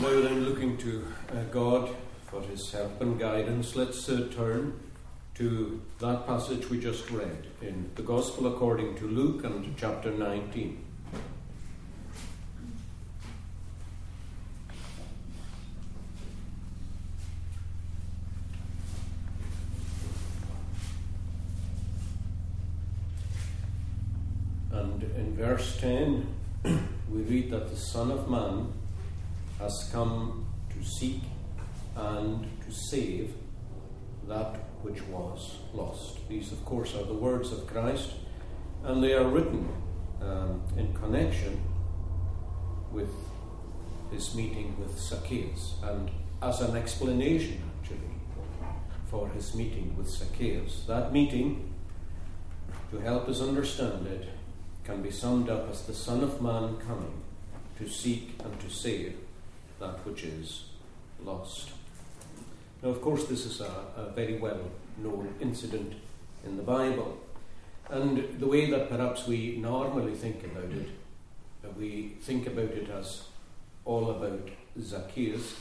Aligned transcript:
Now 0.00 0.08
then, 0.08 0.46
looking 0.46 0.78
to 0.78 1.06
uh, 1.30 1.42
God 1.50 1.90
for 2.24 2.40
his 2.40 2.72
help 2.72 3.02
and 3.02 3.20
guidance, 3.20 3.76
let's 3.76 4.08
uh, 4.08 4.28
turn 4.34 4.80
to 5.34 5.82
that 5.98 6.26
passage 6.26 6.70
we 6.70 6.80
just 6.80 7.10
read 7.10 7.48
in 7.60 7.90
the 7.96 8.02
Gospel 8.02 8.46
according 8.46 8.96
to 8.96 9.06
Luke 9.06 9.44
and 9.44 9.76
chapter 9.76 10.10
19. 10.10 10.82
And 24.72 25.02
in 25.02 25.36
verse 25.36 25.76
10, 25.78 26.26
we 27.10 27.20
read 27.20 27.50
that 27.50 27.68
the 27.68 27.76
Son 27.76 28.10
of 28.10 28.30
Man 28.30 28.72
has 29.70 29.88
come 29.92 30.44
to 30.68 30.84
seek 30.84 31.22
and 31.94 32.44
to 32.64 32.72
save 32.72 33.34
that 34.26 34.56
which 34.82 35.00
was 35.02 35.58
lost. 35.72 36.28
These, 36.28 36.50
of 36.50 36.64
course, 36.64 36.96
are 36.96 37.04
the 37.04 37.14
words 37.14 37.52
of 37.52 37.68
Christ, 37.68 38.10
and 38.82 39.02
they 39.02 39.12
are 39.14 39.28
written 39.28 39.68
um, 40.20 40.62
in 40.76 40.92
connection 40.94 41.62
with 42.90 43.10
his 44.10 44.34
meeting 44.34 44.76
with 44.80 44.98
Zacchaeus, 44.98 45.76
and 45.84 46.10
as 46.42 46.60
an 46.62 46.76
explanation, 46.76 47.62
actually, 47.78 48.14
for 49.08 49.28
his 49.28 49.54
meeting 49.54 49.94
with 49.96 50.08
Zacchaeus. 50.08 50.84
That 50.88 51.12
meeting, 51.12 51.72
to 52.90 52.98
help 52.98 53.28
us 53.28 53.40
understand 53.40 54.08
it, 54.08 54.30
can 54.82 55.00
be 55.00 55.12
summed 55.12 55.48
up 55.48 55.70
as 55.70 55.82
the 55.82 55.94
Son 55.94 56.24
of 56.24 56.42
Man 56.42 56.76
coming 56.78 57.22
to 57.78 57.88
seek 57.88 58.34
and 58.42 58.58
to 58.58 58.68
save 58.68 59.16
that 59.80 60.06
which 60.06 60.24
is 60.24 60.64
lost. 61.24 61.70
Now, 62.82 62.90
of 62.90 63.02
course, 63.02 63.24
this 63.24 63.44
is 63.44 63.60
a, 63.60 63.84
a 63.96 64.12
very 64.14 64.38
well 64.38 64.60
known 64.98 65.34
incident 65.40 65.94
in 66.44 66.56
the 66.56 66.62
Bible. 66.62 67.18
And 67.88 68.38
the 68.38 68.46
way 68.46 68.70
that 68.70 68.88
perhaps 68.88 69.26
we 69.26 69.56
normally 69.56 70.14
think 70.14 70.44
about 70.44 70.70
it, 70.70 70.88
we 71.76 72.12
think 72.20 72.46
about 72.46 72.70
it 72.70 72.88
as 72.90 73.24
all 73.84 74.10
about 74.10 74.48
Zacchaeus 74.80 75.56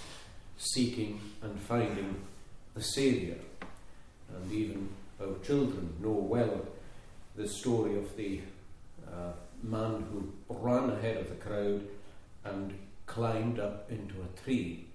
seeking 0.57 1.19
and 1.41 1.59
finding 1.59 2.15
the 2.75 2.83
Saviour. 2.83 3.37
And 4.35 4.51
even 4.51 4.89
our 5.19 5.37
children 5.43 5.95
know 6.01 6.11
well 6.11 6.65
the 7.35 7.47
story 7.47 7.97
of 7.97 8.15
the 8.15 8.41
uh, 9.07 9.31
man 9.63 10.05
who 10.11 10.31
ran 10.49 10.89
ahead 10.89 11.17
of 11.17 11.29
the 11.29 11.35
crowd 11.35 11.81
and 12.45 12.73
climbed 13.09 13.59
up 13.59 13.91
into 13.91 14.13
a 14.21 14.41
tree 14.43 14.85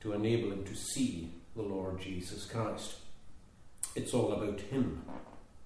to 0.00 0.12
enable 0.12 0.52
him 0.52 0.64
to 0.64 0.74
see 0.76 1.28
the 1.56 1.62
Lord 1.62 2.00
Jesus 2.00 2.46
Christ. 2.46 2.94
It's 3.96 4.14
all 4.14 4.32
about 4.32 4.60
him 4.60 5.02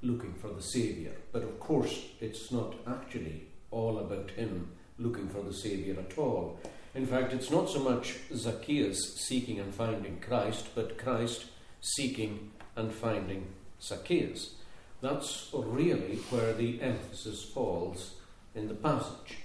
looking 0.01 0.33
for 0.33 0.49
the 0.49 0.63
Saviour. 0.63 1.13
But 1.33 1.43
of 1.43 1.61
course, 1.61 2.07
it's 2.21 2.51
not 2.51 2.75
actually 2.89 3.43
all 3.71 3.99
about 3.99 4.31
him 4.31 4.71
looking 4.99 5.29
for 5.29 5.43
the 5.43 5.53
Saviour 5.53 5.99
at 6.01 6.17
all. 6.17 6.59
In 6.95 7.07
fact, 7.07 7.35
it's 7.35 7.51
not 7.51 7.69
so 7.69 7.81
much 7.81 8.17
Zacchaeus 8.35 9.17
seeking 9.29 9.61
and 9.61 9.75
finding 9.75 10.19
Christ, 10.19 10.69
but 10.75 10.97
Christ 10.97 11.45
seeking 11.83 12.53
and 12.75 12.91
finding 12.91 13.47
Zacchaeus. 13.83 14.55
That's 15.03 15.51
really 15.53 16.17
where 16.31 16.55
the 16.55 16.81
emphasis 16.81 17.45
falls 17.53 18.15
in 18.55 18.69
the 18.69 18.75
passage. 18.75 19.37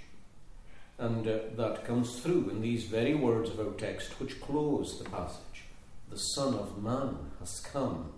And 0.98 1.28
uh, 1.28 1.38
that 1.56 1.84
comes 1.84 2.20
through 2.20 2.48
in 2.50 2.62
these 2.62 2.84
very 2.84 3.14
words 3.14 3.50
of 3.50 3.60
our 3.60 3.72
text, 3.74 4.18
which 4.18 4.40
close 4.40 4.98
the 4.98 5.08
passage. 5.10 5.64
The 6.08 6.16
Son 6.16 6.54
of 6.54 6.82
Man 6.82 7.16
has 7.40 7.60
come 7.60 8.12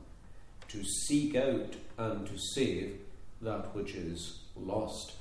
to 0.69 0.85
seek 0.85 1.35
out 1.35 1.75
and 1.97 2.27
to 2.27 2.39
save 2.39 2.99
that 3.41 3.75
which 3.75 3.95
is 3.95 4.41
lost. 4.57 5.13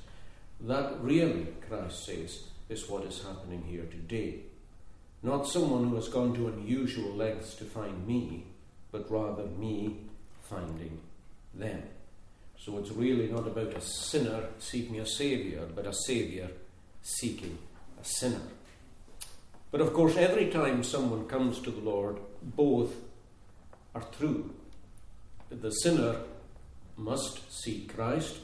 That 0.61 1.01
really, 1.01 1.47
Christ 1.67 2.05
says, 2.05 2.43
is 2.69 2.89
what 2.89 3.05
is 3.05 3.23
happening 3.23 3.63
here 3.63 3.85
today. 3.85 4.41
Not 5.23 5.47
someone 5.47 5.89
who 5.89 5.95
has 5.95 6.09
gone 6.09 6.33
to 6.35 6.49
unusual 6.49 7.13
lengths 7.13 7.55
to 7.55 7.63
find 7.63 8.05
me, 8.05 8.45
but 8.91 9.09
rather 9.09 9.43
me 9.43 9.97
finding 10.43 10.99
them. 11.53 11.83
So 12.59 12.77
it's 12.77 12.91
really 12.91 13.27
not 13.27 13.47
about 13.47 13.73
a 13.73 13.81
sinner 13.81 14.45
seeking 14.59 14.99
a 14.99 15.05
saviour, 15.05 15.67
but 15.73 15.87
a 15.87 15.93
saviour 15.93 16.49
seeking 17.07 17.57
a 18.01 18.05
sinner. 18.05 18.41
But 19.71 19.81
of 19.81 19.93
course, 19.93 20.17
every 20.17 20.49
time 20.49 20.83
someone 20.83 21.27
comes 21.27 21.59
to 21.61 21.71
the 21.71 21.81
Lord, 21.81 22.19
both 22.41 22.93
are 23.95 24.03
true. 24.17 24.53
The 25.49 25.71
sinner 25.71 26.17
must 26.97 27.51
seek 27.51 27.95
Christ, 27.95 28.37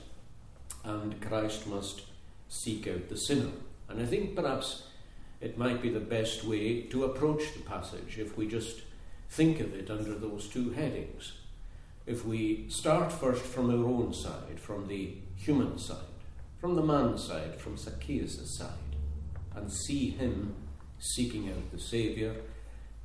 and 0.84 1.19
Christ 1.22 1.68
must 1.68 2.03
seek 2.47 2.88
out 2.88 3.09
the 3.09 3.18
sinner. 3.18 3.52
And 3.90 4.02
I 4.02 4.06
think 4.06 4.35
perhaps 4.35 4.84
it 5.41 5.57
might 5.57 5.81
be 5.81 5.90
the 5.90 6.00
best 6.00 6.46
way 6.46 6.84
to 6.84 7.03
approach 7.03 7.53
the 7.53 7.62
passage 7.62 8.18
if 8.18 8.38
we 8.38 8.47
just 8.47 8.81
think 9.29 9.59
of 9.59 9.73
it 9.73 9.90
under 9.90 10.16
those 10.16 10.47
two 10.47 10.72
headings. 10.72 11.34
If 12.06 12.25
we 12.25 12.69
start 12.69 13.12
first 13.12 13.44
from 13.44 13.69
our 13.69 13.85
own 13.85 14.13
side, 14.13 14.59
from 14.59 14.88
the 14.88 15.16
human 15.35 15.78
side, 15.78 15.97
from 16.63 16.75
the 16.75 16.81
man's 16.81 17.28
side, 17.28 17.59
from 17.59 17.75
Zacchaeus' 17.75 18.57
side, 18.57 18.96
and 19.53 19.69
see 19.69 20.12
him 20.12 20.56
seeking 20.97 21.50
out 21.50 21.69
the 21.74 21.78
Saviour, 21.78 22.34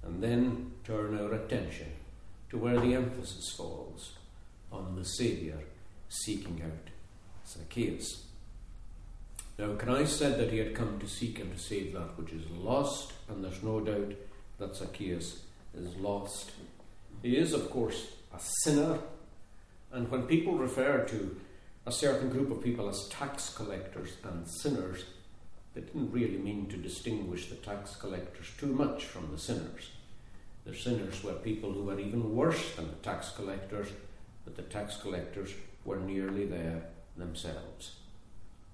and 0.04 0.22
then 0.22 0.70
turn 0.84 1.18
our 1.18 1.32
attention 1.32 1.88
to 2.50 2.56
where 2.56 2.78
the 2.78 2.94
emphasis 2.94 3.52
falls 3.56 4.12
on 4.70 4.94
the 4.94 5.04
Saviour 5.04 5.56
seeking 6.08 6.62
out 6.64 6.92
Zacchaeus. 7.48 8.26
Now, 9.58 9.72
Christ 9.72 10.20
said 10.20 10.38
that 10.38 10.52
he 10.52 10.58
had 10.58 10.76
come 10.76 11.00
to 11.00 11.08
seek 11.08 11.40
and 11.40 11.52
to 11.52 11.58
save 11.58 11.94
that 11.94 12.16
which 12.16 12.30
is 12.30 12.48
lost, 12.50 13.12
and 13.28 13.42
there's 13.42 13.64
no 13.64 13.80
doubt 13.80 14.14
that 14.60 14.76
Zacchaeus 14.76 15.42
is 15.76 15.96
lost. 15.96 16.52
He 17.22 17.36
is, 17.36 17.52
of 17.52 17.68
course, 17.70 18.06
a 18.32 18.38
sinner, 18.62 19.00
and 19.90 20.08
when 20.12 20.28
people 20.28 20.56
refer 20.56 21.04
to 21.06 21.40
a 21.88 21.92
certain 21.92 22.28
group 22.28 22.50
of 22.50 22.62
people 22.62 22.86
as 22.86 23.08
tax 23.08 23.48
collectors 23.54 24.18
and 24.22 24.46
sinners, 24.46 25.06
they 25.72 25.80
didn't 25.80 26.12
really 26.12 26.36
mean 26.36 26.66
to 26.66 26.76
distinguish 26.76 27.48
the 27.48 27.54
tax 27.54 27.96
collectors 27.96 28.50
too 28.58 28.66
much 28.66 29.06
from 29.06 29.30
the 29.32 29.38
sinners. 29.38 29.92
The 30.66 30.74
sinners 30.74 31.24
were 31.24 31.32
people 31.32 31.72
who 31.72 31.84
were 31.84 31.98
even 31.98 32.36
worse 32.36 32.74
than 32.74 32.88
the 32.88 32.96
tax 32.96 33.30
collectors, 33.30 33.88
but 34.44 34.54
the 34.54 34.64
tax 34.64 34.98
collectors 34.98 35.54
were 35.86 35.98
nearly 35.98 36.44
there 36.44 36.82
themselves. 37.16 37.94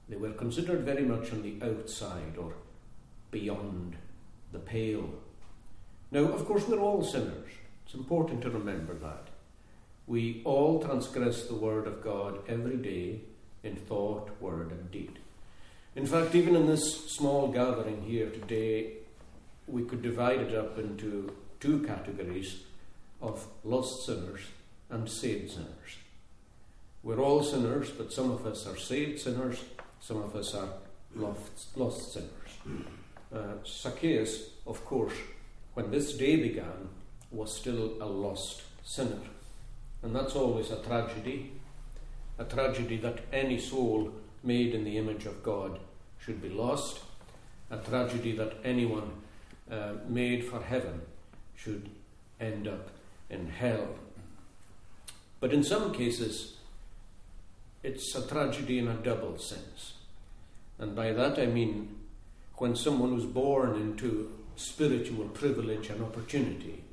They 0.09 0.17
were 0.17 0.33
considered 0.33 0.81
very 0.81 1.05
much 1.05 1.31
on 1.31 1.43
the 1.43 1.65
outside 1.65 2.37
or 2.37 2.53
beyond 3.31 3.95
the 4.51 4.59
pale. 4.59 5.09
Now, 6.11 6.25
of 6.33 6.45
course, 6.47 6.67
we're 6.67 6.81
all 6.81 7.05
sinners. 7.05 7.53
It's 7.87 7.95
important 7.95 8.43
to 8.43 8.51
remember 8.51 8.95
that. 8.95 9.29
We 10.07 10.43
all 10.45 10.83
transgress 10.83 11.47
the 11.47 11.55
word 11.55 11.87
of 11.87 12.03
God 12.03 12.39
every 12.47 12.77
day 12.77 13.21
in 13.63 13.77
thought, 13.77 14.31
word, 14.41 14.71
and 14.71 14.91
deed. 14.91 15.19
In 15.97 16.07
fact, 16.07 16.35
even 16.35 16.57
in 16.57 16.67
this 16.67 17.11
small 17.11 17.49
gathering 17.49 18.03
here 18.03 18.29
today, 18.29 18.95
we 19.67 19.85
could 19.85 20.03
divide 20.03 20.41
it 20.41 20.55
up 20.55 20.79
into 20.79 21.35
two 21.61 21.83
categories 21.85 22.61
of 23.23 23.47
lost 23.65 24.05
sinners 24.05 24.41
and 24.91 25.09
saved 25.09 25.53
sinners. 25.53 25.99
We're 27.03 27.21
all 27.21 27.43
sinners, 27.43 27.91
but 27.91 28.13
some 28.13 28.31
of 28.31 28.47
us 28.47 28.67
are 28.67 28.77
saved 28.77 29.21
sinners, 29.21 29.63
some 30.01 30.23
of 30.23 30.37
us 30.37 30.55
are 30.55 30.69
lost, 31.15 31.77
lost 31.77 32.13
sinners. 32.13 32.85
Uh, 33.35 33.65
Zacchaeus, 33.67 34.51
of 34.67 34.85
course, 34.85 35.15
when 35.75 35.91
this 35.91 36.15
day 36.15 36.37
began, 36.37 36.89
was 37.31 37.57
still 37.57 37.95
a 38.01 38.07
lost 38.07 38.63
sinner. 38.85 39.21
And 40.05 40.15
that's 40.15 40.37
always 40.37 40.71
a 40.71 40.77
tragedy, 40.83 41.53
a 42.39 42.45
tragedy 42.45 42.99
that 42.99 43.21
any 43.33 43.59
soul 43.59 44.13
made 44.43 44.75
in 44.75 44.85
the 44.85 44.99
image 44.99 45.25
of 45.25 45.43
God 45.43 45.81
should 46.19 46.43
be 46.43 46.51
lost, 46.51 47.01
a 47.71 47.79
tragedy 47.79 48.33
that 48.33 48.53
anyone 48.63 49.11
uh, 49.71 49.95
made 50.07 50.45
for 50.45 50.61
heaven 50.61 51.01
should 51.57 51.89
end 52.39 52.69
up 52.69 52.91
in 53.31 53.49
hell. 53.49 53.89
But 55.41 55.55
in 55.55 55.65
some 55.65 55.95
cases, 55.95 56.59
it's 57.83 58.15
a 58.15 58.27
tragedy 58.27 58.79
in 58.79 58.89
a 58.89 58.95
double 58.95 59.39
sense. 59.39 59.95
And 60.79 60.95
by 60.95 61.13
that 61.13 61.39
I 61.39 61.47
mean 61.47 61.97
when 62.57 62.77
someone 62.77 63.15
was 63.15 63.25
born 63.25 63.75
into 63.77 64.31
spiritual 64.57 65.29
privilege 65.29 65.89
and 65.89 66.03
opportunity, 66.03 66.85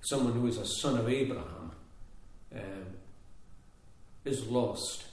someone 0.00 0.34
who 0.34 0.46
is 0.46 0.56
a 0.56 0.66
son 0.66 0.98
of 0.98 1.08
Abraham, 1.08 1.72
uh, 2.54 2.84
is 4.24 4.46
lost 4.46 5.04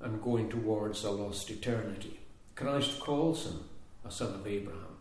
and 0.00 0.22
going 0.22 0.48
towards 0.48 1.04
a 1.04 1.10
lost 1.10 1.50
eternity. 1.50 2.20
Christ 2.54 3.00
calls 3.00 3.46
him 3.46 3.64
a 4.04 4.10
son 4.10 4.34
of 4.34 4.46
Abraham. 4.46 4.96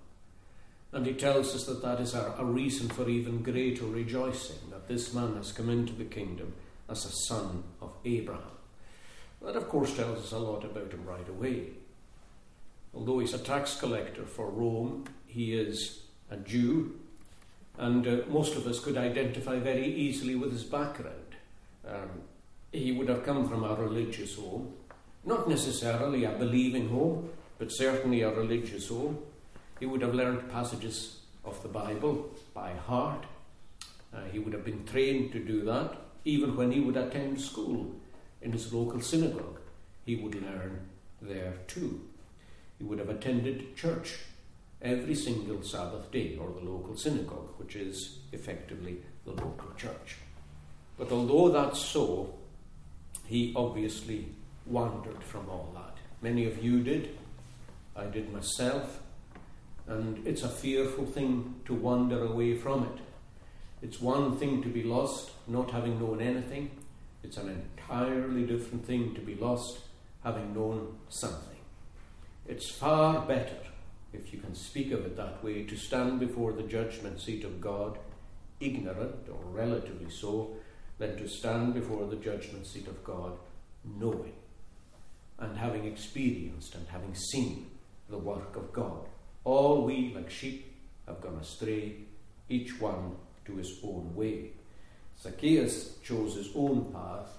And 0.92 1.06
he 1.06 1.14
tells 1.14 1.54
us 1.54 1.66
that 1.66 1.82
that 1.84 2.00
is 2.00 2.16
a, 2.16 2.36
a 2.40 2.46
reason 2.46 2.90
for 2.90 3.08
even 3.08 3.44
greater 3.44 3.86
rejoicing, 3.86 4.58
that 4.72 4.88
this 4.88 5.14
man 5.14 5.36
has 5.36 5.52
come 5.52 5.70
into 5.70 5.94
the 5.94 6.06
kingdom 6.06 6.54
as 6.90 7.06
a 7.06 7.12
son 7.28 7.64
of 7.82 7.92
Abraham. 8.04 8.42
That, 9.42 9.56
of 9.56 9.70
course, 9.70 9.96
tells 9.96 10.20
us 10.20 10.32
a 10.32 10.40
lot 10.40 10.66
about 10.66 10.92
him 10.92 11.06
right 11.06 11.28
away. 11.30 11.68
Although 12.94 13.20
he's 13.20 13.36
a 13.36 13.40
tax 13.40 13.80
collector 13.80 14.26
for 14.26 14.50
Rome, 14.50 15.06
he 15.28 15.54
is 15.54 16.02
a 16.32 16.38
Jew, 16.38 17.00
and 17.78 18.06
uh, 18.06 18.18
most 18.28 18.56
of 18.56 18.66
us 18.66 18.80
could 18.80 18.98
identify 18.98 19.60
very 19.60 19.86
easily 19.86 20.36
with 20.36 20.52
his 20.52 20.64
background. 20.64 21.19
Um, 21.90 22.22
he 22.72 22.92
would 22.92 23.10
have 23.10 23.24
come 23.24 23.50
from 23.50 23.64
a 23.64 23.74
religious 23.74 24.36
home, 24.36 24.74
not 25.26 25.50
necessarily 25.50 26.24
a 26.24 26.32
believing 26.32 26.90
home, 26.90 27.30
but 27.58 27.72
certainly 27.72 28.22
a 28.22 28.32
religious 28.32 28.90
home. 28.90 29.18
He 29.80 29.86
would 29.86 30.02
have 30.02 30.14
learned 30.14 30.52
passages 30.52 31.20
of 31.44 31.62
the 31.64 31.70
Bible 31.70 32.30
by 32.54 32.74
heart. 32.74 33.26
Uh, 34.14 34.24
he 34.32 34.40
would 34.40 34.54
have 34.54 34.66
been 34.66 34.86
trained 34.86 35.32
to 35.32 35.40
do 35.40 35.64
that. 35.66 35.96
Even 36.26 36.56
when 36.56 36.72
he 36.72 36.80
would 36.80 36.98
attend 36.98 37.42
school 37.42 37.96
in 38.42 38.52
his 38.52 38.72
local 38.72 39.02
synagogue, 39.02 39.60
he 40.06 40.16
would 40.16 40.36
learn 40.36 40.82
there 41.22 41.54
too. 41.68 42.02
He 42.78 42.84
would 42.84 43.00
have 43.00 43.10
attended 43.10 43.76
church 43.76 44.20
every 44.82 45.16
single 45.16 45.62
Sabbath 45.64 46.12
day, 46.12 46.38
or 46.40 46.50
the 46.52 46.70
local 46.70 46.96
synagogue, 46.96 47.54
which 47.58 47.76
is 47.76 48.20
effectively 48.32 48.98
the 49.26 49.32
local 49.32 49.72
church. 49.76 50.18
But 51.00 51.12
although 51.14 51.50
that's 51.50 51.80
so, 51.80 52.36
he 53.26 53.54
obviously 53.56 54.28
wandered 54.66 55.24
from 55.24 55.50
all 55.50 55.72
that. 55.74 55.98
Many 56.22 56.46
of 56.46 56.62
you 56.62 56.84
did. 56.84 57.18
I 57.96 58.06
did 58.06 58.32
myself. 58.34 59.00
And 59.88 60.28
it's 60.28 60.44
a 60.44 60.50
fearful 60.50 61.06
thing 61.06 61.56
to 61.66 61.74
wander 61.74 62.26
away 62.26 62.58
from 62.58 62.84
it. 62.84 63.02
It's 63.82 64.02
one 64.02 64.38
thing 64.38 64.62
to 64.62 64.68
be 64.68 64.84
lost, 64.84 65.32
not 65.48 65.72
having 65.72 66.00
known 66.00 66.22
anything. 66.22 66.72
It's 67.24 67.38
an 67.38 67.50
entirely 67.50 68.46
different 68.46 68.86
thing 68.86 69.16
to 69.16 69.22
be 69.22 69.36
lost, 69.36 69.80
having 70.24 70.54
known 70.54 70.98
something. 71.08 71.58
It's 72.46 72.70
far 72.70 73.26
better, 73.26 73.58
if 74.12 74.34
you 74.34 74.40
can 74.40 74.54
speak 74.54 74.92
of 74.92 75.06
it 75.06 75.16
that 75.16 75.44
way, 75.44 75.64
to 75.64 75.78
stand 75.78 76.20
before 76.20 76.52
the 76.52 76.64
judgment 76.64 77.22
seat 77.22 77.46
of 77.46 77.62
God, 77.62 77.98
ignorant 78.60 79.30
or 79.30 79.40
relatively 79.46 80.10
so, 80.10 80.58
than 81.00 81.18
to 81.18 81.28
stand 81.28 81.74
before 81.74 82.06
the 82.06 82.18
judgment 82.18 82.68
seat 82.68 82.88
of 82.88 83.04
God, 83.04 83.34
knowing 83.84 84.34
and 85.40 85.58
having 85.58 85.86
experienced 85.86 86.76
and 86.76 86.86
having 86.90 87.16
seen 87.16 87.68
the 88.10 88.18
work 88.18 88.56
of 88.56 88.72
God. 88.74 89.08
All 89.46 89.86
we, 89.86 90.14
like 90.14 90.30
sheep, 90.30 90.76
have 91.08 91.22
gone 91.22 91.38
astray, 91.42 91.96
each 92.50 92.80
one 92.80 93.16
to 93.46 93.56
his 93.56 93.80
own 93.84 94.14
way. 94.16 94.52
Zacchaeus 95.22 95.98
chose 96.04 96.36
his 96.36 96.50
own 96.56 96.92
path 96.94 97.30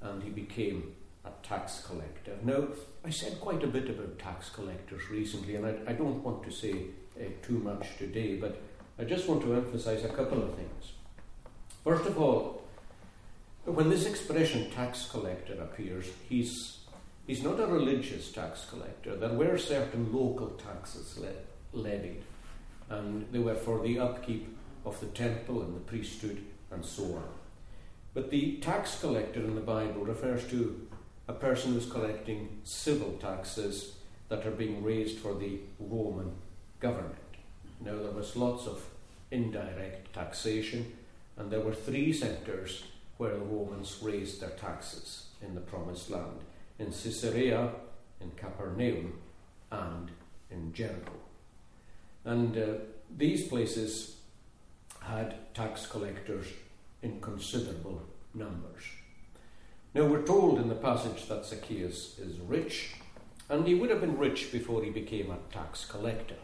and 0.00 0.22
he 0.22 0.30
became 0.30 0.94
a 1.24 1.30
tax 1.46 1.82
collector. 1.86 2.32
Now, 2.42 2.68
I 3.04 3.10
said 3.10 3.40
quite 3.40 3.62
a 3.62 3.66
bit 3.66 3.90
about 3.90 4.18
tax 4.18 4.48
collectors 4.48 5.10
recently, 5.10 5.56
and 5.56 5.66
I, 5.66 5.74
I 5.88 5.92
don't 5.92 6.22
want 6.22 6.42
to 6.44 6.50
say 6.50 6.86
uh, 7.18 7.24
too 7.42 7.58
much 7.58 7.98
today, 7.98 8.36
but 8.36 8.60
I 8.98 9.04
just 9.04 9.28
want 9.28 9.42
to 9.42 9.54
emphasize 9.54 10.04
a 10.04 10.08
couple 10.08 10.42
of 10.42 10.54
things. 10.54 10.92
First 11.84 12.06
of 12.06 12.18
all, 12.18 12.59
when 13.64 13.90
this 13.90 14.06
expression 14.06 14.70
tax 14.70 15.08
collector 15.10 15.54
appears, 15.54 16.06
he's, 16.28 16.78
he's 17.26 17.42
not 17.42 17.60
a 17.60 17.66
religious 17.66 18.32
tax 18.32 18.66
collector. 18.68 19.16
There 19.16 19.32
were 19.32 19.58
certain 19.58 20.12
local 20.12 20.48
taxes 20.50 21.18
le- 21.18 21.78
levied, 21.78 22.22
and 22.88 23.26
they 23.32 23.38
were 23.38 23.54
for 23.54 23.82
the 23.82 23.98
upkeep 23.98 24.56
of 24.84 24.98
the 25.00 25.06
temple 25.06 25.62
and 25.62 25.76
the 25.76 25.80
priesthood 25.80 26.42
and 26.70 26.84
so 26.84 27.04
on. 27.04 27.28
But 28.14 28.30
the 28.30 28.56
tax 28.56 29.00
collector 29.00 29.40
in 29.40 29.54
the 29.54 29.60
Bible 29.60 30.04
refers 30.04 30.46
to 30.48 30.88
a 31.28 31.32
person 31.32 31.74
who's 31.74 31.86
collecting 31.86 32.60
civil 32.64 33.12
taxes 33.20 33.94
that 34.28 34.46
are 34.46 34.50
being 34.50 34.82
raised 34.82 35.18
for 35.18 35.34
the 35.34 35.60
Roman 35.78 36.32
government. 36.80 37.14
Now, 37.80 37.96
there 37.96 38.10
was 38.10 38.36
lots 38.36 38.66
of 38.66 38.82
indirect 39.30 40.12
taxation, 40.12 40.92
and 41.36 41.50
there 41.50 41.60
were 41.60 41.74
three 41.74 42.12
sectors 42.12 42.84
where 43.20 43.34
the 43.34 43.44
Romans 43.44 43.98
raised 44.00 44.40
their 44.40 44.56
taxes 44.56 45.26
in 45.42 45.54
the 45.54 45.60
Promised 45.60 46.08
Land 46.08 46.40
in 46.78 46.86
Caesarea, 46.86 47.68
in 48.18 48.30
Capernaum, 48.30 49.12
and 49.70 50.10
in 50.50 50.72
Jericho. 50.72 51.12
And 52.24 52.56
uh, 52.56 52.66
these 53.14 53.46
places 53.46 54.16
had 55.02 55.52
tax 55.52 55.86
collectors 55.86 56.46
in 57.02 57.20
considerable 57.20 58.00
numbers. 58.32 58.84
Now, 59.94 60.06
we're 60.06 60.22
told 60.22 60.58
in 60.58 60.70
the 60.70 60.74
passage 60.74 61.28
that 61.28 61.44
Zacchaeus 61.44 62.18
is 62.18 62.40
rich, 62.40 62.94
and 63.50 63.66
he 63.66 63.74
would 63.74 63.90
have 63.90 64.00
been 64.00 64.16
rich 64.16 64.50
before 64.50 64.82
he 64.82 64.88
became 64.88 65.30
a 65.30 65.52
tax 65.52 65.84
collector. 65.84 66.40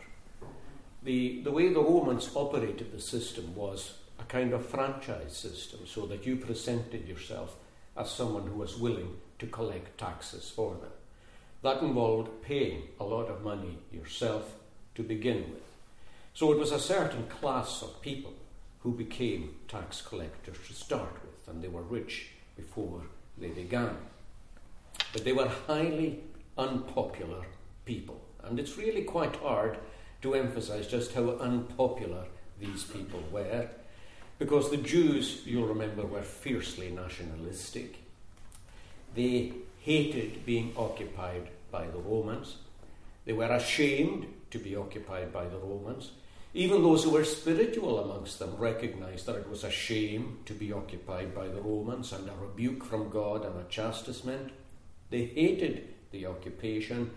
The, 1.03 1.41
the 1.43 1.53
way 1.53 1.73
the 1.73 1.81
Romans 1.81 2.31
operated 2.35 2.93
the 2.93 3.01
system 3.01 3.55
was 3.55 3.95
a 4.19 4.25
kind 4.25 4.53
of 4.53 4.67
franchise 4.67 5.37
system, 5.37 5.81
so 5.87 6.07
that 6.07 6.27
you 6.27 6.37
presented 6.37 7.07
yourself 7.09 7.57
as 7.97 8.11
someone 8.11 8.47
who 8.47 8.59
was 8.59 8.79
willing 8.79 9.17
to 9.39 9.47
collect 9.47 9.99
taxes 9.99 10.51
for 10.55 10.75
them. 10.75 10.91
That 11.63 11.83
involved 11.83 12.43
paying 12.43 12.83
a 13.01 13.05
lot 13.05 13.29
of 13.29 13.43
money 13.43 13.79
yourself 13.91 14.55
to 14.95 15.03
begin 15.03 15.51
with. 15.51 15.63
So 16.35 16.53
it 16.53 16.59
was 16.59 16.73
a 16.73 16.79
certain 16.79 17.27
class 17.27 17.83
of 17.83 18.01
people 18.03 18.35
who 18.81 18.93
became 18.93 19.57
tax 19.69 20.01
collectors 20.03 20.59
to 20.69 20.75
start 20.75 21.13
with, 21.23 21.49
and 21.49 21.63
they 21.63 21.69
were 21.69 21.83
rich 21.83 22.29
before 22.57 23.03
they 23.39 23.49
began. 23.49 23.97
But 25.13 25.25
they 25.25 25.33
were 25.33 25.49
highly 25.67 26.21
unpopular 26.57 27.45
people, 27.85 28.21
and 28.45 28.59
it's 28.59 28.79
really 28.79 29.03
quite 29.03 29.37
hard 29.37 29.79
to 30.23 30.35
emphasize 30.35 30.87
just 30.87 31.15
how 31.15 31.31
unpopular 31.31 32.25
these 32.59 32.85
people 32.85 33.23
were, 33.31 33.69
because 34.39 34.71
the 34.71 34.77
Jews, 34.77 35.43
you'll 35.45 35.69
remember, 35.69 36.05
were 36.05 36.23
fiercely 36.23 36.91
nationalistic. 36.91 37.97
They 39.15 39.53
hated 39.81 40.45
being 40.45 40.75
occupied 40.77 41.49
by 41.71 41.87
the 41.87 41.99
Romans. 41.99 42.57
They 43.25 43.33
were 43.33 43.47
ashamed 43.47 44.27
to 44.51 44.59
be 44.59 44.77
occupied 44.77 45.33
by 45.33 45.47
the 45.47 45.59
Romans. 45.59 46.11
Even 46.55 46.83
those 46.83 47.05
who 47.05 47.11
were 47.11 47.25
spiritual 47.25 47.99
amongst 47.99 48.39
them 48.39 48.57
recognized 48.57 49.27
that 49.27 49.37
it 49.37 49.49
was 49.49 49.65
a 49.65 49.71
shame 49.71 50.39
to 50.47 50.55
be 50.55 50.73
occupied 50.73 51.35
by 51.35 51.49
the 51.49 51.61
Romans 51.61 52.13
and 52.13 52.29
a 52.29 52.33
rebuke 52.41 52.85
from 52.85 53.11
God 53.11 53.45
and 53.45 53.59
a 53.59 53.69
chastisement. 53.69 54.53
They 55.11 55.25
hated 55.25 55.95
the 56.13 56.27
occupation, 56.27 57.11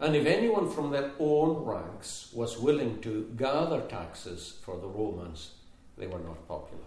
and 0.00 0.16
if 0.16 0.26
anyone 0.26 0.68
from 0.68 0.90
their 0.90 1.12
own 1.20 1.64
ranks 1.64 2.30
was 2.32 2.58
willing 2.58 3.00
to 3.02 3.30
gather 3.36 3.82
taxes 3.82 4.58
for 4.62 4.76
the 4.78 4.88
Romans, 4.88 5.52
they 5.98 6.06
were 6.06 6.18
not 6.18 6.46
popular. 6.48 6.84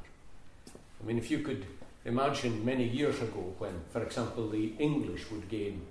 I 1.01 1.05
mean, 1.05 1.17
if 1.17 1.29
you 1.29 1.39
could 1.39 1.65
imagine 2.05 2.63
many 2.63 2.87
years 2.87 3.21
ago 3.21 3.53
when, 3.57 3.81
for 3.91 4.03
example, 4.03 4.49
the 4.49 4.73
English 4.79 5.29
would 5.31 5.49
gain 5.49 5.81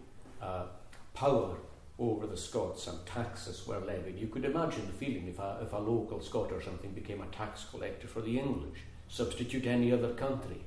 uh, 0.40 0.64
power 1.12 1.56
over 1.98 2.26
the 2.26 2.36
Scots 2.36 2.86
and 2.88 3.04
taxes 3.06 3.66
were 3.66 3.78
levied. 3.78 4.18
You 4.18 4.26
could 4.26 4.44
imagine 4.44 4.86
the 4.86 4.92
feeling 4.92 5.28
if 5.28 5.38
a, 5.38 5.60
if 5.62 5.72
a 5.72 5.78
local 5.78 6.20
Scot 6.20 6.50
or 6.52 6.62
something 6.62 6.90
became 6.90 7.22
a 7.22 7.26
tax 7.26 7.64
collector 7.70 8.08
for 8.08 8.20
the 8.20 8.38
English. 8.38 8.80
Substitute 9.08 9.66
any 9.66 9.92
other 9.92 10.12
country. 10.14 10.60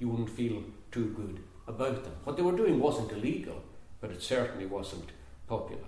You 0.00 0.08
wouldn't 0.08 0.30
feel 0.30 0.64
too 0.90 1.14
good 1.16 1.40
about 1.68 2.02
them. 2.02 2.14
What 2.24 2.36
they 2.36 2.42
were 2.42 2.56
doing 2.56 2.80
wasn't 2.80 3.12
illegal, 3.12 3.62
but 4.00 4.10
it 4.10 4.22
certainly 4.22 4.66
wasn't 4.66 5.10
popular. 5.46 5.82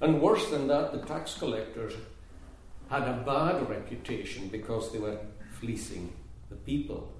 And 0.00 0.20
worse 0.20 0.50
than 0.50 0.66
that, 0.66 0.92
the 0.92 1.06
tax 1.06 1.38
collectors 1.38 1.94
had 2.92 3.08
a 3.08 3.22
bad 3.24 3.70
reputation 3.70 4.48
because 4.48 4.92
they 4.92 4.98
were 4.98 5.18
fleecing 5.58 6.12
the 6.50 6.56
people. 6.56 7.10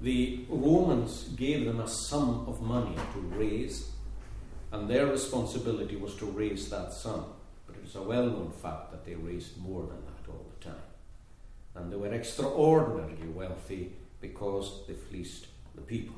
The 0.00 0.46
Romans 0.48 1.24
gave 1.36 1.66
them 1.66 1.80
a 1.80 1.88
sum 1.88 2.46
of 2.48 2.62
money 2.62 2.96
to 3.12 3.20
raise 3.36 3.90
and 4.72 4.88
their 4.88 5.06
responsibility 5.06 5.96
was 5.96 6.14
to 6.14 6.24
raise 6.24 6.70
that 6.70 6.94
sum. 6.94 7.26
But 7.66 7.76
it's 7.84 7.94
a 7.94 8.00
well 8.00 8.24
known 8.24 8.50
fact 8.50 8.90
that 8.92 9.04
they 9.04 9.14
raised 9.14 9.58
more 9.58 9.82
than 9.82 10.00
that 10.06 10.30
all 10.30 10.46
the 10.58 10.64
time. 10.64 10.88
And 11.74 11.92
they 11.92 11.96
were 11.96 12.14
extraordinarily 12.14 13.28
wealthy 13.28 13.92
because 14.22 14.86
they 14.88 14.94
fleeced 14.94 15.48
the 15.74 15.82
people. 15.82 16.16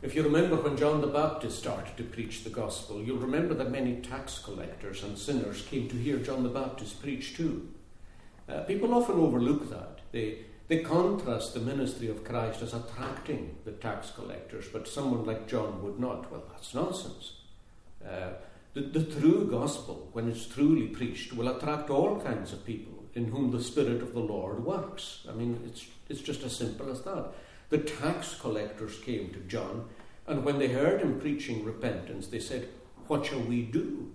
If 0.00 0.14
you 0.14 0.22
remember 0.22 0.54
when 0.54 0.76
John 0.76 1.00
the 1.00 1.08
Baptist 1.08 1.58
started 1.58 1.96
to 1.96 2.04
preach 2.04 2.44
the 2.44 2.50
gospel, 2.50 3.02
you'll 3.02 3.18
remember 3.18 3.52
that 3.54 3.72
many 3.72 3.96
tax 3.96 4.38
collectors 4.38 5.02
and 5.02 5.18
sinners 5.18 5.62
came 5.62 5.88
to 5.88 5.96
hear 5.96 6.18
John 6.18 6.44
the 6.44 6.48
Baptist 6.48 7.02
preach 7.02 7.36
too. 7.36 7.68
Uh, 8.48 8.60
people 8.60 8.94
often 8.94 9.16
overlook 9.18 9.68
that. 9.70 9.98
They, 10.12 10.38
they 10.68 10.84
contrast 10.84 11.52
the 11.52 11.60
ministry 11.60 12.08
of 12.08 12.22
Christ 12.22 12.62
as 12.62 12.74
attracting 12.74 13.56
the 13.64 13.72
tax 13.72 14.10
collectors, 14.10 14.68
but 14.72 14.86
someone 14.86 15.26
like 15.26 15.48
John 15.48 15.82
would 15.82 15.98
not. 15.98 16.30
Well, 16.30 16.44
that's 16.48 16.74
nonsense. 16.74 17.32
Uh, 18.04 18.30
The, 18.74 18.82
the 18.82 19.20
true 19.20 19.48
gospel, 19.50 20.08
when 20.12 20.28
it's 20.28 20.46
truly 20.46 20.86
preached, 20.88 21.32
will 21.32 21.48
attract 21.48 21.90
all 21.90 22.20
kinds 22.20 22.52
of 22.52 22.64
people 22.64 23.02
in 23.14 23.24
whom 23.32 23.50
the 23.50 23.62
Spirit 23.62 24.02
of 24.02 24.12
the 24.12 24.20
Lord 24.20 24.62
works. 24.64 25.26
I 25.28 25.32
mean, 25.32 25.58
it's, 25.66 25.86
it's 26.08 26.20
just 26.20 26.44
as 26.44 26.54
simple 26.54 26.88
as 26.92 27.00
that. 27.02 27.32
The 27.70 27.78
tax 27.78 28.34
collectors 28.40 28.98
came 29.00 29.30
to 29.30 29.40
John, 29.40 29.88
and 30.26 30.44
when 30.44 30.58
they 30.58 30.68
heard 30.68 31.00
him 31.00 31.20
preaching 31.20 31.64
repentance, 31.64 32.28
they 32.28 32.40
said, 32.40 32.68
What 33.06 33.26
shall 33.26 33.40
we 33.40 33.62
do? 33.62 34.12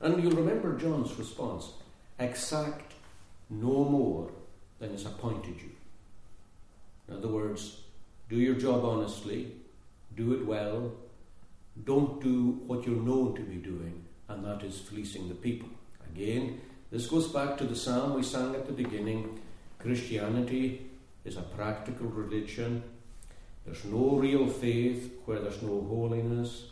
And 0.00 0.22
you'll 0.22 0.36
remember 0.36 0.76
John's 0.76 1.18
response 1.18 1.70
exact 2.18 2.94
no 3.50 3.84
more 3.84 4.30
than 4.78 4.90
is 4.90 5.06
appointed 5.06 5.56
you. 5.60 5.70
In 7.08 7.16
other 7.16 7.28
words, 7.28 7.82
do 8.28 8.36
your 8.36 8.54
job 8.54 8.84
honestly, 8.84 9.52
do 10.16 10.32
it 10.32 10.44
well, 10.44 10.92
don't 11.84 12.20
do 12.22 12.62
what 12.66 12.86
you're 12.86 12.96
known 12.96 13.34
to 13.36 13.42
be 13.42 13.56
doing, 13.56 14.02
and 14.28 14.44
that 14.44 14.62
is 14.64 14.80
fleecing 14.80 15.28
the 15.28 15.34
people. 15.34 15.68
Again, 16.12 16.60
this 16.90 17.06
goes 17.06 17.28
back 17.28 17.58
to 17.58 17.64
the 17.64 17.76
psalm 17.76 18.14
we 18.14 18.22
sang 18.22 18.54
at 18.54 18.66
the 18.66 18.72
beginning 18.72 19.40
Christianity 19.78 20.86
is 21.26 21.36
a 21.36 21.42
practical 21.42 22.06
religion. 22.06 22.82
There's 23.64 23.84
no 23.84 24.16
real 24.16 24.46
faith 24.48 25.12
where 25.24 25.40
there's 25.40 25.60
no 25.60 25.84
holiness. 25.88 26.66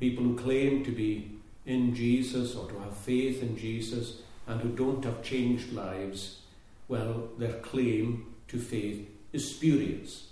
People 0.00 0.24
who 0.24 0.36
claim 0.36 0.84
to 0.84 0.90
be 0.90 1.30
in 1.66 1.94
Jesus 1.94 2.54
or 2.54 2.68
to 2.70 2.78
have 2.80 2.96
faith 2.96 3.42
in 3.42 3.56
Jesus 3.56 4.22
and 4.46 4.60
who 4.60 4.70
don't 4.70 5.04
have 5.04 5.22
changed 5.22 5.72
lives, 5.72 6.40
well, 6.88 7.28
their 7.38 7.54
claim 7.54 8.34
to 8.48 8.58
faith 8.58 9.08
is 9.32 9.54
spurious. 9.54 10.28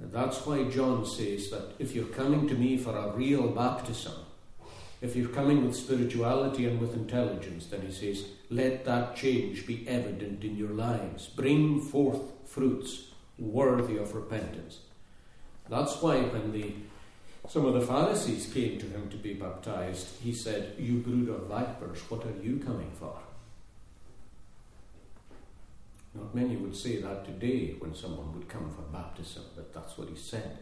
And 0.00 0.12
that's 0.12 0.46
why 0.46 0.64
John 0.64 1.04
says 1.04 1.50
that 1.50 1.72
if 1.78 1.94
you're 1.94 2.06
coming 2.06 2.48
to 2.48 2.54
me 2.54 2.78
for 2.78 2.96
a 2.96 3.12
real 3.14 3.48
baptism, 3.48 4.14
if 5.00 5.14
you're 5.14 5.28
coming 5.28 5.66
with 5.66 5.76
spirituality 5.76 6.66
and 6.66 6.80
with 6.80 6.94
intelligence, 6.94 7.66
then 7.66 7.82
he 7.82 7.92
says, 7.92 8.24
let 8.50 8.84
that 8.84 9.16
change 9.16 9.66
be 9.66 9.86
evident 9.86 10.44
in 10.44 10.56
your 10.56 10.70
lives. 10.70 11.26
Bring 11.26 11.80
forth 11.80 12.20
fruits 12.58 13.12
worthy 13.38 13.96
of 13.96 14.16
repentance. 14.16 14.80
That's 15.68 16.02
why 16.02 16.22
when 16.22 16.50
the 16.50 16.74
some 17.48 17.64
of 17.64 17.74
the 17.74 17.86
Pharisees 17.86 18.52
came 18.52 18.78
to 18.78 18.86
him 18.86 19.08
to 19.10 19.16
be 19.16 19.32
baptized, 19.32 20.08
he 20.20 20.32
said, 20.32 20.74
You 20.76 20.98
brood 20.98 21.28
of 21.28 21.46
vipers, 21.46 22.00
what 22.10 22.26
are 22.26 22.42
you 22.42 22.58
coming 22.58 22.90
for? 22.98 23.16
Not 26.14 26.34
many 26.34 26.56
would 26.56 26.76
say 26.76 27.00
that 27.00 27.24
today 27.24 27.76
when 27.78 27.94
someone 27.94 28.34
would 28.34 28.48
come 28.48 28.68
for 28.70 28.82
baptism, 28.82 29.44
but 29.54 29.72
that's 29.72 29.96
what 29.96 30.08
he 30.08 30.16
said. 30.16 30.58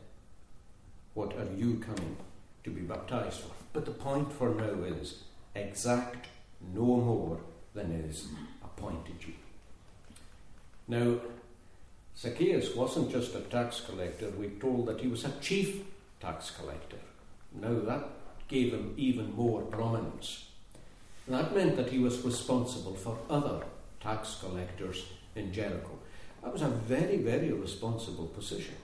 What 1.15 1.33
are 1.33 1.49
you 1.57 1.79
coming 1.79 2.17
to 2.65 2.71
be 2.71 2.83
baptized 2.83 3.41
for? 3.41 3.53
But 3.73 3.87
the 3.87 3.93
point 3.93 4.33
for 4.33 4.51
now 4.51 4.85
is 4.85 5.25
exact 5.55 6.27
no 6.75 6.85
more 6.85 7.41
than 7.75 7.91
is 7.91 8.29
appointed 8.63 9.17
you. 9.27 9.35
Now, 10.89 11.17
Zacchaeus 12.19 12.75
wasn't 12.75 13.11
just 13.11 13.35
a 13.35 13.41
tax 13.41 13.81
collector, 13.81 14.31
we're 14.31 14.49
told 14.49 14.87
that 14.87 15.01
he 15.01 15.09
was 15.09 15.25
a 15.25 15.33
chief 15.41 15.83
tax 16.19 16.51
collector. 16.51 16.97
Now, 17.53 17.79
that 17.81 18.09
gave 18.49 18.73
him 18.73 18.95
even 18.97 19.35
more 19.35 19.63
prominence. 19.63 20.47
that 21.29 21.55
meant 21.55 21.77
that 21.77 21.91
he 21.91 21.99
was 21.99 22.25
responsible 22.25 22.95
for 22.95 23.19
other 23.29 23.65
tax 24.01 24.39
collectors 24.41 25.05
in 25.35 25.53
Jericho. 25.53 25.99
That 26.43 26.53
was 26.53 26.63
a 26.63 26.69
very, 26.69 27.19
very 27.19 27.53
responsible 27.53 28.27
position. 28.29 28.77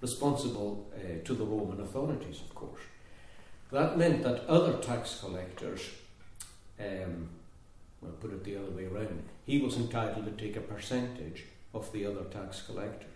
Responsible 0.00 0.90
uh, 0.94 1.24
to 1.24 1.34
the 1.34 1.44
Roman 1.44 1.80
authorities, 1.80 2.40
of 2.40 2.54
course. 2.54 2.80
That 3.70 3.96
meant 3.96 4.22
that 4.22 4.46
other 4.46 4.74
tax 4.78 5.20
collectors, 5.20 5.80
um, 6.78 7.28
well, 8.02 8.12
put 8.20 8.32
it 8.32 8.44
the 8.44 8.56
other 8.56 8.70
way 8.70 8.84
around, 8.84 9.22
he 9.46 9.60
was 9.60 9.76
entitled 9.76 10.26
to 10.26 10.44
take 10.44 10.56
a 10.56 10.60
percentage 10.60 11.44
of 11.74 11.92
the 11.92 12.06
other 12.06 12.24
tax 12.24 12.62
collectors. 12.62 13.10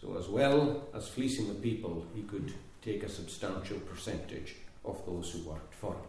So, 0.00 0.16
as 0.18 0.28
well 0.28 0.88
as 0.94 1.08
fleecing 1.08 1.48
the 1.48 1.54
people, 1.54 2.06
he 2.14 2.22
could 2.22 2.52
take 2.82 3.02
a 3.02 3.08
substantial 3.08 3.78
percentage 3.80 4.56
of 4.84 5.04
those 5.06 5.30
who 5.30 5.48
worked 5.50 5.74
for 5.74 5.92
him. 5.92 6.00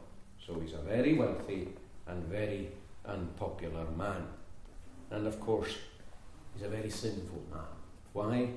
So, 0.46 0.60
he's 0.60 0.74
a 0.74 0.78
very 0.78 1.13
wealthy 1.13 1.68
and 2.08 2.24
very 2.25 2.70
unpopular 3.06 3.86
man. 3.98 4.28
And 5.12 5.28
of 5.28 5.39
course, 5.39 5.75
he's 6.54 6.66
a 6.66 6.70
very 6.70 6.89
sinful 6.89 7.44
man. 7.51 7.62
Why? 8.13 8.50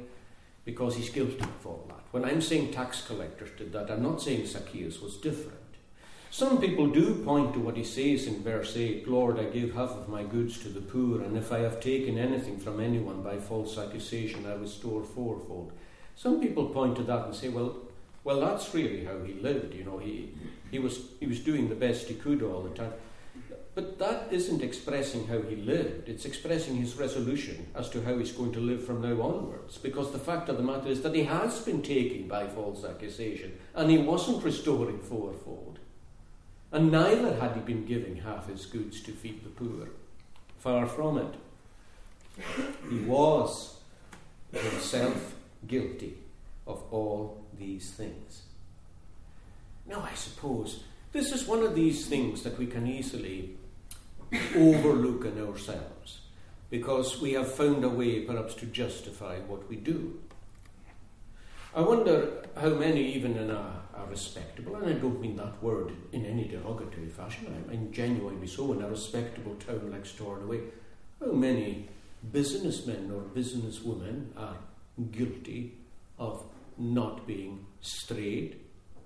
Because 0.64 0.96
he's 0.96 1.10
guilty 1.10 1.40
of 1.40 1.66
all 1.66 1.84
that. 1.88 2.00
When 2.12 2.24
I'm 2.24 2.40
saying 2.40 2.72
tax 2.72 3.06
collectors 3.06 3.50
did 3.56 3.72
that, 3.72 3.90
I'm 3.90 4.02
not 4.02 4.20
saying 4.22 4.46
Zacchaeus 4.46 5.00
was 5.00 5.16
different. 5.16 5.58
Some 6.32 6.62
people 6.62 6.86
do 6.86 7.16
point 7.16 7.52
to 7.52 7.60
what 7.60 7.76
he 7.76 7.84
says 7.84 8.26
in 8.26 8.42
verse 8.42 8.74
8 8.74 9.06
Lord, 9.06 9.38
I 9.38 9.44
give 9.44 9.74
half 9.74 9.90
of 9.90 10.08
my 10.08 10.22
goods 10.22 10.58
to 10.60 10.70
the 10.70 10.80
poor, 10.80 11.20
and 11.20 11.36
if 11.36 11.52
I 11.52 11.58
have 11.58 11.78
taken 11.78 12.16
anything 12.16 12.58
from 12.58 12.80
anyone 12.80 13.22
by 13.22 13.36
false 13.36 13.76
accusation, 13.76 14.46
I 14.46 14.54
restore 14.54 15.04
fourfold. 15.04 15.72
Some 16.16 16.40
people 16.40 16.70
point 16.70 16.96
to 16.96 17.02
that 17.02 17.26
and 17.26 17.34
say, 17.34 17.50
well, 17.50 17.76
well, 18.24 18.40
that's 18.40 18.72
really 18.72 19.04
how 19.04 19.20
he 19.22 19.34
lived. 19.34 19.74
You 19.74 19.84
know, 19.84 19.98
he, 19.98 20.32
he, 20.70 20.78
was, 20.78 21.00
he 21.20 21.26
was 21.26 21.40
doing 21.40 21.68
the 21.68 21.74
best 21.74 22.08
he 22.08 22.14
could 22.14 22.42
all 22.42 22.62
the 22.62 22.74
time. 22.74 22.94
But 23.74 23.98
that 23.98 24.28
isn't 24.30 24.62
expressing 24.62 25.26
how 25.26 25.42
he 25.42 25.56
lived, 25.56 26.08
it's 26.08 26.24
expressing 26.24 26.76
his 26.76 26.96
resolution 26.96 27.66
as 27.74 27.90
to 27.90 28.02
how 28.02 28.16
he's 28.16 28.32
going 28.32 28.52
to 28.52 28.60
live 28.60 28.86
from 28.86 29.02
now 29.02 29.20
onwards. 29.20 29.76
Because 29.76 30.12
the 30.12 30.18
fact 30.18 30.48
of 30.48 30.56
the 30.56 30.62
matter 30.62 30.88
is 30.88 31.02
that 31.02 31.14
he 31.14 31.24
has 31.24 31.60
been 31.60 31.82
taken 31.82 32.26
by 32.26 32.46
false 32.46 32.86
accusation, 32.86 33.52
and 33.74 33.90
he 33.90 33.98
wasn't 33.98 34.42
restoring 34.42 34.98
fourfold. 34.98 35.78
And 36.72 36.90
neither 36.90 37.34
had 37.34 37.52
he 37.52 37.60
been 37.60 37.84
giving 37.84 38.16
half 38.16 38.48
his 38.48 38.64
goods 38.64 39.02
to 39.02 39.12
feed 39.12 39.44
the 39.44 39.50
poor. 39.50 39.88
Far 40.58 40.86
from 40.86 41.18
it. 41.18 41.34
He 42.88 43.00
was 43.00 43.76
himself 44.50 45.34
guilty 45.66 46.16
of 46.66 46.82
all 46.90 47.44
these 47.58 47.90
things. 47.90 48.42
Now, 49.86 50.06
I 50.10 50.14
suppose 50.14 50.84
this 51.12 51.32
is 51.32 51.46
one 51.46 51.62
of 51.62 51.74
these 51.74 52.06
things 52.06 52.42
that 52.42 52.58
we 52.58 52.66
can 52.66 52.86
easily 52.86 53.56
overlook 54.56 55.26
in 55.26 55.46
ourselves 55.46 56.20
because 56.70 57.20
we 57.20 57.32
have 57.32 57.52
found 57.52 57.84
a 57.84 57.88
way 57.88 58.20
perhaps 58.20 58.54
to 58.54 58.66
justify 58.66 59.38
what 59.40 59.68
we 59.68 59.76
do. 59.76 60.18
I 61.74 61.80
wonder 61.80 62.44
how 62.54 62.68
many, 62.68 63.14
even 63.14 63.34
in 63.38 63.50
a, 63.50 63.82
a, 63.96 64.06
respectable, 64.10 64.76
and 64.76 64.86
I 64.86 64.92
don't 64.92 65.18
mean 65.18 65.36
that 65.36 65.62
word 65.62 65.92
in 66.12 66.26
any 66.26 66.46
derogatory 66.46 67.08
fashion, 67.08 67.46
I 67.46 67.70
mean 67.70 67.90
genuinely 67.90 68.46
so, 68.46 68.72
in 68.74 68.82
a 68.82 68.88
respectable 68.88 69.54
town 69.54 69.90
like 69.90 70.04
Stornoway, 70.04 70.60
how 71.18 71.32
many 71.32 71.88
businessmen 72.30 73.10
or 73.10 73.22
businesswomen 73.22 74.26
are 74.36 74.56
guilty 75.12 75.78
of 76.18 76.44
not 76.76 77.26
being 77.26 77.64
straight 77.80 78.60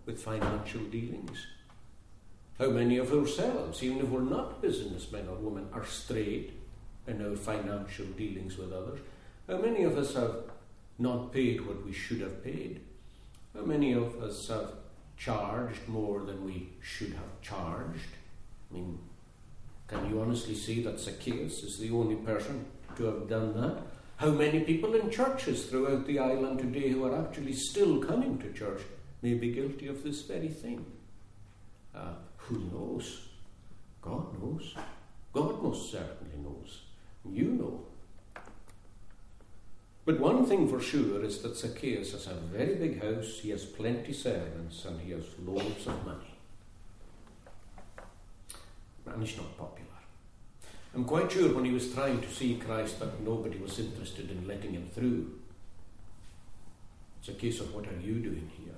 with 0.05 0.21
financial 0.21 0.81
dealings? 0.81 1.47
How 2.59 2.71
many 2.71 2.99
of 2.99 3.13
ourselves, 3.13 3.81
even 3.85 4.01
if 4.01 4.09
we're 4.09 4.23
not 4.23 4.61
businessmen 4.61 5.29
or 5.29 5.37
women, 5.37 5.69
are 5.73 5.87
straight 5.87 6.53
in 7.07 7.25
our 7.25 7.37
financial 7.37 8.07
dealings 8.07 8.57
with 8.59 8.73
others? 8.73 8.99
How 9.47 9.59
many 9.59 9.85
of 9.85 9.97
us 9.97 10.15
have 10.15 10.35
not 10.99 11.33
paid 11.33 11.67
what 11.67 11.85
we 11.85 11.93
should 11.93 12.21
have 12.21 12.43
paid? 12.43 12.81
How 13.55 13.63
many 13.63 13.93
of 13.93 14.23
us 14.23 14.49
have 14.49 14.73
charged 15.17 15.89
more 15.89 16.21
than 16.21 16.45
we 16.45 16.71
should 16.83 17.13
have 17.13 17.41
charged? 17.43 18.13
I 18.71 18.75
mean, 18.75 18.99
can 19.89 20.09
you 20.11 20.21
honestly 20.21 20.55
see 20.55 20.83
that 20.83 21.01
Zacchaeus 21.01 21.63
is 21.63 21.79
the 21.79 21.91
only 21.91 22.17
person 22.17 22.67
to 22.97 23.05
have 23.05 23.29
done 23.29 23.61
that? 23.61 23.83
How 24.17 24.31
many 24.31 24.61
people 24.61 24.95
in 24.95 25.11
churches 25.11 25.67
throughout 25.67 26.07
the 26.07 26.19
island 26.19 26.59
today 26.59 26.91
who 26.91 27.05
are 27.05 27.27
actually 27.27 27.53
still 27.53 27.99
coming 28.03 28.39
to 28.39 28.53
church 28.53 28.81
may 29.23 29.35
be 29.35 29.53
guilty 29.53 29.89
of 29.89 30.03
this 30.03 30.23
very 30.23 30.49
thing? 30.49 30.85
Uh, 31.95 32.15
who 32.37 32.59
knows? 32.73 33.29
God 34.01 34.41
knows. 34.41 34.75
God 35.33 35.63
most 35.63 35.93
certainly 35.93 36.39
knows. 36.43 36.83
You 37.31 37.49
know. 37.49 37.81
But 40.07 40.21
one 40.21 40.47
thing 40.47 40.69
for 40.69 40.81
sure 40.81 41.25
is 41.25 41.43
that 41.43 41.57
Zacchaeus 41.57 42.13
has 42.13 42.29
a 42.29 42.35
very 42.35 42.77
big 42.77 43.03
house, 43.03 43.41
he 43.41 43.51
has 43.51 43.65
plenty 43.65 44.13
servants, 44.13 44.85
and 44.85 45.01
he 45.01 45.11
has 45.11 45.25
loads 45.45 45.85
of 45.89 46.07
money. 46.07 46.39
And 49.07 49.21
he's 49.21 49.37
not 49.37 49.59
popular. 49.59 49.91
I'm 50.95 51.05
quite 51.05 51.33
sure 51.33 51.53
when 51.53 51.65
he 51.65 51.73
was 51.73 51.93
trying 51.93 52.21
to 52.21 52.33
see 52.33 52.55
Christ 52.55 53.01
that 53.01 53.21
nobody 53.21 53.59
was 53.59 53.81
interested 53.81 54.31
in 54.31 54.47
letting 54.47 54.75
him 54.75 54.89
through. 54.95 55.41
It's 57.19 57.29
a 57.29 57.33
case 57.33 57.59
of 57.59 57.75
what 57.75 57.89
are 57.89 58.01
you 58.01 58.15
doing 58.15 58.49
here? 58.57 58.75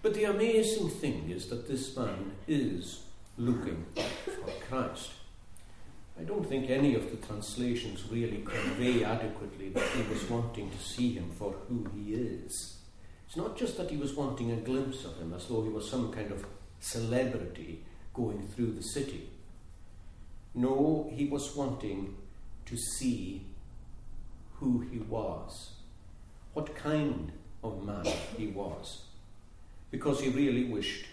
But 0.00 0.14
the 0.14 0.24
amazing 0.24 0.88
thing 0.88 1.28
is 1.28 1.48
that 1.48 1.68
this 1.68 1.94
man 1.94 2.32
is 2.48 3.02
looking 3.36 3.84
for 4.24 4.50
Christ. 4.66 5.10
I 6.18 6.22
don't 6.22 6.48
think 6.48 6.70
any 6.70 6.94
of 6.94 7.10
the 7.10 7.26
translations 7.26 8.04
really 8.10 8.42
convey 8.44 9.04
adequately 9.04 9.68
that 9.70 9.86
he 9.90 10.02
was 10.10 10.28
wanting 10.30 10.70
to 10.70 10.78
see 10.78 11.12
him 11.12 11.30
for 11.38 11.52
who 11.68 11.86
he 11.94 12.14
is. 12.14 12.78
It's 13.26 13.36
not 13.36 13.56
just 13.56 13.76
that 13.76 13.90
he 13.90 13.98
was 13.98 14.14
wanting 14.14 14.50
a 14.50 14.56
glimpse 14.56 15.04
of 15.04 15.18
him, 15.18 15.34
as 15.34 15.46
though 15.46 15.62
he 15.62 15.68
was 15.68 15.90
some 15.90 16.12
kind 16.12 16.32
of 16.32 16.46
celebrity 16.80 17.84
going 18.14 18.48
through 18.48 18.72
the 18.72 18.82
city. 18.82 19.28
No, 20.54 21.12
he 21.14 21.26
was 21.26 21.54
wanting 21.54 22.16
to 22.64 22.76
see 22.76 23.44
who 24.54 24.80
he 24.90 24.98
was, 25.00 25.72
what 26.54 26.74
kind 26.74 27.30
of 27.62 27.84
man 27.84 28.06
he 28.38 28.46
was, 28.46 29.02
because 29.90 30.20
he 30.20 30.30
really 30.30 30.64
wished 30.64 31.04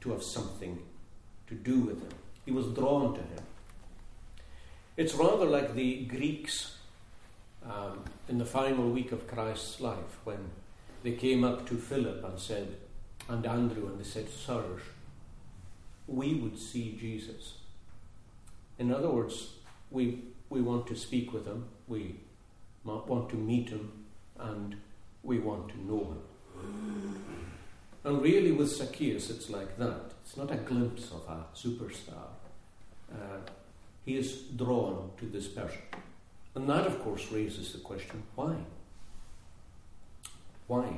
to 0.00 0.12
have 0.12 0.22
something 0.22 0.78
to 1.46 1.54
do 1.54 1.80
with 1.80 2.00
him. 2.00 2.18
He 2.46 2.52
was 2.52 2.66
drawn 2.68 3.12
to 3.14 3.20
him. 3.20 3.44
It's 4.96 5.14
rather 5.14 5.46
like 5.46 5.74
the 5.74 6.04
Greeks 6.04 6.76
um, 7.64 8.04
in 8.28 8.38
the 8.38 8.44
final 8.44 8.90
week 8.90 9.12
of 9.12 9.26
Christ's 9.26 9.80
life 9.80 10.18
when 10.24 10.50
they 11.02 11.12
came 11.12 11.44
up 11.44 11.66
to 11.68 11.76
Philip 11.76 12.24
and 12.24 12.38
said, 12.38 12.76
and 13.28 13.46
Andrew, 13.46 13.86
and 13.86 13.98
they 13.98 14.04
said, 14.04 14.28
Sirs, 14.28 14.82
we 16.06 16.34
would 16.34 16.58
see 16.58 16.96
Jesus. 17.00 17.54
In 18.78 18.92
other 18.92 19.08
words, 19.08 19.54
we, 19.90 20.22
we 20.48 20.60
want 20.60 20.86
to 20.88 20.96
speak 20.96 21.32
with 21.32 21.46
him, 21.46 21.66
we 21.86 22.16
want 22.84 23.30
to 23.30 23.36
meet 23.36 23.68
him, 23.68 24.04
and 24.38 24.76
we 25.22 25.38
want 25.38 25.68
to 25.68 25.80
know 25.84 26.16
him. 26.58 27.22
And 28.02 28.22
really, 28.22 28.52
with 28.52 28.68
Zacchaeus, 28.68 29.30
it's 29.30 29.50
like 29.50 29.76
that. 29.78 30.12
It's 30.24 30.36
not 30.36 30.50
a 30.50 30.56
glimpse 30.56 31.10
of 31.10 31.22
a 31.28 31.44
superstar. 31.54 32.28
Uh, 33.12 33.40
he 34.04 34.16
is 34.16 34.42
drawn 34.56 35.10
to 35.18 35.26
this 35.26 35.48
person. 35.48 35.80
And 36.54 36.68
that, 36.68 36.86
of 36.86 37.00
course, 37.02 37.30
raises 37.30 37.72
the 37.72 37.78
question 37.78 38.22
why? 38.34 38.56
Why? 40.66 40.88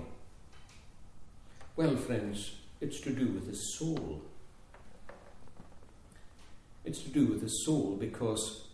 Well, 1.77 1.97
friends, 1.97 2.57
it's 2.81 3.01
to 3.01 3.11
do 3.11 3.29
with 3.29 3.47
his 3.47 3.77
soul. 3.79 4.23
It's 6.85 7.03
to 7.03 7.11
do 7.11 7.27
with 7.27 7.43
his 7.43 7.65
soul 7.65 7.97
because 7.99 8.65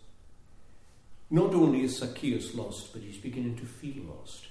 not 1.29 1.53
only 1.53 1.83
is 1.83 1.97
Zacchaeus 1.97 2.55
lost, 2.55 2.91
but 2.91 3.01
he's 3.01 3.17
beginning 3.17 3.55
to 3.57 3.65
feel 3.65 4.03
lost. 4.03 4.47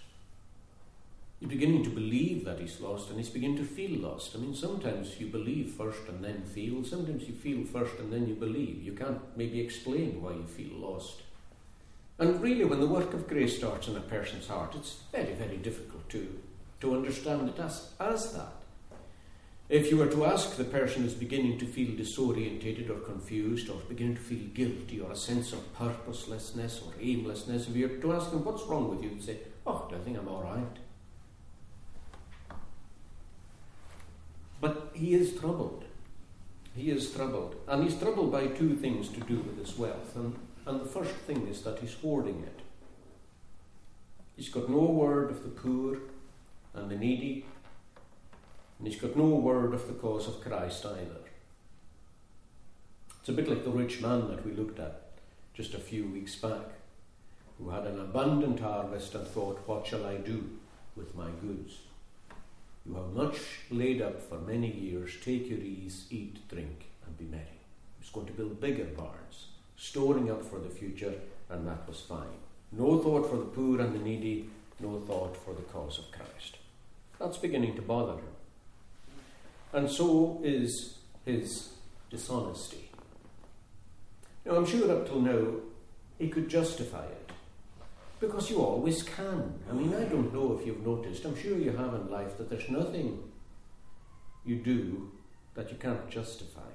He's 1.41 1.49
beginning 1.49 1.85
to 1.85 1.91
believe 1.91 2.45
that 2.47 2.59
he's 2.59 2.81
lost 2.81 3.11
and 3.11 3.19
he's 3.19 3.29
beginning 3.29 3.59
to 3.59 3.65
feel 3.65 4.01
lost. 4.01 4.35
I 4.35 4.39
mean, 4.39 4.55
sometimes 4.55 5.21
you 5.21 5.29
believe 5.29 5.71
first 5.71 6.09
and 6.09 6.25
then 6.25 6.43
feel. 6.43 6.83
Sometimes 6.83 7.25
you 7.29 7.35
feel 7.35 7.65
first 7.65 7.99
and 8.01 8.13
then 8.13 8.27
you 8.27 8.35
believe. 8.35 8.83
You 8.83 8.93
can't 8.93 9.21
maybe 9.37 9.61
explain 9.61 10.21
why 10.21 10.33
you 10.33 10.47
feel 10.47 10.77
lost. 10.77 11.23
And 12.19 12.41
really, 12.43 12.65
when 12.65 12.81
the 12.81 12.87
work 12.89 13.15
of 13.15 13.29
grace 13.29 13.57
starts 13.57 13.87
in 13.87 13.97
a 13.97 14.01
person's 14.01 14.49
heart, 14.49 14.75
it's 14.75 15.03
very, 15.13 15.35
very 15.35 15.59
difficult 15.59 16.09
to, 16.09 16.41
to 16.81 16.97
understand 16.97 17.49
it 17.49 17.61
as, 17.61 17.93
as 18.01 18.33
that. 18.33 18.55
If 19.69 19.91
you 19.91 19.99
were 19.99 20.09
to 20.09 20.25
ask 20.25 20.57
the 20.57 20.65
person 20.65 21.03
who's 21.03 21.15
beginning 21.15 21.59
to 21.59 21.67
feel 21.67 21.91
disorientated 21.91 22.91
or 22.91 23.01
confused 23.01 23.69
or 23.69 23.77
beginning 23.89 24.17
to 24.17 24.23
feel 24.23 24.49
guilty 24.55 24.99
or 24.99 25.13
a 25.13 25.17
sense 25.17 25.53
of 25.53 25.73
purposelessness 25.75 26.83
or 26.85 26.93
aimlessness, 27.01 27.69
if 27.69 27.77
you 27.77 27.87
were 27.87 27.97
to 27.99 28.13
ask 28.15 28.31
them, 28.33 28.45
What's 28.45 28.65
wrong 28.65 28.89
with 28.91 29.05
you? 29.05 29.11
they'd 29.11 29.23
say, 29.23 29.39
Oh, 29.67 29.89
I 29.95 29.99
think 29.99 30.19
I'm 30.19 30.27
all 30.27 30.43
right. 30.43 30.79
But 34.61 34.88
he 34.99 35.15
is 35.15 35.39
troubled. 35.39 35.85
He 36.77 36.91
is 36.91 37.11
troubled. 37.13 37.57
And 37.67 37.83
he's 37.85 37.99
troubled 37.99 38.33
by 38.33 38.49
two 38.49 38.77
things 38.77 39.09
to 39.11 39.21
do 39.21 39.37
with 39.37 39.59
his 39.59 39.77
wealth. 39.79 40.15
And, 40.17 40.37
and 40.67 40.81
the 40.81 40.85
first 40.85 41.15
thing 41.27 41.47
is 41.49 41.63
that 41.63 41.79
he's 41.79 41.95
hoarding 41.95 42.43
it. 42.43 42.61
He's 44.37 44.49
got 44.49 44.69
no 44.69 44.85
word 44.85 45.31
of 45.31 45.43
the 45.43 45.49
poor 45.49 45.99
and 46.75 46.91
the 46.91 46.97
needy 46.97 47.45
and 48.79 48.87
he's 48.87 49.01
got 49.01 49.17
no 49.17 49.27
word 49.27 49.75
of 49.75 49.89
the 49.89 49.95
cause 49.95 50.29
of 50.29 50.41
Christ 50.41 50.87
either. 50.87 51.21
It's 53.21 53.29
a 53.29 53.33
bit 53.33 53.49
like 53.49 53.65
the 53.65 53.71
rich 53.71 54.01
man 54.01 54.29
that 54.29 54.47
we 54.47 54.53
looked 54.53 54.79
at 54.79 55.03
just 55.53 55.75
a 55.75 55.79
few 55.79 56.07
weeks 56.07 56.37
back, 56.37 56.67
who 57.59 57.71
had 57.71 57.85
an 57.85 58.01
abundant 58.01 58.61
harvest 58.61 59.15
and 59.17 59.27
thought, 59.27 59.61
What 59.67 59.87
shall 59.87 60.07
I 60.07 60.17
do 60.17 60.49
with 60.95 61.17
my 61.17 61.29
goods? 61.41 61.79
You 62.87 62.95
have 62.95 63.13
much 63.13 63.39
laid 63.71 64.01
up 64.01 64.21
for 64.23 64.39
many 64.39 64.71
years. 64.71 65.17
Take 65.23 65.49
your 65.49 65.59
ease, 65.59 66.07
eat, 66.11 66.49
drink, 66.49 66.87
and 67.07 67.17
be 67.19 67.25
merry. 67.25 67.61
He 67.99 68.01
was 68.01 68.11
going 68.11 68.27
to 68.27 68.33
build 68.33 68.61
bigger 68.61 68.85
barns, 68.85 69.49
storing 69.77 70.31
up 70.31 70.45
for 70.45 70.59
the 70.59 70.71
future, 70.71 71.15
and 71.51 71.67
that 71.67 71.87
was 71.87 72.01
fine. 72.01 72.39
No 72.73 72.99
thought 72.99 73.29
for 73.29 73.37
the 73.37 73.45
poor 73.45 73.81
and 73.81 73.95
the 73.95 74.05
needy, 74.05 74.49
no 74.81 75.01
thought 75.01 75.37
for 75.37 75.55
the 75.55 75.63
cause 75.63 75.99
of 75.99 76.11
Christ. 76.11 76.59
That's 77.19 77.39
beginning 77.39 77.75
to 77.77 77.83
bother 77.83 78.13
him. 78.13 78.29
And 79.73 79.91
so 79.91 80.41
is 80.43 80.99
his 81.25 81.73
dishonesty. 82.11 82.91
Now, 84.45 84.57
I'm 84.57 84.67
sure 84.67 84.91
up 84.91 85.07
till 85.07 85.21
now 85.21 85.47
he 86.19 86.29
could 86.29 86.49
justify 86.49 87.05
it. 87.05 87.28
Because 88.21 88.51
you 88.51 88.61
always 88.61 89.03
can. 89.03 89.55
I 89.71 89.73
mean, 89.73 89.95
I 89.95 90.05
don't 90.05 90.33
know 90.35 90.59
if 90.59 90.67
you've 90.67 90.85
noticed, 90.85 91.25
I'm 91.25 91.37
sure 91.37 91.57
you 91.57 91.71
have 91.71 91.95
in 91.95 92.11
life, 92.11 92.37
that 92.39 92.51
there's 92.51 92.69
nothing 92.69 93.23
you 94.45 94.57
do 94.57 95.13
that 95.55 95.71
you 95.71 95.77
can't 95.77 96.09
justify. 96.11 96.71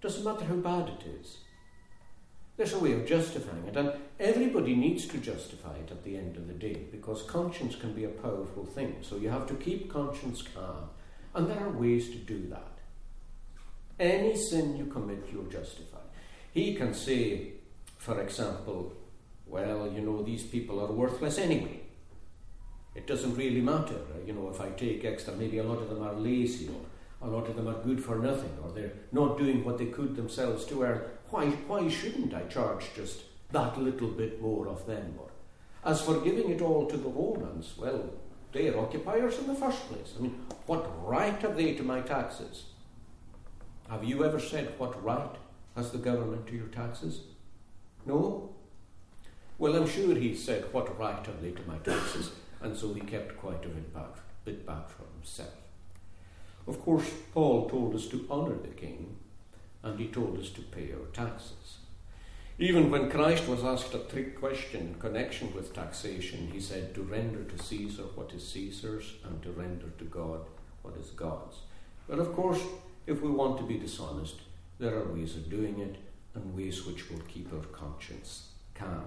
Doesn't 0.00 0.24
matter 0.24 0.44
how 0.44 0.56
bad 0.56 0.88
it 0.88 1.06
is. 1.20 1.38
There's 2.56 2.72
a 2.72 2.78
way 2.78 2.92
of 2.92 3.06
justifying 3.06 3.66
it, 3.66 3.76
and 3.76 3.92
everybody 4.18 4.74
needs 4.74 5.06
to 5.06 5.18
justify 5.18 5.76
it 5.76 5.90
at 5.90 6.04
the 6.04 6.16
end 6.16 6.36
of 6.36 6.48
the 6.48 6.54
day 6.54 6.86
because 6.90 7.22
conscience 7.22 7.76
can 7.76 7.92
be 7.94 8.04
a 8.04 8.08
powerful 8.08 8.64
thing. 8.64 8.96
So 9.02 9.16
you 9.16 9.30
have 9.30 9.46
to 9.46 9.54
keep 9.54 9.92
conscience 9.92 10.42
calm 10.42 10.90
and 11.34 11.48
there 11.48 11.64
are 11.64 11.70
ways 11.70 12.10
to 12.10 12.16
do 12.16 12.48
that. 12.48 12.78
Any 14.00 14.36
sin 14.36 14.76
you 14.76 14.86
commit, 14.86 15.28
you're 15.32 15.44
justified. 15.44 16.02
He 16.52 16.74
can 16.74 16.94
say, 16.94 17.52
for 17.96 18.20
example, 18.20 18.92
well, 19.48 19.90
you 19.92 20.00
know, 20.00 20.22
these 20.22 20.44
people 20.44 20.80
are 20.80 20.92
worthless 20.92 21.38
anyway. 21.38 21.80
It 22.94 23.06
doesn't 23.06 23.36
really 23.36 23.60
matter, 23.60 23.94
uh, 23.94 24.26
you 24.26 24.32
know, 24.32 24.48
if 24.48 24.60
I 24.60 24.70
take 24.70 25.04
extra, 25.04 25.34
maybe 25.34 25.58
a 25.58 25.62
lot 25.62 25.80
of 25.80 25.88
them 25.88 26.02
are 26.02 26.14
lazy 26.14 26.68
or 26.68 27.26
a 27.26 27.30
lot 27.30 27.48
of 27.48 27.56
them 27.56 27.68
are 27.68 27.82
good 27.82 28.02
for 28.02 28.16
nothing 28.16 28.56
or 28.62 28.70
they're 28.70 28.92
not 29.12 29.38
doing 29.38 29.64
what 29.64 29.78
they 29.78 29.86
could 29.86 30.16
themselves 30.16 30.64
to 30.66 30.82
earn. 30.82 31.02
Why, 31.30 31.46
why 31.46 31.88
shouldn't 31.88 32.34
I 32.34 32.42
charge 32.42 32.86
just 32.94 33.20
that 33.52 33.78
little 33.78 34.08
bit 34.08 34.42
more 34.42 34.68
of 34.68 34.86
them? 34.86 35.14
Or, 35.18 35.30
as 35.84 36.00
for 36.00 36.20
giving 36.20 36.50
it 36.50 36.60
all 36.60 36.86
to 36.86 36.96
the 36.96 37.08
Romans, 37.08 37.74
well, 37.78 38.10
they 38.52 38.68
are 38.68 38.78
occupiers 38.78 39.38
in 39.38 39.46
the 39.46 39.54
first 39.54 39.88
place. 39.88 40.14
I 40.18 40.22
mean, 40.22 40.40
what 40.66 41.06
right 41.06 41.40
have 41.42 41.56
they 41.56 41.74
to 41.74 41.82
my 41.82 42.00
taxes? 42.00 42.64
Have 43.88 44.04
you 44.04 44.24
ever 44.24 44.38
said, 44.38 44.74
What 44.78 45.02
right 45.02 45.34
has 45.74 45.90
the 45.90 45.98
government 45.98 46.46
to 46.48 46.56
your 46.56 46.66
taxes? 46.66 47.22
No? 48.04 48.54
Well, 49.58 49.74
I'm 49.74 49.88
sure 49.88 50.14
he 50.14 50.36
said, 50.36 50.72
What 50.72 50.98
right 50.98 51.26
have 51.26 51.42
they 51.42 51.50
to 51.50 51.62
my 51.66 51.78
taxes? 51.78 52.30
And 52.60 52.76
so 52.76 52.94
he 52.94 53.00
kept 53.00 53.36
quite 53.38 53.64
a 53.64 53.68
bit 53.68 53.92
back, 53.92 54.14
bit 54.44 54.64
back 54.64 54.88
from 54.88 55.06
himself. 55.16 55.54
Of 56.68 56.80
course, 56.80 57.10
Paul 57.32 57.68
told 57.68 57.94
us 57.96 58.06
to 58.08 58.26
honour 58.30 58.54
the 58.54 58.68
king, 58.68 59.16
and 59.82 59.98
he 59.98 60.06
told 60.08 60.38
us 60.38 60.50
to 60.50 60.60
pay 60.60 60.92
our 60.92 61.06
taxes. 61.12 61.78
Even 62.60 62.90
when 62.90 63.10
Christ 63.10 63.48
was 63.48 63.64
asked 63.64 63.94
a 63.94 63.98
trick 63.98 64.38
question 64.38 64.80
in 64.80 64.94
connection 64.94 65.52
with 65.54 65.74
taxation, 65.74 66.50
he 66.52 66.60
said 66.60 66.94
to 66.94 67.02
render 67.02 67.42
to 67.44 67.62
Caesar 67.62 68.02
what 68.14 68.32
is 68.32 68.46
Caesar's 68.48 69.14
and 69.24 69.42
to 69.42 69.50
render 69.50 69.90
to 69.98 70.04
God 70.04 70.40
what 70.82 70.96
is 70.96 71.10
God's. 71.10 71.56
But 72.08 72.18
of 72.18 72.32
course, 72.32 72.60
if 73.06 73.22
we 73.22 73.30
want 73.30 73.58
to 73.58 73.64
be 73.64 73.78
dishonest, 73.78 74.40
there 74.78 74.96
are 74.96 75.12
ways 75.12 75.36
of 75.36 75.50
doing 75.50 75.80
it 75.80 75.96
and 76.34 76.56
ways 76.56 76.84
which 76.84 77.10
will 77.10 77.22
keep 77.28 77.52
our 77.52 77.64
conscience 77.66 78.48
calm. 78.74 79.06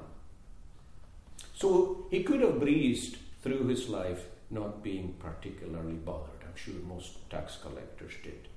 So 1.62 2.08
he 2.10 2.24
could 2.24 2.42
have 2.42 2.60
breezed 2.60 3.18
through 3.44 3.68
his 3.68 3.88
life 3.88 4.26
not 4.50 4.82
being 4.82 5.14
particularly 5.20 5.94
bothered. 5.94 6.42
I'm 6.44 6.56
sure 6.56 6.74
most 6.88 7.30
tax 7.30 7.60
collectors 7.62 8.14
did. 8.24 8.48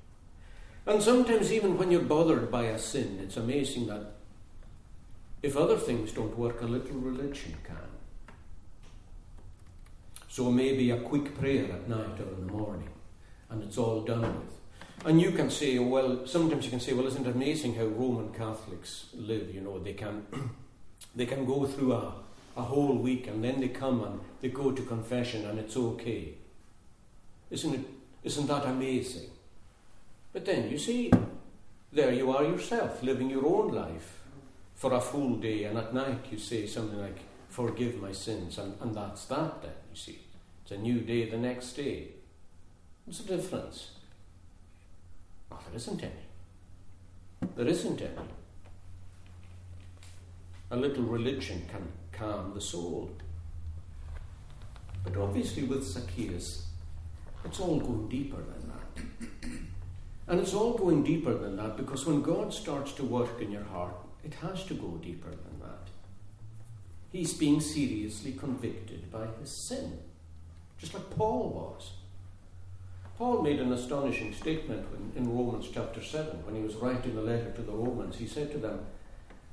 And 0.86 1.02
sometimes, 1.02 1.52
even 1.52 1.76
when 1.76 1.90
you're 1.90 2.00
bothered 2.00 2.50
by 2.50 2.62
a 2.62 2.78
sin, 2.78 3.20
it's 3.22 3.36
amazing 3.36 3.88
that 3.88 4.06
if 5.42 5.54
other 5.54 5.76
things 5.76 6.12
don't 6.12 6.38
work, 6.38 6.62
a 6.62 6.64
little 6.64 6.96
religion 6.96 7.54
can. 7.62 7.76
So 10.28 10.50
maybe 10.50 10.90
a 10.90 11.00
quick 11.00 11.38
prayer 11.38 11.64
at 11.64 11.86
night 11.86 12.18
or 12.18 12.32
in 12.34 12.46
the 12.46 12.52
morning, 12.52 12.88
and 13.50 13.62
it's 13.62 13.76
all 13.76 14.00
done 14.00 14.22
with. 14.22 15.06
And 15.06 15.20
you 15.20 15.32
can 15.32 15.50
say, 15.50 15.78
well, 15.78 16.26
sometimes 16.26 16.64
you 16.64 16.70
can 16.70 16.80
say, 16.80 16.94
well, 16.94 17.06
isn't 17.06 17.26
it 17.26 17.36
amazing 17.36 17.74
how 17.74 17.84
Roman 17.84 18.32
Catholics 18.32 19.10
live? 19.12 19.54
You 19.54 19.60
know, 19.60 19.78
they 19.78 19.92
can, 19.92 20.26
they 21.14 21.26
can 21.26 21.44
go 21.44 21.66
through 21.66 21.92
a, 21.92 22.14
a 22.56 22.62
whole 22.62 22.96
week 22.96 23.26
and 23.26 23.42
then 23.42 23.60
they 23.60 23.68
come 23.68 24.04
and 24.04 24.20
they 24.40 24.48
go 24.48 24.72
to 24.72 24.82
confession 24.82 25.44
and 25.46 25.58
it's 25.58 25.76
okay. 25.76 26.34
Isn't 27.50 27.74
it? 27.74 27.84
Isn't 28.22 28.46
that 28.46 28.66
amazing? 28.66 29.30
But 30.32 30.44
then 30.44 30.70
you 30.70 30.78
see, 30.78 31.12
there 31.92 32.12
you 32.12 32.30
are 32.32 32.44
yourself, 32.44 33.02
living 33.02 33.30
your 33.30 33.46
own 33.46 33.72
life 33.72 34.18
for 34.74 34.92
a 34.92 35.00
full 35.00 35.36
day, 35.36 35.64
and 35.64 35.78
at 35.78 35.94
night 35.94 36.26
you 36.30 36.38
say 36.38 36.66
something 36.66 37.00
like, 37.00 37.18
Forgive 37.48 38.02
my 38.02 38.10
sins, 38.10 38.58
and, 38.58 38.74
and 38.80 38.92
that's 38.96 39.26
that 39.26 39.62
then, 39.62 39.70
you 39.88 39.96
see. 39.96 40.18
It's 40.62 40.72
a 40.72 40.76
new 40.76 40.98
day 40.98 41.30
the 41.30 41.36
next 41.36 41.74
day. 41.74 42.08
What's 43.04 43.20
the 43.20 43.36
difference? 43.36 43.90
There 45.50 45.76
isn't 45.76 46.02
any. 46.02 47.50
There 47.54 47.68
isn't 47.68 48.00
any. 48.00 48.28
A 50.72 50.76
little 50.76 51.04
religion 51.04 51.62
can 51.70 51.86
calm 52.18 52.52
the 52.54 52.60
soul. 52.60 53.10
But 55.04 55.16
obviously, 55.16 55.64
with 55.64 55.84
Zacchaeus, 55.84 56.66
it's 57.44 57.60
all 57.60 57.78
going 57.78 58.08
deeper 58.08 58.36
than 58.36 58.68
that. 58.68 59.50
And 60.26 60.40
it's 60.40 60.54
all 60.54 60.72
going 60.72 61.02
deeper 61.02 61.34
than 61.34 61.56
that 61.56 61.76
because 61.76 62.06
when 62.06 62.22
God 62.22 62.54
starts 62.54 62.92
to 62.92 63.04
work 63.04 63.40
in 63.40 63.50
your 63.50 63.64
heart, 63.64 63.94
it 64.24 64.34
has 64.34 64.64
to 64.66 64.74
go 64.74 64.98
deeper 65.02 65.28
than 65.28 65.60
that. 65.60 65.90
He's 67.12 67.34
being 67.34 67.60
seriously 67.60 68.32
convicted 68.32 69.12
by 69.12 69.26
his 69.38 69.50
sin, 69.50 69.98
just 70.78 70.94
like 70.94 71.10
Paul 71.10 71.50
was. 71.50 71.92
Paul 73.18 73.42
made 73.42 73.60
an 73.60 73.72
astonishing 73.72 74.32
statement 74.32 74.90
when, 74.90 75.12
in 75.14 75.36
Romans 75.36 75.68
chapter 75.72 76.02
7 76.02 76.44
when 76.44 76.56
he 76.56 76.62
was 76.62 76.74
writing 76.74 77.14
the 77.14 77.20
letter 77.20 77.52
to 77.52 77.62
the 77.62 77.70
Romans. 77.70 78.16
He 78.16 78.26
said 78.26 78.50
to 78.52 78.58
them, 78.58 78.86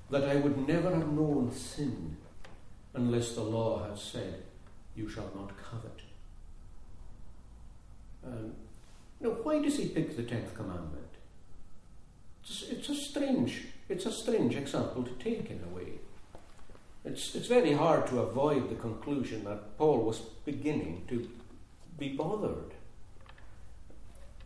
That 0.10 0.24
I 0.24 0.36
would 0.36 0.68
never 0.68 0.90
have 0.90 1.12
known 1.12 1.52
sin 1.52 2.18
unless 2.94 3.34
the 3.34 3.42
law 3.42 3.84
had 3.84 3.98
said, 3.98 4.44
You 4.96 5.10
shall 5.10 5.30
not 5.36 5.52
covet. 5.58 6.02
Um, 8.26 8.54
now, 9.20 9.30
why 9.30 9.62
does 9.62 9.78
he 9.78 9.88
pick 9.88 10.16
the 10.16 10.24
tenth 10.24 10.54
commandment? 10.56 11.06
It's, 12.44 12.64
it's 12.70 12.90
a 12.90 12.96
strange, 12.96 13.68
it's 13.90 14.06
a 14.06 14.12
strange 14.12 14.56
example 14.56 15.04
to 15.04 15.12
take 15.12 15.50
in 15.50 15.62
a 15.64 15.76
way. 15.76 15.94
It's, 17.04 17.36
it's 17.36 17.48
very 17.48 17.74
hard 17.74 18.08
to 18.08 18.20
avoid 18.20 18.70
the 18.70 18.76
conclusion 18.76 19.44
that 19.46 19.78
Paul 19.78 20.00
was 20.04 20.20
beginning 20.20 21.06
to 21.08 21.30
be 21.98 22.10
bothered. 22.10 22.74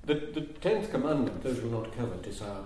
The, 0.05 0.13
the 0.13 0.41
tenth 0.41 0.91
commandment, 0.91 1.43
thou 1.43 1.53
shalt 1.53 1.71
not 1.71 1.97
covet, 1.97 2.27
is 2.27 2.41
a, 2.41 2.65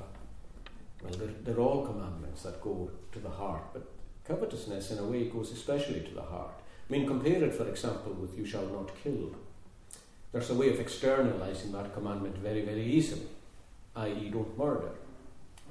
well, 1.01 1.13
they're, 1.13 1.27
they're 1.43 1.63
all 1.63 1.85
commandments 1.85 2.43
that 2.43 2.61
go 2.61 2.91
to 3.11 3.19
the 3.19 3.29
heart, 3.29 3.63
but 3.73 3.89
covetousness 4.29 4.91
in 4.91 4.99
a 4.99 5.03
way 5.03 5.25
goes 5.25 5.51
especially 5.51 6.01
to 6.01 6.13
the 6.13 6.21
heart. 6.21 6.53
I 6.87 6.93
mean, 6.93 7.07
compare 7.07 7.43
it, 7.43 7.53
for 7.53 7.67
example, 7.67 8.13
with 8.13 8.37
you 8.37 8.45
shall 8.45 8.67
not 8.67 8.91
kill. 9.03 9.31
There's 10.31 10.51
a 10.51 10.55
way 10.55 10.69
of 10.69 10.79
externalizing 10.79 11.71
that 11.71 11.93
commandment 11.93 12.37
very, 12.37 12.61
very 12.61 12.85
easily, 12.85 13.27
i.e., 13.95 14.29
don't 14.31 14.57
murder. 14.57 14.91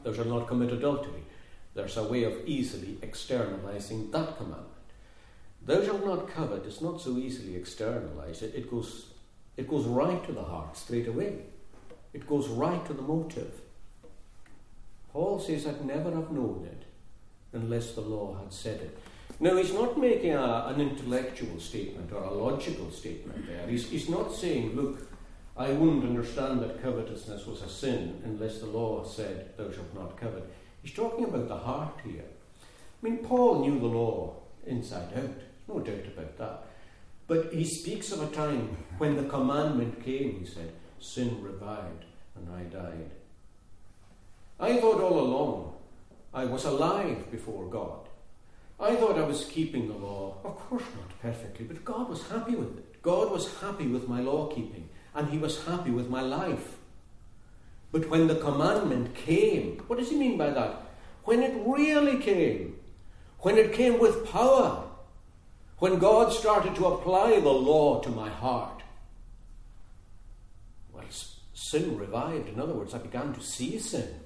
Thou 0.02 0.12
shalt 0.12 0.26
not 0.26 0.48
commit 0.48 0.72
adultery. 0.72 1.22
There's 1.74 1.96
a 1.96 2.02
way 2.02 2.24
of 2.24 2.46
easily 2.46 2.98
externalizing 3.00 4.10
that 4.10 4.36
commandment. 4.36 4.66
Thou 5.64 5.84
shalt 5.84 6.04
not 6.04 6.28
covet 6.28 6.66
is 6.66 6.80
not 6.80 7.00
so 7.00 7.16
easily 7.16 7.54
externalized. 7.54 8.42
It, 8.42 8.54
it, 8.56 8.70
goes, 8.70 9.06
it 9.56 9.68
goes 9.68 9.86
right 9.86 10.24
to 10.26 10.32
the 10.32 10.42
heart 10.42 10.76
straight 10.76 11.06
away. 11.06 11.42
It 12.12 12.26
goes 12.26 12.48
right 12.48 12.84
to 12.86 12.92
the 12.92 13.02
motive. 13.02 13.60
Paul 15.12 15.38
says, 15.38 15.66
I'd 15.66 15.84
never 15.84 16.10
have 16.10 16.32
known 16.32 16.66
it 16.70 16.87
unless 17.62 17.92
the 17.92 18.00
law 18.00 18.36
had 18.38 18.52
said 18.52 18.80
it. 18.80 18.98
Now, 19.40 19.56
he's 19.56 19.72
not 19.72 19.98
making 19.98 20.34
a, 20.34 20.66
an 20.66 20.80
intellectual 20.80 21.60
statement 21.60 22.12
or 22.12 22.22
a 22.24 22.32
logical 22.32 22.90
statement 22.90 23.46
there. 23.46 23.66
He's, 23.68 23.88
he's 23.88 24.08
not 24.08 24.34
saying, 24.34 24.74
look, 24.74 25.08
I 25.56 25.70
wouldn't 25.70 26.04
understand 26.04 26.60
that 26.60 26.82
covetousness 26.82 27.46
was 27.46 27.62
a 27.62 27.68
sin 27.68 28.20
unless 28.24 28.58
the 28.58 28.66
law 28.66 29.04
said, 29.04 29.56
thou 29.56 29.70
shalt 29.70 29.94
not 29.94 30.16
covet. 30.16 30.48
He's 30.82 30.92
talking 30.92 31.24
about 31.24 31.48
the 31.48 31.56
heart 31.56 32.00
here. 32.04 32.24
I 32.24 33.08
mean, 33.08 33.18
Paul 33.18 33.60
knew 33.60 33.78
the 33.78 33.86
law 33.86 34.36
inside 34.66 35.12
out, 35.16 35.38
no 35.68 35.80
doubt 35.80 36.06
about 36.06 36.36
that. 36.38 36.64
But 37.28 37.52
he 37.52 37.64
speaks 37.64 38.10
of 38.10 38.22
a 38.22 38.34
time 38.34 38.76
when 38.98 39.16
the 39.16 39.28
commandment 39.28 40.04
came, 40.04 40.40
he 40.40 40.46
said, 40.46 40.72
sin 40.98 41.42
revived 41.42 42.04
and 42.34 42.48
I 42.54 42.62
died. 42.62 43.10
I 44.58 44.80
thought 44.80 45.00
all 45.00 45.20
along 45.20 45.74
I 46.38 46.44
was 46.44 46.64
alive 46.64 47.32
before 47.32 47.66
God. 47.66 48.08
I 48.78 48.94
thought 48.94 49.18
I 49.18 49.22
was 49.22 49.44
keeping 49.44 49.88
the 49.88 49.94
law. 49.94 50.36
Of 50.44 50.56
course, 50.56 50.84
not 50.94 51.20
perfectly, 51.20 51.64
but 51.64 51.84
God 51.84 52.08
was 52.08 52.28
happy 52.28 52.54
with 52.54 52.78
it. 52.78 53.02
God 53.02 53.32
was 53.32 53.52
happy 53.60 53.88
with 53.88 54.06
my 54.06 54.20
law 54.20 54.46
keeping, 54.46 54.88
and 55.16 55.30
He 55.30 55.38
was 55.38 55.64
happy 55.64 55.90
with 55.90 56.08
my 56.08 56.20
life. 56.20 56.76
But 57.90 58.08
when 58.08 58.28
the 58.28 58.36
commandment 58.36 59.16
came, 59.16 59.82
what 59.88 59.98
does 59.98 60.10
He 60.10 60.16
mean 60.16 60.38
by 60.38 60.50
that? 60.50 60.80
When 61.24 61.42
it 61.42 61.60
really 61.66 62.18
came, 62.18 62.76
when 63.40 63.58
it 63.58 63.72
came 63.72 63.98
with 63.98 64.30
power, 64.30 64.84
when 65.78 65.98
God 65.98 66.32
started 66.32 66.76
to 66.76 66.86
apply 66.86 67.40
the 67.40 67.48
law 67.48 68.00
to 68.02 68.10
my 68.10 68.28
heart, 68.28 68.84
well, 70.92 71.02
sin 71.52 71.98
revived. 71.98 72.48
In 72.48 72.60
other 72.60 72.74
words, 72.74 72.94
I 72.94 72.98
began 72.98 73.34
to 73.34 73.40
see 73.40 73.80
sin. 73.80 74.20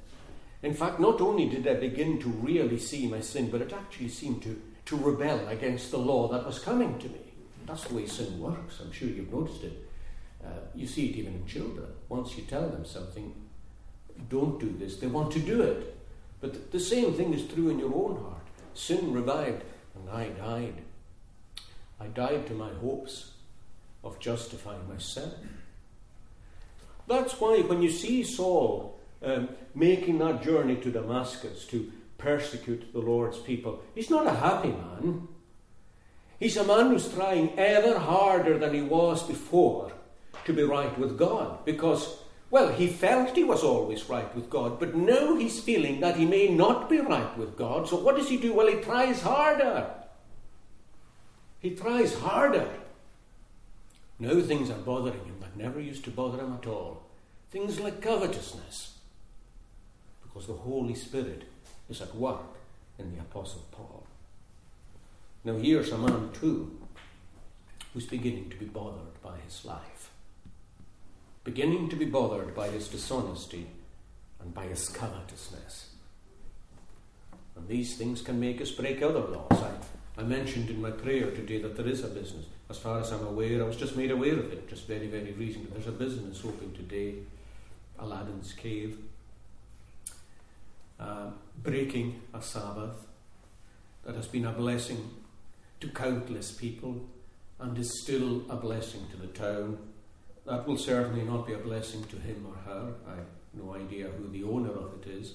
In 0.62 0.74
fact, 0.74 1.00
not 1.00 1.20
only 1.20 1.48
did 1.48 1.66
I 1.66 1.74
begin 1.74 2.20
to 2.20 2.28
really 2.28 2.78
see 2.78 3.08
my 3.08 3.20
sin, 3.20 3.50
but 3.50 3.60
it 3.62 3.72
actually 3.72 4.08
seemed 4.08 4.42
to, 4.44 4.60
to 4.86 4.96
rebel 4.96 5.48
against 5.48 5.90
the 5.90 5.98
law 5.98 6.28
that 6.28 6.46
was 6.46 6.60
coming 6.60 6.98
to 7.00 7.08
me. 7.08 7.20
That's 7.66 7.84
the 7.84 7.94
way 7.94 8.06
sin 8.06 8.40
works. 8.40 8.80
I'm 8.80 8.92
sure 8.92 9.08
you've 9.08 9.32
noticed 9.32 9.64
it. 9.64 9.88
Uh, 10.44 10.48
you 10.74 10.86
see 10.86 11.06
it 11.06 11.16
even 11.16 11.34
in 11.34 11.46
children. 11.46 11.86
Once 12.08 12.36
you 12.36 12.44
tell 12.44 12.68
them 12.68 12.84
something, 12.84 13.34
don't 14.28 14.60
do 14.60 14.74
this, 14.78 14.98
they 14.98 15.06
want 15.06 15.32
to 15.32 15.40
do 15.40 15.62
it. 15.62 15.96
But 16.40 16.70
the 16.72 16.80
same 16.80 17.14
thing 17.14 17.32
is 17.32 17.46
true 17.46 17.70
in 17.70 17.78
your 17.78 17.94
own 17.94 18.20
heart. 18.20 18.46
Sin 18.74 19.12
revived, 19.12 19.62
and 19.94 20.10
I 20.10 20.28
died. 20.28 20.82
I 22.00 22.06
died 22.06 22.46
to 22.48 22.54
my 22.54 22.72
hopes 22.74 23.32
of 24.02 24.18
justifying 24.18 24.88
myself. 24.88 25.34
That's 27.06 27.40
why 27.40 27.60
when 27.60 27.82
you 27.82 27.90
see 27.90 28.24
Saul 28.24 28.91
um, 29.22 29.48
making 29.74 30.18
that 30.18 30.42
journey 30.42 30.76
to 30.76 30.90
Damascus 30.90 31.64
to 31.66 31.92
persecute 32.18 32.92
the 32.92 33.00
Lord's 33.00 33.38
people. 33.38 33.82
He's 33.94 34.10
not 34.10 34.26
a 34.26 34.34
happy 34.34 34.68
man. 34.68 35.28
He's 36.38 36.56
a 36.56 36.64
man 36.64 36.88
who's 36.88 37.12
trying 37.12 37.58
ever 37.58 37.98
harder 37.98 38.58
than 38.58 38.74
he 38.74 38.82
was 38.82 39.22
before 39.22 39.92
to 40.44 40.52
be 40.52 40.62
right 40.62 40.96
with 40.98 41.18
God 41.18 41.64
because, 41.64 42.16
well, 42.50 42.72
he 42.72 42.88
felt 42.88 43.36
he 43.36 43.44
was 43.44 43.62
always 43.62 44.08
right 44.08 44.34
with 44.34 44.50
God, 44.50 44.80
but 44.80 44.94
now 44.94 45.36
he's 45.36 45.60
feeling 45.60 46.00
that 46.00 46.16
he 46.16 46.26
may 46.26 46.48
not 46.48 46.88
be 46.88 46.98
right 46.98 47.36
with 47.38 47.56
God. 47.56 47.88
So 47.88 47.96
what 47.96 48.16
does 48.16 48.28
he 48.28 48.36
do? 48.36 48.54
Well, 48.54 48.66
he 48.66 48.76
tries 48.76 49.22
harder. 49.22 49.90
He 51.60 51.70
tries 51.70 52.14
harder. 52.14 52.68
Now 54.18 54.40
things 54.40 54.70
are 54.70 54.78
bothering 54.78 55.24
him 55.24 55.36
that 55.40 55.56
never 55.56 55.80
used 55.80 56.04
to 56.04 56.10
bother 56.10 56.38
him 56.38 56.54
at 56.60 56.66
all. 56.66 57.02
Things 57.50 57.78
like 57.78 58.00
covetousness 58.00 58.91
because 60.32 60.46
the 60.46 60.54
Holy 60.54 60.94
Spirit 60.94 61.42
is 61.90 62.00
at 62.00 62.14
work 62.14 62.56
in 62.98 63.14
the 63.14 63.20
Apostle 63.20 63.64
Paul. 63.70 64.06
Now, 65.44 65.56
here's 65.56 65.90
a 65.90 65.98
man, 65.98 66.30
too, 66.32 66.78
who's 67.92 68.06
beginning 68.06 68.48
to 68.50 68.56
be 68.56 68.64
bothered 68.64 69.20
by 69.22 69.36
his 69.44 69.64
life, 69.64 70.10
beginning 71.44 71.88
to 71.90 71.96
be 71.96 72.06
bothered 72.06 72.54
by 72.54 72.68
his 72.68 72.88
dishonesty 72.88 73.66
and 74.40 74.54
by 74.54 74.64
his 74.64 74.88
covetousness. 74.88 75.90
And 77.56 77.68
these 77.68 77.96
things 77.96 78.22
can 78.22 78.40
make 78.40 78.60
us 78.62 78.70
break 78.70 79.02
other 79.02 79.20
laws. 79.20 79.62
I, 79.62 80.20
I 80.20 80.24
mentioned 80.24 80.70
in 80.70 80.80
my 80.80 80.92
prayer 80.92 81.30
today 81.32 81.60
that 81.60 81.76
there 81.76 81.88
is 81.88 82.04
a 82.04 82.08
business. 82.08 82.46
As 82.70 82.78
far 82.78 83.00
as 83.00 83.12
I'm 83.12 83.26
aware, 83.26 83.62
I 83.62 83.66
was 83.66 83.76
just 83.76 83.96
made 83.96 84.10
aware 84.10 84.38
of 84.38 84.50
it, 84.52 84.68
just 84.68 84.86
very, 84.86 85.08
very 85.08 85.32
recently. 85.32 85.70
There's 85.72 85.88
a 85.88 85.92
business 85.92 86.42
open 86.44 86.72
today, 86.72 87.16
Aladdin's 87.98 88.54
Cave 88.54 88.96
uh, 91.02 91.30
breaking 91.62 92.20
a 92.32 92.40
Sabbath 92.40 93.06
that 94.04 94.14
has 94.14 94.26
been 94.26 94.46
a 94.46 94.52
blessing 94.52 95.10
to 95.80 95.88
countless 95.88 96.52
people 96.52 97.08
and 97.58 97.76
is 97.76 98.02
still 98.02 98.42
a 98.48 98.56
blessing 98.56 99.06
to 99.10 99.16
the 99.16 99.26
town. 99.26 99.78
That 100.46 100.66
will 100.66 100.76
certainly 100.76 101.22
not 101.22 101.46
be 101.46 101.54
a 101.54 101.58
blessing 101.58 102.04
to 102.04 102.16
him 102.16 102.46
or 102.46 102.54
her. 102.70 102.94
I 103.06 103.16
have 103.16 103.30
no 103.54 103.74
idea 103.74 104.08
who 104.08 104.28
the 104.28 104.44
owner 104.44 104.70
of 104.70 104.94
it 105.00 105.08
is, 105.08 105.34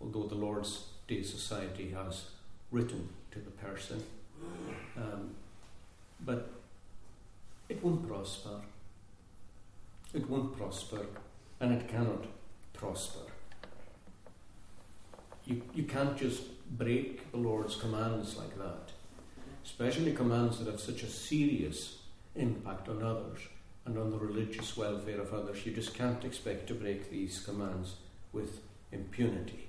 although 0.00 0.26
the 0.26 0.34
Lord's 0.34 0.86
Day 1.08 1.22
Society 1.22 1.90
has 1.90 2.30
written 2.70 3.08
to 3.32 3.38
the 3.40 3.50
person. 3.50 4.02
Um, 4.96 5.30
but 6.24 6.50
it 7.68 7.82
won't 7.82 8.06
prosper. 8.06 8.60
It 10.14 10.28
won't 10.28 10.56
prosper, 10.56 11.06
and 11.60 11.72
it 11.72 11.88
cannot 11.88 12.24
prosper 12.72 13.29
you, 15.50 15.62
you 15.74 15.82
can't 15.82 16.16
just 16.16 16.42
break 16.78 17.30
the 17.32 17.36
Lord's 17.36 17.74
commands 17.74 18.36
like 18.36 18.56
that, 18.58 18.92
especially 19.64 20.12
commands 20.12 20.58
that 20.58 20.68
have 20.68 20.80
such 20.80 21.02
a 21.02 21.08
serious 21.08 21.98
impact 22.36 22.88
on 22.88 23.02
others 23.02 23.40
and 23.84 23.98
on 23.98 24.10
the 24.10 24.18
religious 24.18 24.76
welfare 24.76 25.20
of 25.20 25.34
others. 25.34 25.66
You 25.66 25.72
just 25.72 25.94
can't 25.94 26.24
expect 26.24 26.68
to 26.68 26.74
break 26.74 27.10
these 27.10 27.40
commands 27.40 27.96
with 28.32 28.60
impunity. 28.92 29.66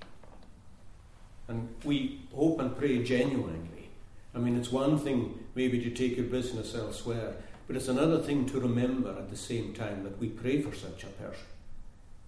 And 1.48 1.68
we 1.84 2.20
hope 2.32 2.60
and 2.60 2.76
pray 2.76 3.02
genuinely. 3.02 3.90
I 4.34 4.38
mean, 4.38 4.56
it's 4.56 4.70
one 4.70 4.98
thing 4.98 5.40
maybe 5.56 5.80
to 5.80 5.90
take 5.90 6.16
your 6.16 6.26
business 6.26 6.74
elsewhere, 6.76 7.34
but 7.66 7.74
it's 7.74 7.88
another 7.88 8.18
thing 8.18 8.46
to 8.46 8.60
remember 8.60 9.10
at 9.10 9.30
the 9.30 9.36
same 9.36 9.74
time 9.74 10.04
that 10.04 10.18
we 10.20 10.28
pray 10.28 10.62
for 10.62 10.74
such 10.74 11.02
a 11.02 11.06
person. 11.06 11.46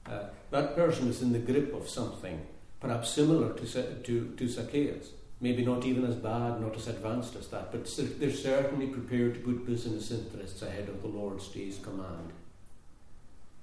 Uh, 0.07 0.25
that 0.51 0.75
person 0.75 1.09
is 1.09 1.23
in 1.23 1.33
the 1.33 1.39
grip 1.39 1.73
of 1.73 1.89
something, 1.89 2.45
perhaps 2.85 3.09
similar 3.09 3.55
to, 3.55 4.03
to, 4.03 4.35
to 4.37 4.49
Zacchaeus. 4.49 5.09
Maybe 5.41 5.65
not 5.65 5.87
even 5.87 6.05
as 6.05 6.17
bad, 6.17 6.61
not 6.61 6.77
as 6.77 6.87
advanced 6.87 7.35
as 7.35 7.49
that, 7.49 7.73
but 7.73 7.91
they're 8.21 8.31
certainly 8.31 8.87
prepared 8.89 9.35
to 9.35 9.41
put 9.41 9.67
business 9.67 10.11
interests 10.11 10.61
ahead 10.61 10.91
of 10.91 11.01
the 11.01 11.09
Lord's 11.09 11.49
day's 11.49 11.79
command. 11.79 12.33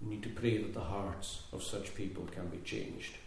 We 0.02 0.10
need 0.10 0.24
to 0.24 0.30
pray 0.30 0.58
that 0.58 0.74
the 0.74 0.80
hearts 0.96 1.44
of 1.54 1.62
such 1.62 1.94
people 1.94 2.28
can 2.32 2.48
be 2.48 2.58
changed. 2.66 3.18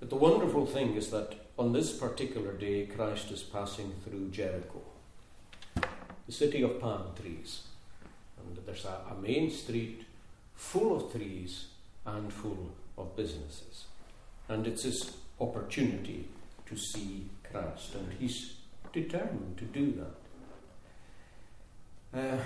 But 0.00 0.10
the 0.10 0.16
wonderful 0.16 0.66
thing 0.66 0.96
is 0.96 1.10
that 1.10 1.34
on 1.56 1.72
this 1.72 1.92
particular 1.92 2.52
day, 2.52 2.86
Christ 2.86 3.30
is 3.30 3.42
passing 3.42 3.92
through 4.04 4.30
Jericho, 4.30 4.82
the 6.26 6.32
city 6.32 6.62
of 6.62 6.80
palm 6.80 7.04
trees. 7.20 7.62
And 8.36 8.58
there's 8.66 8.84
a, 8.84 8.98
a 9.12 9.20
main 9.20 9.50
street 9.50 10.06
full 10.56 10.96
of 10.96 11.12
trees 11.12 11.66
and 12.04 12.32
full 12.32 12.72
of 12.98 13.14
businesses. 13.16 13.84
And 14.50 14.66
it's 14.66 14.82
his 14.82 15.16
opportunity 15.40 16.28
to 16.66 16.76
see 16.76 17.26
Christ, 17.50 17.94
and 17.94 18.12
he's 18.18 18.56
determined 18.92 19.56
to 19.58 19.64
do 19.64 20.04
that. 22.12 22.20
Uh, 22.20 22.42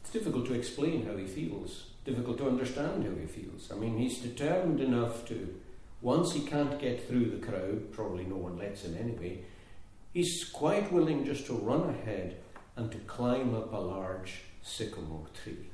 it's 0.00 0.10
difficult 0.10 0.46
to 0.46 0.54
explain 0.54 1.04
how 1.04 1.14
he 1.18 1.26
feels, 1.26 1.90
difficult 2.06 2.38
to 2.38 2.48
understand 2.48 3.04
how 3.04 3.14
he 3.20 3.26
feels. 3.26 3.70
I 3.70 3.74
mean, 3.74 3.98
he's 3.98 4.20
determined 4.20 4.80
enough 4.80 5.26
to, 5.28 5.54
once 6.00 6.32
he 6.32 6.40
can't 6.40 6.80
get 6.80 7.06
through 7.06 7.30
the 7.30 7.46
crowd, 7.46 7.92
probably 7.92 8.24
no 8.24 8.36
one 8.36 8.56
lets 8.58 8.84
him 8.84 8.96
anyway, 8.98 9.44
he's 10.14 10.48
quite 10.50 10.90
willing 10.90 11.26
just 11.26 11.44
to 11.46 11.52
run 11.52 11.90
ahead 11.90 12.38
and 12.76 12.90
to 12.90 12.98
climb 13.00 13.54
up 13.54 13.70
a 13.74 13.76
large 13.76 14.44
sycamore 14.62 15.26
tree. 15.44 15.68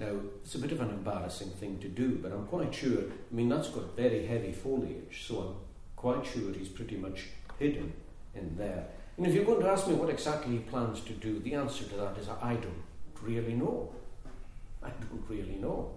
Now, 0.00 0.16
it's 0.42 0.54
a 0.54 0.58
bit 0.58 0.72
of 0.72 0.80
an 0.80 0.88
embarrassing 0.88 1.50
thing 1.50 1.78
to 1.80 1.88
do, 1.88 2.18
but 2.22 2.32
I'm 2.32 2.46
quite 2.46 2.74
sure, 2.74 3.02
I 3.02 3.34
mean, 3.34 3.50
that's 3.50 3.68
got 3.68 3.94
very 3.94 4.26
heavy 4.26 4.50
foliage, 4.50 5.26
so 5.26 5.40
I'm 5.40 5.54
quite 5.94 6.24
sure 6.24 6.54
he's 6.54 6.70
pretty 6.70 6.96
much 6.96 7.26
hidden 7.58 7.92
in 8.34 8.56
there. 8.56 8.86
And 9.18 9.26
if 9.26 9.34
you're 9.34 9.44
going 9.44 9.60
to 9.60 9.68
ask 9.68 9.86
me 9.86 9.92
what 9.92 10.08
exactly 10.08 10.54
he 10.54 10.58
plans 10.60 11.02
to 11.02 11.12
do, 11.12 11.38
the 11.40 11.52
answer 11.52 11.84
to 11.84 11.96
that 11.96 12.16
is 12.16 12.30
I 12.30 12.54
don't 12.54 12.82
really 13.20 13.52
know. 13.52 13.92
I 14.82 14.88
don't 14.88 15.24
really 15.28 15.56
know. 15.56 15.90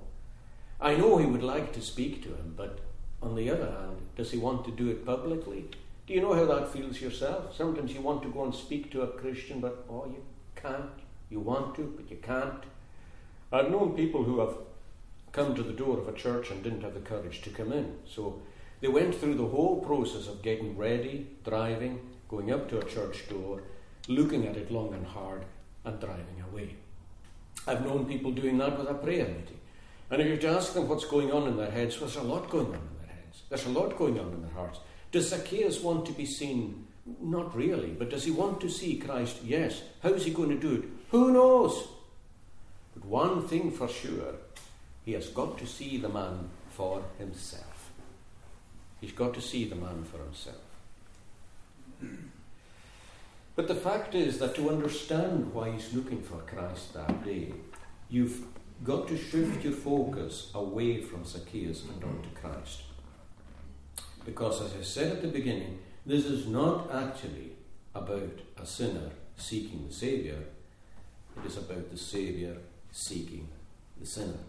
I 0.81 0.97
know 0.97 1.17
he 1.17 1.25
would 1.25 1.41
like 1.41 1.71
to 1.71 1.81
speak 1.81 2.23
to 2.23 2.29
him, 2.29 2.55
but 2.57 2.79
on 3.21 3.35
the 3.35 3.49
other 3.49 3.71
hand, 3.71 4.01
does 4.17 4.31
he 4.31 4.37
want 4.37 4.65
to 4.65 4.71
do 4.71 4.89
it 4.89 5.05
publicly? 5.05 5.69
Do 6.07 6.13
you 6.13 6.19
know 6.19 6.33
how 6.33 6.43
that 6.43 6.73
feels 6.73 6.99
yourself? 6.99 7.55
Sometimes 7.55 7.93
you 7.93 8.01
want 8.01 8.21
to 8.23 8.29
go 8.29 8.43
and 8.43 8.53
speak 8.53 8.91
to 8.91 9.03
a 9.03 9.07
Christian, 9.07 9.61
but 9.61 9.85
oh, 9.89 10.07
you 10.07 10.21
can't. 10.57 10.91
You 11.29 11.39
want 11.39 11.75
to, 11.75 11.93
but 11.95 12.11
you 12.11 12.17
can't. 12.17 12.65
I've 13.53 13.69
known 13.69 13.95
people 13.95 14.23
who 14.23 14.39
have 14.39 14.55
come 15.31 15.53
to 15.53 15.61
the 15.61 15.73
door 15.73 15.99
of 15.99 16.07
a 16.07 16.13
church 16.13 16.49
and 16.49 16.63
didn't 16.63 16.81
have 16.81 16.95
the 16.95 16.99
courage 16.99 17.43
to 17.43 17.51
come 17.51 17.71
in. 17.71 17.97
So 18.03 18.41
they 18.81 18.87
went 18.87 19.13
through 19.13 19.35
the 19.35 19.45
whole 19.45 19.79
process 19.79 20.27
of 20.27 20.41
getting 20.41 20.75
ready, 20.75 21.27
driving, 21.45 21.99
going 22.29 22.51
up 22.51 22.67
to 22.69 22.79
a 22.79 22.85
church 22.85 23.29
door, 23.29 23.61
looking 24.07 24.47
at 24.47 24.57
it 24.57 24.71
long 24.71 24.95
and 24.95 25.05
hard, 25.05 25.45
and 25.85 25.99
driving 25.99 26.43
away. 26.51 26.75
I've 27.67 27.85
known 27.85 28.07
people 28.07 28.31
doing 28.31 28.57
that 28.57 28.75
with 28.75 28.89
a 28.89 28.95
prayer 28.95 29.27
meeting. 29.27 29.59
And 30.09 30.19
if 30.19 30.43
you 30.43 30.49
ask 30.49 30.73
them 30.73 30.89
what's 30.89 31.05
going 31.05 31.31
on 31.31 31.47
in 31.47 31.55
their 31.55 31.69
heads, 31.69 31.99
well, 31.99 32.09
there's 32.09 32.23
a 32.23 32.27
lot 32.27 32.49
going 32.49 32.65
on 32.65 32.73
in 32.73 32.97
their 33.05 33.15
heads. 33.15 33.43
There's 33.49 33.67
a 33.67 33.69
lot 33.69 33.97
going 33.97 34.19
on 34.19 34.33
in 34.33 34.41
their 34.41 34.51
hearts. 34.51 34.79
Does 35.11 35.29
Zacchaeus 35.29 35.79
want 35.79 36.07
to 36.07 36.11
be 36.11 36.25
seen? 36.25 36.87
Not 37.21 37.55
really. 37.55 37.91
But 37.91 38.09
does 38.09 38.23
he 38.23 38.31
want 38.31 38.61
to 38.61 38.69
see 38.69 38.97
Christ? 38.97 39.43
Yes. 39.43 39.83
How 40.01 40.09
is 40.09 40.25
he 40.25 40.31
going 40.31 40.49
to 40.49 40.59
do 40.59 40.73
it? 40.73 40.83
Who 41.11 41.31
knows? 41.31 41.87
One 43.03 43.47
thing 43.47 43.71
for 43.71 43.87
sure, 43.87 44.35
he 45.05 45.13
has 45.13 45.27
got 45.27 45.57
to 45.57 45.67
see 45.67 45.97
the 45.97 46.09
man 46.09 46.49
for 46.69 47.03
himself. 47.17 47.91
He's 49.01 49.11
got 49.11 49.33
to 49.33 49.41
see 49.41 49.65
the 49.65 49.75
man 49.75 50.05
for 50.05 50.17
himself. 50.17 50.55
But 53.55 53.67
the 53.67 53.75
fact 53.75 54.15
is 54.15 54.39
that 54.39 54.55
to 54.55 54.69
understand 54.69 55.53
why 55.53 55.71
he's 55.71 55.93
looking 55.93 56.21
for 56.21 56.37
Christ 56.37 56.93
that 56.93 57.23
day, 57.23 57.53
you've 58.09 58.45
got 58.83 59.07
to 59.09 59.17
shift 59.17 59.63
your 59.63 59.73
focus 59.73 60.49
away 60.55 61.01
from 61.01 61.25
Zacchaeus 61.25 61.83
and 61.83 62.03
onto 62.03 62.29
Christ. 62.33 62.83
Because, 64.25 64.61
as 64.61 64.73
I 64.79 64.81
said 64.81 65.11
at 65.11 65.21
the 65.21 65.27
beginning, 65.27 65.79
this 66.05 66.25
is 66.25 66.47
not 66.47 66.89
actually 66.91 67.51
about 67.93 68.39
a 68.57 68.65
sinner 68.65 69.11
seeking 69.35 69.87
the 69.87 69.93
Saviour, 69.93 70.39
it 71.37 71.45
is 71.45 71.57
about 71.57 71.91
the 71.91 71.97
Saviour 71.97 72.55
seeking 72.93 73.49
the 73.99 74.05
sinner. 74.05 74.39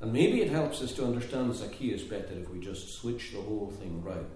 And 0.00 0.12
maybe 0.12 0.42
it 0.42 0.50
helps 0.50 0.82
us 0.82 0.92
to 0.94 1.04
understand 1.04 1.54
Zacchaeus 1.54 2.02
better 2.02 2.34
if 2.34 2.50
we 2.50 2.58
just 2.58 3.00
switch 3.00 3.32
the 3.32 3.40
whole 3.40 3.72
thing 3.80 4.02
round 4.02 4.26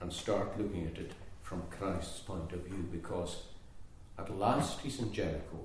and 0.00 0.12
start 0.12 0.58
looking 0.58 0.86
at 0.86 0.98
it 0.98 1.12
from 1.42 1.62
Christ's 1.70 2.20
point 2.20 2.52
of 2.52 2.60
view 2.60 2.88
because 2.90 3.42
at 4.18 4.36
last 4.36 4.80
he's 4.80 5.00
in 5.00 5.12
Jericho, 5.12 5.58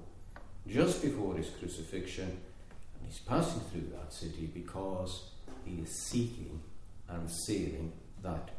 just 0.67 1.01
before 1.01 1.35
his 1.35 1.49
crucifixion, 1.49 2.29
and 2.29 3.07
he's 3.07 3.19
passing 3.19 3.61
through 3.61 3.89
that 3.93 4.13
city 4.13 4.49
because 4.53 5.29
he 5.65 5.81
is 5.81 5.89
seeking 5.89 6.61
and 7.09 7.29
saving 7.29 7.91
that 8.21 8.49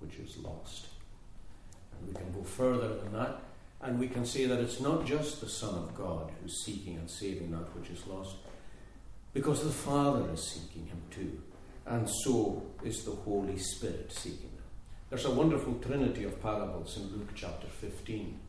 which 0.00 0.16
is 0.18 0.36
lost. 0.38 0.86
And 1.92 2.08
we 2.08 2.14
can 2.14 2.32
go 2.32 2.42
further 2.42 2.96
than 2.96 3.12
that, 3.14 3.40
and 3.84 3.98
we 3.98 4.08
can 4.08 4.24
say 4.24 4.46
that 4.46 4.60
it's 4.60 4.80
not 4.80 5.04
just 5.04 5.40
the 5.40 5.48
Son 5.48 5.74
of 5.74 5.94
God 5.94 6.32
who's 6.42 6.64
seeking 6.64 6.96
and 6.96 7.08
saving 7.08 7.50
that 7.50 7.76
which 7.76 7.90
is 7.90 8.06
lost, 8.06 8.36
because 9.34 9.62
the 9.62 9.70
Father 9.70 10.32
is 10.32 10.42
seeking 10.42 10.86
him 10.86 11.02
too, 11.10 11.40
and 11.86 12.08
so 12.24 12.64
is 12.82 13.04
the 13.04 13.10
Holy 13.10 13.58
Spirit 13.58 14.10
seeking 14.10 14.48
him. 14.48 14.62
There's 15.10 15.26
a 15.26 15.30
wonderful 15.30 15.74
trinity 15.74 16.24
of 16.24 16.42
parables 16.42 16.96
in 16.96 17.12
Luke 17.16 17.30
chapter 17.34 17.66
15 17.66 18.40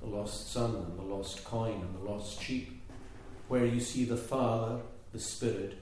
the 0.00 0.10
lost 0.10 0.52
son 0.52 0.74
and 0.74 0.98
the 0.98 1.02
lost 1.02 1.44
coin 1.44 1.80
and 1.80 1.94
the 1.94 2.10
lost 2.10 2.40
sheep, 2.42 2.80
where 3.48 3.64
you 3.64 3.80
see 3.80 4.04
the 4.04 4.16
Father, 4.16 4.80
the 5.12 5.20
Spirit, 5.20 5.78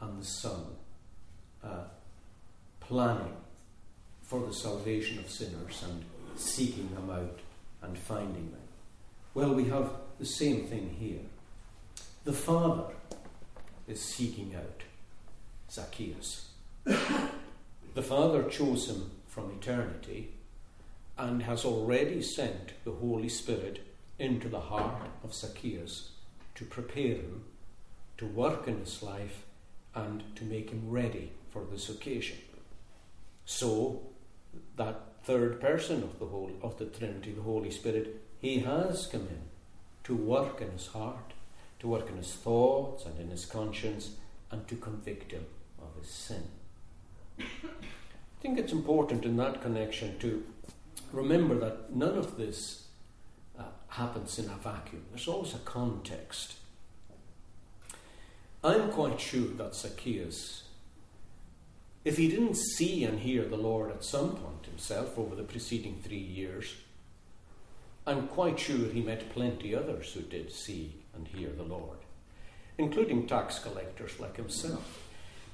and 0.00 0.20
the 0.20 0.26
Son 0.26 0.66
uh, 1.64 1.84
planning 2.80 3.34
for 4.22 4.40
the 4.40 4.52
salvation 4.52 5.18
of 5.18 5.30
sinners 5.30 5.82
and 5.84 6.04
seeking 6.36 6.92
them 6.94 7.10
out 7.10 7.38
and 7.82 7.98
finding 7.98 8.50
them. 8.50 8.60
Well, 9.34 9.54
we 9.54 9.64
have 9.64 9.90
the 10.18 10.26
same 10.26 10.66
thing 10.66 10.96
here. 10.98 11.20
The 12.24 12.32
Father 12.32 12.94
is 13.88 14.00
seeking 14.00 14.54
out 14.54 14.82
Zacchaeus. 15.70 16.50
the 16.84 18.02
Father 18.02 18.44
chose 18.44 18.88
him 18.88 19.10
from 19.26 19.50
eternity 19.50 20.32
and 21.18 21.42
has 21.42 21.64
already 21.64 22.22
sent 22.22 22.72
the 22.84 22.92
Holy 22.92 23.28
Spirit 23.28 23.86
into 24.18 24.48
the 24.48 24.60
heart 24.60 25.02
of 25.24 25.34
Zacchaeus 25.34 26.10
to 26.54 26.64
prepare 26.64 27.16
him 27.16 27.44
to 28.18 28.26
work 28.26 28.68
in 28.68 28.78
his 28.78 29.02
life 29.02 29.44
and 29.94 30.22
to 30.36 30.44
make 30.44 30.70
him 30.70 30.90
ready 30.90 31.32
for 31.50 31.64
this 31.70 31.88
occasion. 31.88 32.38
So, 33.44 34.02
that 34.76 35.11
third 35.24 35.60
person 35.60 36.02
of 36.02 36.18
the 36.18 36.26
whole 36.26 36.50
of 36.62 36.78
the 36.78 36.86
Trinity, 36.86 37.32
the 37.32 37.42
Holy 37.42 37.70
Spirit, 37.70 38.20
he 38.40 38.60
has 38.60 39.06
come 39.06 39.22
in 39.22 39.42
to 40.04 40.16
work 40.16 40.60
in 40.60 40.70
his 40.72 40.88
heart, 40.88 41.32
to 41.78 41.88
work 41.88 42.08
in 42.10 42.16
his 42.16 42.32
thoughts 42.32 43.06
and 43.06 43.18
in 43.20 43.30
his 43.30 43.46
conscience, 43.46 44.16
and 44.50 44.66
to 44.68 44.76
convict 44.76 45.32
him 45.32 45.46
of 45.80 46.00
his 46.00 46.10
sin. 46.10 46.42
I 47.38 47.44
think 48.40 48.58
it's 48.58 48.72
important 48.72 49.24
in 49.24 49.36
that 49.36 49.62
connection 49.62 50.18
to 50.18 50.44
remember 51.12 51.54
that 51.60 51.94
none 51.94 52.18
of 52.18 52.36
this 52.36 52.86
uh, 53.58 53.62
happens 53.88 54.38
in 54.38 54.46
a 54.46 54.56
vacuum. 54.56 55.04
There's 55.10 55.28
always 55.28 55.54
a 55.54 55.58
context. 55.58 56.54
I'm 58.64 58.90
quite 58.90 59.20
sure 59.20 59.48
that 59.58 59.74
Zacchaeus, 59.74 60.64
if 62.04 62.16
he 62.16 62.28
didn't 62.28 62.56
see 62.56 63.04
and 63.04 63.20
hear 63.20 63.44
the 63.44 63.56
Lord 63.56 63.90
at 63.90 64.04
some 64.04 64.36
point 64.36 64.66
himself 64.66 65.18
over 65.18 65.34
the 65.34 65.42
preceding 65.42 66.00
three 66.02 66.16
years, 66.16 66.74
I'm 68.06 68.26
quite 68.28 68.58
sure 68.58 68.88
he 68.88 69.00
met 69.00 69.32
plenty 69.32 69.74
others 69.74 70.12
who 70.12 70.22
did 70.22 70.50
see 70.52 70.96
and 71.14 71.28
hear 71.28 71.50
the 71.50 71.62
Lord, 71.62 71.98
including 72.78 73.26
tax 73.26 73.58
collectors 73.60 74.18
like 74.18 74.36
himself. 74.36 74.98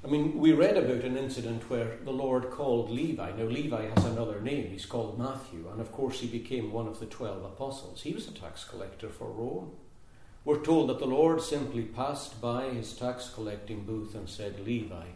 I 0.02 0.06
mean, 0.06 0.38
we 0.38 0.52
read 0.52 0.76
about 0.76 1.04
an 1.04 1.16
incident 1.16 1.68
where 1.68 1.96
the 2.04 2.12
Lord 2.12 2.50
called 2.50 2.88
Levi. 2.88 3.32
Now, 3.32 3.44
Levi 3.44 3.88
has 3.88 4.04
another 4.04 4.40
name. 4.40 4.70
He's 4.70 4.86
called 4.86 5.18
Matthew. 5.18 5.68
And 5.72 5.80
of 5.80 5.90
course, 5.90 6.20
he 6.20 6.28
became 6.28 6.70
one 6.70 6.86
of 6.86 7.00
the 7.00 7.06
twelve 7.06 7.44
apostles. 7.44 8.02
He 8.02 8.14
was 8.14 8.28
a 8.28 8.32
tax 8.32 8.62
collector 8.62 9.08
for 9.08 9.26
Rome. 9.26 9.72
We're 10.44 10.64
told 10.64 10.88
that 10.88 11.00
the 11.00 11.06
Lord 11.06 11.42
simply 11.42 11.82
passed 11.82 12.40
by 12.40 12.70
his 12.70 12.92
tax 12.92 13.28
collecting 13.34 13.84
booth 13.84 14.14
and 14.14 14.28
said, 14.28 14.64
Levi, 14.64 15.06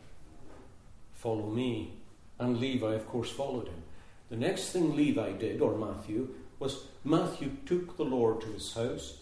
follow 1.22 1.46
me. 1.46 1.92
And 2.38 2.58
Levi, 2.58 2.94
of 2.94 3.06
course, 3.08 3.30
followed 3.30 3.68
him. 3.68 3.82
The 4.28 4.36
next 4.36 4.70
thing 4.70 4.96
Levi 4.96 5.32
did, 5.32 5.60
or 5.60 5.76
Matthew, 5.76 6.28
was 6.58 6.86
Matthew 7.04 7.52
took 7.64 7.96
the 7.96 8.04
Lord 8.04 8.40
to 8.40 8.48
his 8.48 8.72
house 8.74 9.18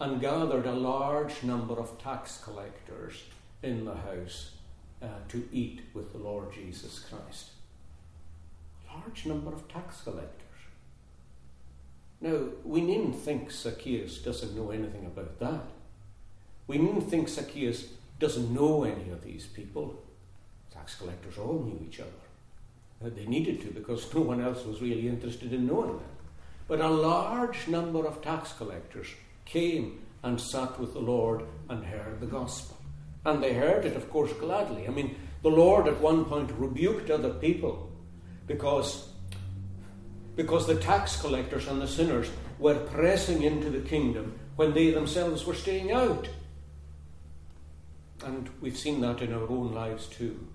and 0.00 0.20
gathered 0.20 0.66
a 0.66 0.74
large 0.74 1.42
number 1.42 1.74
of 1.74 2.00
tax 2.02 2.40
collectors 2.42 3.24
in 3.62 3.84
the 3.84 3.94
house 3.94 4.52
uh, 5.02 5.06
to 5.28 5.48
eat 5.52 5.82
with 5.94 6.12
the 6.12 6.18
Lord 6.18 6.52
Jesus 6.52 7.00
Christ. 7.00 7.50
A 8.88 8.96
large 8.96 9.26
number 9.26 9.52
of 9.52 9.68
tax 9.68 10.00
collectors. 10.00 10.38
Now, 12.20 12.46
we 12.64 12.80
needn't 12.80 13.16
think 13.16 13.50
Zacchaeus 13.50 14.18
doesn't 14.18 14.56
know 14.56 14.70
anything 14.70 15.06
about 15.06 15.38
that. 15.40 15.64
We 16.66 16.78
needn't 16.78 17.10
think 17.10 17.28
Zacchaeus 17.28 17.88
doesn't 18.18 18.54
know 18.54 18.84
any 18.84 19.10
of 19.10 19.24
these 19.24 19.46
people. 19.46 20.01
Tax 20.72 20.94
collectors 20.96 21.38
all 21.38 21.62
knew 21.62 21.86
each 21.86 22.00
other. 22.00 22.10
Uh, 23.04 23.10
they 23.14 23.26
needed 23.26 23.60
to 23.60 23.68
because 23.68 24.12
no 24.14 24.20
one 24.20 24.40
else 24.40 24.64
was 24.64 24.80
really 24.80 25.08
interested 25.08 25.52
in 25.52 25.66
knowing 25.66 25.98
them. 25.98 26.06
But 26.68 26.80
a 26.80 26.88
large 26.88 27.68
number 27.68 28.06
of 28.06 28.22
tax 28.22 28.52
collectors 28.52 29.08
came 29.44 30.00
and 30.22 30.40
sat 30.40 30.78
with 30.78 30.92
the 30.92 31.00
Lord 31.00 31.44
and 31.68 31.84
heard 31.84 32.20
the 32.20 32.26
gospel. 32.26 32.76
And 33.24 33.42
they 33.42 33.54
heard 33.54 33.84
it, 33.84 33.96
of 33.96 34.10
course, 34.10 34.32
gladly. 34.34 34.86
I 34.86 34.90
mean, 34.90 35.16
the 35.42 35.50
Lord 35.50 35.88
at 35.88 36.00
one 36.00 36.24
point 36.24 36.52
rebuked 36.56 37.10
other 37.10 37.34
people 37.34 37.90
because, 38.46 39.08
because 40.36 40.66
the 40.66 40.76
tax 40.76 41.20
collectors 41.20 41.68
and 41.68 41.80
the 41.80 41.88
sinners 41.88 42.30
were 42.58 42.78
pressing 42.86 43.42
into 43.42 43.70
the 43.70 43.80
kingdom 43.80 44.38
when 44.56 44.72
they 44.72 44.90
themselves 44.90 45.44
were 45.44 45.54
staying 45.54 45.92
out. 45.92 46.28
And 48.24 48.48
we've 48.60 48.78
seen 48.78 49.00
that 49.00 49.20
in 49.20 49.32
our 49.32 49.48
own 49.48 49.72
lives 49.72 50.06
too. 50.06 50.46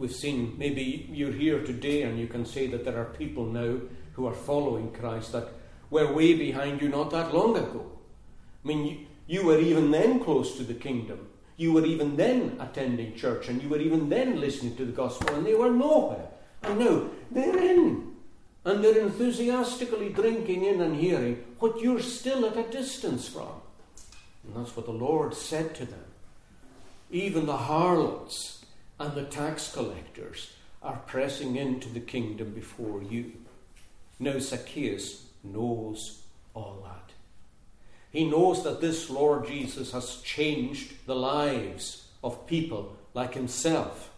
We've 0.00 0.10
seen, 0.10 0.54
maybe 0.56 1.10
you're 1.12 1.30
here 1.30 1.62
today 1.62 2.04
and 2.04 2.18
you 2.18 2.26
can 2.26 2.46
say 2.46 2.66
that 2.68 2.86
there 2.86 2.98
are 2.98 3.04
people 3.04 3.44
now 3.44 3.80
who 4.14 4.26
are 4.26 4.32
following 4.32 4.92
Christ 4.92 5.32
that 5.32 5.48
were 5.90 6.10
way 6.10 6.32
behind 6.32 6.80
you 6.80 6.88
not 6.88 7.10
that 7.10 7.34
long 7.34 7.54
ago. 7.54 7.84
I 8.64 8.68
mean, 8.68 8.86
you, 8.86 9.06
you 9.26 9.46
were 9.46 9.58
even 9.58 9.90
then 9.90 10.24
close 10.24 10.56
to 10.56 10.62
the 10.62 10.72
kingdom. 10.72 11.28
You 11.58 11.74
were 11.74 11.84
even 11.84 12.16
then 12.16 12.56
attending 12.58 13.14
church 13.14 13.50
and 13.50 13.62
you 13.62 13.68
were 13.68 13.78
even 13.78 14.08
then 14.08 14.40
listening 14.40 14.74
to 14.76 14.86
the 14.86 14.92
gospel, 14.92 15.34
and 15.34 15.44
they 15.44 15.54
were 15.54 15.70
nowhere. 15.70 16.28
And 16.62 16.78
now 16.78 17.10
they're 17.30 17.58
in. 17.58 18.14
And 18.64 18.82
they're 18.82 19.00
enthusiastically 19.00 20.08
drinking 20.08 20.64
in 20.64 20.80
and 20.80 20.96
hearing 20.96 21.44
what 21.58 21.78
you're 21.78 22.00
still 22.00 22.46
at 22.46 22.56
a 22.56 22.62
distance 22.62 23.28
from. 23.28 23.52
And 24.44 24.56
that's 24.56 24.74
what 24.74 24.86
the 24.86 24.92
Lord 24.92 25.34
said 25.34 25.74
to 25.74 25.84
them. 25.84 26.04
Even 27.10 27.44
the 27.44 27.58
harlots 27.58 28.59
and 29.00 29.14
the 29.14 29.24
tax 29.24 29.72
collectors 29.72 30.52
are 30.82 31.00
pressing 31.06 31.56
into 31.56 31.88
the 31.88 32.00
kingdom 32.00 32.50
before 32.50 33.02
you. 33.02 33.32
Now, 34.18 34.38
Zacchaeus 34.38 35.24
knows 35.42 36.20
all 36.52 36.82
that. 36.84 37.14
He 38.10 38.28
knows 38.28 38.62
that 38.64 38.82
this 38.82 39.08
Lord 39.08 39.46
Jesus 39.46 39.92
has 39.92 40.16
changed 40.16 40.92
the 41.06 41.14
lives 41.14 42.08
of 42.22 42.46
people 42.46 42.94
like 43.14 43.32
himself. 43.32 44.10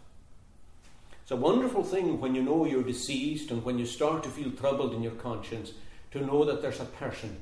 It's 1.21 1.31
a 1.31 1.37
wonderful 1.37 1.85
thing 1.85 2.19
when 2.19 2.35
you 2.35 2.41
know 2.41 2.65
you're 2.65 2.83
deceased 2.83 3.51
and 3.51 3.63
when 3.63 3.79
you 3.79 3.85
start 3.85 4.21
to 4.23 4.29
feel 4.29 4.51
troubled 4.51 4.93
in 4.93 5.01
your 5.01 5.13
conscience 5.13 5.71
to 6.11 6.25
know 6.25 6.43
that 6.43 6.61
there's 6.61 6.81
a 6.81 6.85
person 6.85 7.37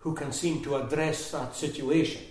who 0.00 0.14
can 0.14 0.32
seem 0.32 0.62
to 0.64 0.76
address 0.76 1.30
that 1.30 1.56
situation. 1.56 2.22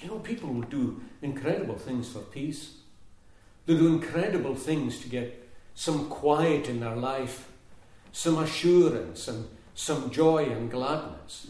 You 0.00 0.08
know, 0.08 0.18
people 0.20 0.48
will 0.48 0.62
do 0.62 1.02
incredible 1.20 1.76
things 1.76 2.08
for 2.08 2.20
peace. 2.20 2.75
They 3.66 3.74
do 3.74 3.88
incredible 3.88 4.54
things 4.54 5.00
to 5.00 5.08
get 5.08 5.48
some 5.74 6.08
quiet 6.08 6.68
in 6.68 6.80
their 6.80 6.96
life, 6.96 7.48
some 8.12 8.38
assurance, 8.38 9.28
and 9.28 9.48
some 9.74 10.10
joy 10.10 10.44
and 10.44 10.70
gladness. 10.70 11.48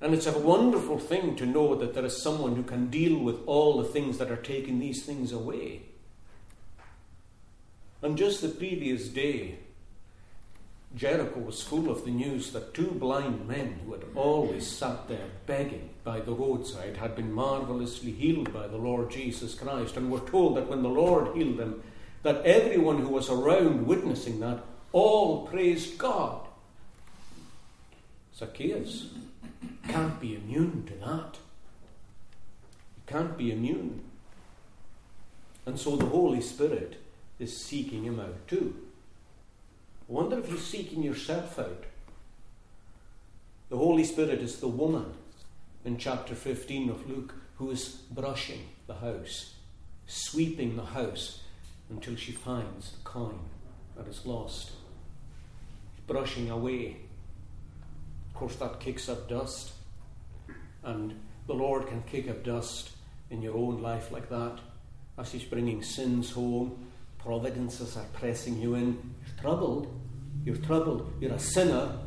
And 0.00 0.12
it's 0.12 0.26
a 0.26 0.38
wonderful 0.38 0.98
thing 0.98 1.36
to 1.36 1.46
know 1.46 1.74
that 1.76 1.94
there 1.94 2.04
is 2.04 2.20
someone 2.20 2.56
who 2.56 2.62
can 2.62 2.90
deal 2.90 3.18
with 3.18 3.38
all 3.46 3.78
the 3.78 3.88
things 3.88 4.18
that 4.18 4.30
are 4.30 4.36
taking 4.36 4.78
these 4.78 5.06
things 5.06 5.32
away. 5.32 5.82
And 8.02 8.18
just 8.18 8.42
the 8.42 8.48
previous 8.48 9.08
day, 9.08 9.58
Jericho 10.94 11.40
was 11.40 11.62
full 11.62 11.90
of 11.90 12.04
the 12.04 12.10
news 12.10 12.52
that 12.52 12.74
two 12.74 12.90
blind 12.90 13.48
men 13.48 13.80
who 13.84 13.92
had 13.92 14.04
always 14.14 14.66
sat 14.66 15.08
there 15.08 15.28
begging 15.46 15.90
by 16.06 16.20
the 16.20 16.32
roadside 16.32 16.96
had 16.96 17.16
been 17.16 17.32
marvelously 17.32 18.12
healed 18.12 18.54
by 18.54 18.68
the 18.68 18.76
Lord 18.76 19.10
Jesus 19.10 19.56
Christ, 19.56 19.96
and 19.96 20.08
were 20.08 20.20
told 20.20 20.56
that 20.56 20.68
when 20.68 20.84
the 20.84 20.88
Lord 20.88 21.36
healed 21.36 21.56
them, 21.56 21.82
that 22.22 22.46
everyone 22.46 22.98
who 22.98 23.08
was 23.08 23.28
around 23.28 23.88
witnessing 23.88 24.38
that 24.38 24.62
all 24.92 25.48
praised 25.48 25.98
God. 25.98 26.46
Zacchaeus 28.36 29.08
can't 29.88 30.20
be 30.20 30.36
immune 30.36 30.84
to 30.86 30.94
that. 31.04 31.38
You 32.96 33.02
can't 33.08 33.36
be 33.36 33.50
immune. 33.50 34.04
And 35.66 35.76
so 35.76 35.96
the 35.96 36.06
Holy 36.06 36.40
Spirit 36.40 37.02
is 37.40 37.56
seeking 37.56 38.04
him 38.04 38.20
out 38.20 38.46
too. 38.46 38.76
I 40.08 40.12
wonder 40.12 40.38
if 40.38 40.48
you're 40.48 40.58
seeking 40.58 41.02
yourself 41.02 41.58
out. 41.58 41.82
The 43.70 43.76
Holy 43.76 44.04
Spirit 44.04 44.38
is 44.38 44.60
the 44.60 44.68
woman 44.68 45.12
in 45.86 45.96
chapter 45.96 46.34
15 46.34 46.90
of 46.90 47.08
Luke 47.08 47.32
who 47.54 47.70
is 47.70 47.88
brushing 48.10 48.62
the 48.88 48.94
house, 48.94 49.54
sweeping 50.06 50.76
the 50.76 50.84
house 50.84 51.42
until 51.88 52.16
she 52.16 52.32
finds 52.32 52.90
the 52.90 53.02
coin 53.04 53.38
that 53.96 54.08
is 54.08 54.26
lost. 54.26 54.72
brushing 56.06 56.50
away. 56.50 56.96
Of 58.28 58.34
course, 58.34 58.56
that 58.56 58.78
kicks 58.78 59.08
up 59.08 59.28
dust. 59.28 59.72
And 60.84 61.14
the 61.48 61.54
Lord 61.54 61.88
can 61.88 62.02
kick 62.02 62.28
up 62.28 62.44
dust 62.44 62.90
in 63.30 63.42
your 63.42 63.56
own 63.56 63.82
life 63.82 64.12
like 64.12 64.28
that 64.28 64.58
as 65.18 65.32
He's 65.32 65.42
bringing 65.42 65.82
sins 65.82 66.30
home. 66.30 66.86
Providences 67.18 67.96
are 67.96 68.06
pressing 68.12 68.60
you 68.60 68.74
in. 68.74 69.14
You're 69.26 69.42
troubled. 69.42 70.00
You're 70.44 70.56
troubled. 70.56 71.12
You're 71.20 71.32
a 71.32 71.40
sinner 71.40 71.98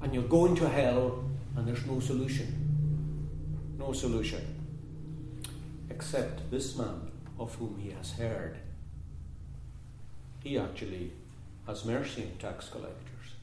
and 0.00 0.14
you're 0.14 0.22
going 0.22 0.54
to 0.56 0.68
hell 0.68 1.24
and 1.56 1.68
there's 1.68 1.84
no 1.84 2.00
solution. 2.00 2.61
No 3.82 3.92
solution. 3.92 4.44
Except 5.90 6.50
this 6.50 6.76
man 6.76 7.10
of 7.38 7.54
whom 7.56 7.78
he 7.78 7.90
has 7.90 8.12
heard. 8.12 8.56
He 10.42 10.58
actually 10.58 11.12
has 11.66 11.84
mercy 11.84 12.22
on 12.22 12.38
tax 12.38 12.68
collectors. 12.68 13.34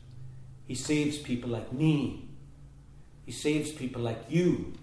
He 0.68 0.76
saves 0.76 1.18
people 1.18 1.50
like 1.50 1.72
me 1.72 2.30
he 3.30 3.34
saves 3.34 3.72
people 3.72 4.02
like 4.02 4.24
you. 4.28 4.74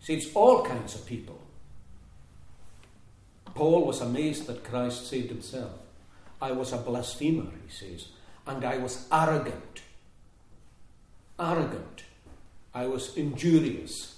He 0.00 0.06
saves 0.06 0.32
all 0.34 0.64
kinds 0.64 0.94
of 0.94 1.04
people. 1.04 1.38
Paul 3.54 3.84
was 3.84 4.00
amazed 4.00 4.46
that 4.46 4.64
Christ 4.64 5.06
saved 5.06 5.28
himself. 5.28 5.72
I 6.40 6.52
was 6.52 6.72
a 6.72 6.78
blasphemer, 6.78 7.50
he 7.66 7.70
says, 7.70 8.08
and 8.46 8.64
I 8.64 8.78
was 8.78 9.06
arrogant. 9.12 9.82
Arrogant. 11.38 12.04
I 12.74 12.86
was 12.86 13.14
injurious. 13.14 14.15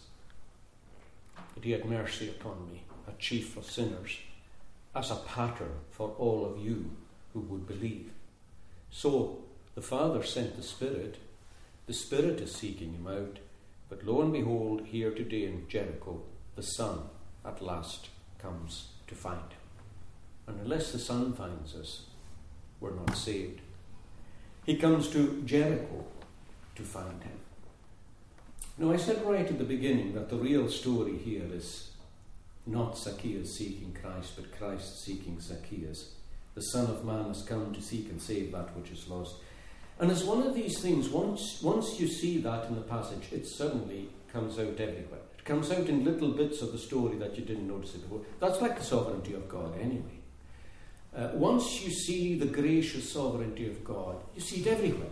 But 1.58 1.64
he 1.64 1.72
had 1.72 1.86
mercy 1.86 2.28
upon 2.28 2.70
me, 2.70 2.84
a 3.08 3.20
chief 3.20 3.56
of 3.56 3.64
sinners, 3.64 4.18
as 4.94 5.10
a 5.10 5.16
pattern 5.16 5.72
for 5.90 6.10
all 6.16 6.46
of 6.46 6.64
you 6.64 6.92
who 7.32 7.40
would 7.40 7.66
believe. 7.66 8.12
So 8.92 9.40
the 9.74 9.82
Father 9.82 10.22
sent 10.22 10.54
the 10.54 10.62
Spirit. 10.62 11.16
The 11.88 11.94
Spirit 11.94 12.40
is 12.40 12.54
seeking 12.54 12.92
him 12.92 13.08
out. 13.08 13.40
But 13.88 14.06
lo 14.06 14.22
and 14.22 14.32
behold, 14.32 14.82
here 14.86 15.10
today 15.10 15.46
in 15.46 15.66
Jericho, 15.68 16.22
the 16.54 16.62
Son 16.62 17.00
at 17.44 17.60
last 17.60 18.10
comes 18.40 18.90
to 19.08 19.16
find 19.16 19.40
him. 19.40 19.58
And 20.46 20.60
unless 20.60 20.92
the 20.92 21.00
Son 21.00 21.32
finds 21.32 21.74
us, 21.74 22.02
we're 22.78 22.94
not 22.94 23.16
saved. 23.16 23.62
He 24.64 24.76
comes 24.76 25.08
to 25.08 25.42
Jericho 25.44 26.04
to 26.76 26.82
find 26.84 27.20
him. 27.20 27.40
Now, 28.80 28.92
I 28.92 28.96
said 28.96 29.26
right 29.26 29.44
at 29.44 29.58
the 29.58 29.64
beginning 29.64 30.14
that 30.14 30.30
the 30.30 30.36
real 30.36 30.68
story 30.68 31.16
here 31.16 31.46
is 31.52 31.90
not 32.64 32.96
Zacchaeus 32.96 33.56
seeking 33.56 33.96
Christ, 34.00 34.34
but 34.36 34.56
Christ 34.56 35.02
seeking 35.04 35.40
Zacchaeus. 35.40 36.14
The 36.54 36.62
Son 36.62 36.88
of 36.88 37.04
Man 37.04 37.26
has 37.26 37.42
come 37.42 37.74
to 37.74 37.82
seek 37.82 38.08
and 38.08 38.22
save 38.22 38.52
that 38.52 38.76
which 38.76 38.92
is 38.92 39.08
lost. 39.08 39.36
And 39.98 40.12
it's 40.12 40.22
one 40.22 40.46
of 40.46 40.54
these 40.54 40.80
things, 40.80 41.08
once, 41.08 41.60
once 41.60 41.98
you 41.98 42.06
see 42.06 42.38
that 42.38 42.66
in 42.66 42.76
the 42.76 42.82
passage, 42.82 43.32
it 43.32 43.48
suddenly 43.48 44.10
comes 44.32 44.60
out 44.60 44.78
everywhere. 44.78 45.22
It 45.36 45.44
comes 45.44 45.72
out 45.72 45.88
in 45.88 46.04
little 46.04 46.30
bits 46.30 46.62
of 46.62 46.70
the 46.70 46.78
story 46.78 47.16
that 47.18 47.36
you 47.36 47.44
didn't 47.44 47.66
notice 47.66 47.96
it 47.96 48.02
before. 48.02 48.20
That's 48.38 48.60
like 48.60 48.78
the 48.78 48.84
sovereignty 48.84 49.34
of 49.34 49.48
God, 49.48 49.76
anyway. 49.80 50.20
Uh, 51.16 51.30
once 51.34 51.82
you 51.82 51.90
see 51.90 52.38
the 52.38 52.46
gracious 52.46 53.12
sovereignty 53.12 53.66
of 53.68 53.82
God, 53.82 54.22
you 54.36 54.40
see 54.40 54.60
it 54.60 54.68
everywhere. 54.68 55.08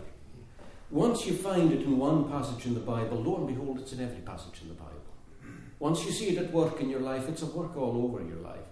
Once 0.89 1.25
you 1.25 1.33
find 1.33 1.73
it 1.73 1.81
in 1.81 1.97
one 1.97 2.29
passage 2.29 2.65
in 2.65 2.73
the 2.73 2.79
Bible, 2.79 3.17
lo 3.17 3.37
and 3.37 3.47
behold, 3.47 3.79
it's 3.79 3.91
in 3.91 4.01
every 4.01 4.21
passage 4.21 4.61
in 4.61 4.69
the 4.69 4.73
Bible. 4.73 4.93
Once 5.79 6.05
you 6.05 6.11
see 6.11 6.29
it 6.29 6.37
at 6.37 6.51
work 6.51 6.79
in 6.79 6.89
your 6.89 7.01
life, 7.01 7.27
it's 7.27 7.43
at 7.43 7.53
work 7.53 7.75
all 7.75 8.03
over 8.03 8.23
your 8.23 8.37
life. 8.37 8.65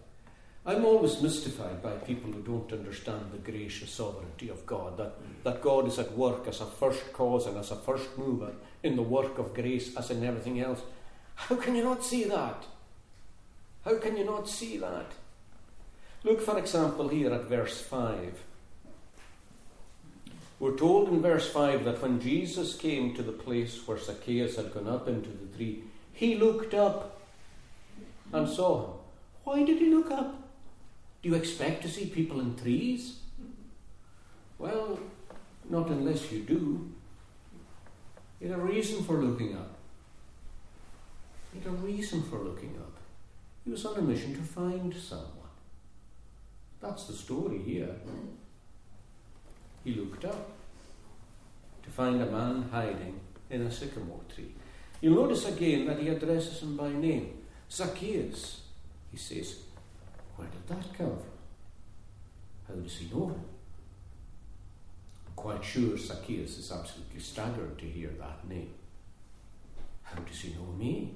I'm 0.66 0.84
always 0.86 1.22
mystified 1.22 1.84
by 1.84 1.92
people 1.92 2.32
who 2.32 2.42
don't 2.42 2.72
understand 2.72 3.32
the 3.32 3.38
gracious 3.38 3.92
sovereignty 3.92 4.50
of 4.50 4.66
God, 4.66 4.98
that, 4.98 5.14
that 5.44 5.62
God 5.62 5.88
is 5.88 6.00
at 6.00 6.18
work 6.18 6.48
as 6.48 6.62
a 6.62 6.66
first 6.66 7.14
cause 7.14 7.46
and 7.46 7.58
as 7.58 7.70
a 7.70 7.76
first 7.76 8.18
mover 8.18 8.52
in 8.82 8.96
the 8.96 9.04
work 9.04 9.38
of 9.38 9.54
grace 9.54 9.96
as 9.96 10.10
in 10.10 10.24
everything 10.24 10.60
else. 10.60 10.82
How 11.36 11.56
can 11.58 11.76
you 11.76 11.84
not 11.84 12.04
see 12.04 12.24
that? 12.24 12.64
How 13.84 14.00
can 14.00 14.18
you 14.18 14.24
not 14.24 14.50
see 14.50 14.78
that? 14.78 15.12
Look, 16.24 16.42
for 16.42 16.58
example, 16.58 17.10
here 17.10 17.32
at 17.32 17.44
verse 17.44 17.80
5. 17.82 18.44
We're 20.60 20.78
told 20.78 21.10
in 21.10 21.22
verse 21.22 21.52
5 21.52 21.84
that 21.84 22.02
when 22.02 22.22
Jesus 22.22 22.76
came 22.76 23.14
to 23.14 23.22
the 23.22 23.32
place 23.32 23.86
where 23.86 23.98
Zacchaeus 23.98 24.56
had 24.56 24.74
gone 24.74 24.88
up 24.88 25.08
into 25.08 25.30
the 25.30 25.58
tree, 25.58 25.84
he 26.14 26.36
looked 26.36 26.74
up 26.74 27.20
and 28.32 28.48
saw 28.48 28.84
him. 28.84 28.94
Why 29.44 29.64
did 29.64 29.80
he 29.80 29.94
look 29.94 30.12
up? 30.12 30.50
Do 31.22 31.30
you 31.30 31.36
expect 31.36 31.82
to 31.82 31.90
see 31.90 32.06
people 32.06 32.40
in 32.40 32.56
trees? 32.56 33.20
Well, 34.58 35.00
not 35.70 35.90
unless 35.90 36.32
you 36.32 36.42
do. 36.42 36.92
You 38.40 38.50
had 38.50 38.60
a 38.60 38.62
reason 38.62 39.04
for 39.04 39.22
looking 39.22 39.56
up. 39.56 39.76
He 41.54 41.60
had 41.60 41.68
a 41.68 41.72
reason 41.72 42.24
for 42.24 42.40
looking 42.40 42.76
up. 42.80 42.94
He 43.66 43.72
was 43.72 43.86
on 43.86 43.98
a 43.98 44.02
mission 44.02 44.36
to 44.36 44.42
find 44.42 44.94
someone. 44.94 45.32
That's 46.82 47.06
the 47.08 47.14
story 47.14 47.60
here. 47.60 47.96
He 49.86 49.94
looked 49.94 50.26
up 50.26 50.50
to 51.84 51.90
find 51.92 52.22
a 52.22 52.26
man 52.26 52.68
hiding 52.72 53.20
in 53.52 53.62
a 53.62 53.72
sycamore 53.72 54.20
tree. 54.34 54.52
You'll 55.00 55.22
notice 55.22 55.48
again 55.48 55.86
that 55.86 56.00
he 56.00 56.10
addresses 56.10 56.62
him 56.62 56.76
by 56.76 56.90
name. 56.90 57.38
Zacchaeus, 57.72 58.62
he 59.12 59.18
says. 59.18 59.60
Where 60.36 60.48
did 60.48 60.68
that 60.68 60.98
come 60.98 61.16
from? 61.18 61.24
How 62.68 62.74
does 62.74 62.98
he 62.98 63.14
know 63.14 63.28
him? 63.28 63.42
I'm 65.28 65.34
quite 65.36 65.64
sure 65.64 65.98
Zacchaeus 65.98 66.58
is 66.58 66.72
absolutely 66.72 67.20
staggered 67.20 67.78
to 67.78 67.86
hear 67.86 68.10
that 68.20 68.48
name. 68.50 68.74
How 70.02 70.20
does 70.22 70.42
he 70.42 70.54
know 70.54 70.74
me? 70.78 71.14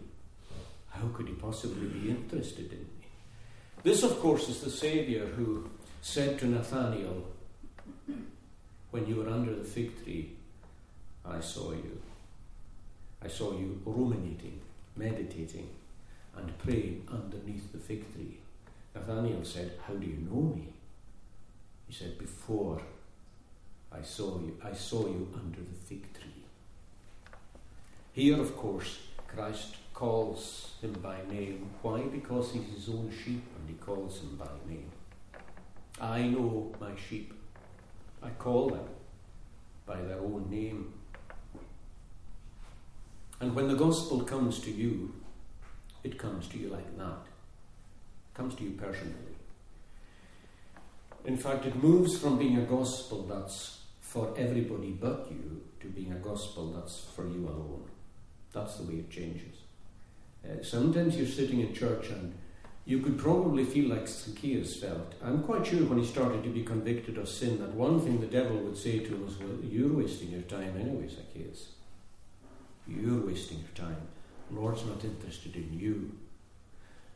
How 0.90 1.08
could 1.14 1.28
he 1.28 1.34
possibly 1.34 1.88
be 1.88 2.10
interested 2.10 2.72
in 2.72 2.80
me? 2.80 3.08
This, 3.82 4.04
of 4.04 4.20
course, 4.20 4.48
is 4.48 4.62
the 4.62 4.70
Saviour 4.70 5.26
who 5.26 5.70
said 6.02 6.38
to 6.40 6.46
Nathanael, 6.46 7.26
when 8.92 9.06
you 9.06 9.18
were 9.18 9.30
under 9.30 9.56
the 9.56 9.64
fig 9.64 10.04
tree, 10.04 10.32
I 11.26 11.40
saw 11.40 11.72
you. 11.72 12.02
I 13.24 13.28
saw 13.28 13.52
you 13.52 13.82
ruminating, 13.86 14.60
meditating, 14.96 15.70
and 16.36 16.58
praying 16.58 17.08
underneath 17.12 17.72
the 17.72 17.78
fig 17.78 18.12
tree. 18.14 18.38
Nathaniel 18.96 19.44
said, 19.44 19.74
How 19.86 19.94
do 19.94 20.06
you 20.06 20.18
know 20.30 20.56
me? 20.56 20.70
He 21.88 21.94
said, 21.94 22.18
Before 22.18 22.82
I 23.92 24.02
saw 24.02 24.40
you, 24.40 24.58
I 24.64 24.74
saw 24.74 25.06
you 25.08 25.28
under 25.36 25.60
the 25.60 25.78
fig 25.88 26.12
tree. 26.14 26.44
Here, 28.14 28.40
of 28.40 28.56
course, 28.56 29.00
Christ 29.28 29.76
calls 29.94 30.72
him 30.82 30.94
by 30.94 31.18
name. 31.30 31.70
Why? 31.82 32.02
Because 32.02 32.52
he's 32.54 32.70
his 32.74 32.90
own 32.90 33.12
sheep 33.12 33.44
and 33.58 33.70
he 33.70 33.76
calls 33.76 34.22
him 34.22 34.36
by 34.38 34.50
name. 34.68 34.90
I 36.02 36.24
know 36.24 36.72
my 36.80 36.92
sheep 36.96 37.34
I 38.22 38.30
call 38.32 38.70
them 38.70 38.88
by 39.86 40.02
their 40.02 40.20
own 40.20 40.50
name. 40.50 40.94
And 43.40 43.56
when 43.56 43.68
the 43.68 43.76
gospel 43.76 44.22
comes 44.22 44.60
to 44.62 44.72
you, 44.72 45.14
it 46.04 46.18
comes 46.18 46.48
to 46.50 46.58
you 46.58 46.70
like 46.70 46.98
that. 46.98 47.24
It 47.26 48.36
comes 48.36 48.56
to 48.56 48.64
you 48.64 48.72
personally. 48.72 49.16
In 51.26 51.38
fact, 51.38 51.66
it 51.66 51.82
moves 51.82 52.18
from 52.18 52.38
being 52.38 52.58
a 52.58 52.62
gospel 52.62 53.24
that's 53.24 53.80
for 54.02 54.34
everybody 54.38 54.92
but 54.92 55.28
you 55.30 55.62
to 55.80 55.88
being 55.88 56.12
a 56.12 56.16
gospel 56.16 56.74
that's 56.74 57.06
for 57.16 57.26
you 57.28 57.48
alone. 57.48 57.84
That's 58.54 58.78
the 58.78 58.84
way 58.84 58.96
it 59.00 59.10
changes. 59.10 59.56
Uh, 60.44 60.64
sometimes 60.64 61.16
you're 61.16 61.28
sitting 61.28 61.60
in 61.60 61.74
church 61.74 62.08
and 62.10 62.34
you 62.90 62.98
could 62.98 63.20
probably 63.20 63.64
feel 63.64 63.88
like 63.88 64.08
Zacchaeus 64.08 64.78
felt. 64.78 65.14
I'm 65.24 65.44
quite 65.44 65.68
sure 65.68 65.86
when 65.86 66.00
he 66.00 66.06
started 66.06 66.44
to 66.44 66.50
be 66.50 66.64
convicted 66.64 67.20
of 67.20 67.30
sin 67.30 67.60
that 67.60 67.76
one 67.76 68.02
thing 68.02 68.20
the 68.20 68.26
devil 68.26 68.58
would 68.58 68.76
say 68.76 68.98
to 68.98 69.10
him 69.10 69.24
was, 69.24 69.38
Well, 69.38 69.60
you're 69.62 69.94
wasting 69.94 70.32
your 70.32 70.42
time 70.42 70.76
anyway, 70.76 71.08
Zacchaeus. 71.08 71.68
You're 72.88 73.28
wasting 73.28 73.60
your 73.60 73.88
time. 73.88 74.08
The 74.50 74.60
Lord's 74.60 74.84
not 74.88 75.04
interested 75.04 75.56
in 75.56 75.80
you. 75.80 76.14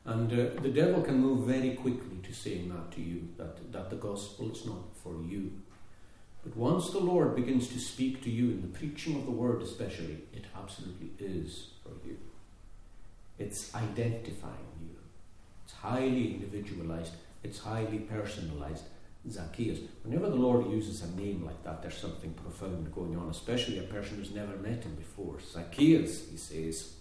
And 0.06 0.32
uh, 0.32 0.62
the 0.62 0.70
devil 0.70 1.02
can 1.02 1.18
move 1.18 1.48
very 1.48 1.72
quickly 1.72 2.20
to 2.22 2.32
saying 2.32 2.70
that 2.70 2.92
to 2.92 3.02
you, 3.02 3.30
that, 3.38 3.72
that 3.72 3.90
the 3.90 3.96
gospel 3.96 4.52
is 4.52 4.68
not 4.68 4.96
for 5.02 5.24
you. 5.24 5.54
But 6.44 6.56
once 6.56 6.92
the 6.92 7.00
Lord 7.00 7.36
begins 7.36 7.68
to 7.70 7.80
speak 7.80 8.22
to 8.26 8.30
you 8.30 8.52
in 8.52 8.62
the 8.62 8.78
preaching 8.78 9.16
of 9.16 9.26
the 9.26 9.32
word, 9.32 9.64
especially, 9.64 10.20
it 10.34 10.46
absolutely 10.56 11.14
is 11.18 11.70
for 11.82 12.08
you. 12.08 12.18
It's 13.40 13.74
identifying 13.74 14.70
you. 14.80 14.93
It's 15.74 15.82
highly 15.82 16.36
individualized, 16.36 17.14
it's 17.44 17.60
highly 17.60 18.00
personalized. 18.00 18.84
Zacchaeus. 19.30 19.80
Whenever 20.04 20.30
the 20.30 20.36
Lord 20.36 20.70
uses 20.70 21.02
a 21.02 21.10
name 21.16 21.46
like 21.46 21.64
that, 21.64 21.82
there's 21.82 21.98
something 21.98 22.34
profound 22.34 22.94
going 22.94 23.16
on, 23.16 23.30
especially 23.30 23.80
a 23.80 23.84
person 23.84 24.18
who's 24.18 24.32
never 24.32 24.58
met 24.58 24.84
him 24.84 24.96
before. 24.96 25.40
Zacchaeus, 25.40 26.30
he 26.30 26.36
says, 26.36 26.96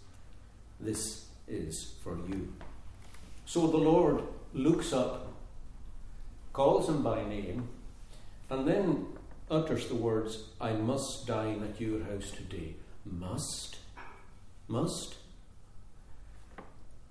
this 0.78 1.26
is 1.48 1.94
for 2.02 2.16
you. 2.28 2.52
So 3.44 3.66
the 3.66 3.76
Lord 3.76 4.22
looks 4.54 4.92
up, 4.92 5.32
calls 6.52 6.88
him 6.88 7.02
by 7.02 7.24
name, 7.24 7.68
and 8.50 8.68
then 8.68 9.06
utters 9.50 9.88
the 9.88 9.96
words, 9.96 10.44
I 10.60 10.74
must 10.74 11.26
dine 11.26 11.62
at 11.64 11.80
your 11.80 12.04
house 12.04 12.30
today. 12.30 12.76
Must? 13.04 13.78
Must? 14.68 15.16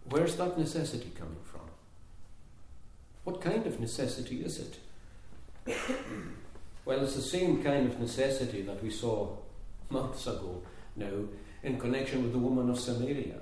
Where's 0.10 0.38
that 0.38 0.58
necessity 0.58 1.12
coming? 1.20 1.36
What 3.24 3.42
kind 3.42 3.66
of 3.68 3.80
necessity 3.80 4.44
is 4.44 4.60
it? 4.60 4.80
well, 6.86 7.04
it's 7.04 7.16
the 7.16 7.22
same 7.22 7.64
kind 7.64 7.88
of 7.88 8.00
necessity 8.00 8.62
that 8.64 8.84
we 8.84 8.90
saw 8.90 9.38
months 9.90 10.26
ago 10.26 10.62
now 10.96 11.26
in 11.64 11.80
connection 11.80 12.24
with 12.24 12.32
the 12.32 12.40
woman 12.40 12.70
of 12.70 12.80
Samaria. 12.80 13.40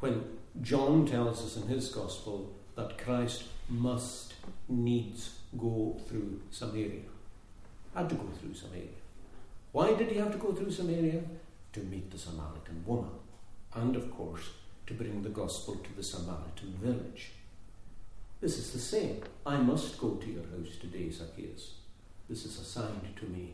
When 0.00 0.24
John 0.60 1.06
tells 1.06 1.42
us 1.44 1.56
in 1.56 1.68
his 1.68 1.88
gospel 1.88 2.52
that 2.74 2.98
Christ 2.98 3.44
must 3.68 4.34
needs 4.68 5.38
go 5.56 6.00
through 6.08 6.40
Samaria. 6.50 7.02
Had 7.94 8.08
to 8.08 8.14
go 8.14 8.28
through 8.40 8.54
Samaria. 8.54 8.98
Why 9.72 9.94
did 9.94 10.10
he 10.10 10.18
have 10.18 10.32
to 10.32 10.38
go 10.38 10.52
through 10.52 10.70
Samaria? 10.70 11.22
To 11.72 11.80
meet 11.80 12.10
the 12.10 12.18
Samaritan 12.18 12.82
woman. 12.84 13.10
And 13.74 13.94
of 13.96 14.10
course, 14.10 14.50
to 14.86 14.94
bring 14.94 15.22
the 15.22 15.28
gospel 15.28 15.76
to 15.76 15.96
the 15.96 16.02
Samaritan 16.02 16.74
village. 16.82 17.32
This 18.40 18.56
is 18.56 18.72
the 18.72 18.78
same. 18.78 19.20
I 19.44 19.58
must 19.58 20.00
go 20.00 20.14
to 20.14 20.26
your 20.26 20.44
house 20.44 20.78
today, 20.80 21.10
Zacchaeus. 21.10 21.74
This 22.28 22.46
is 22.46 22.58
assigned 22.58 23.14
to 23.16 23.26
me. 23.26 23.52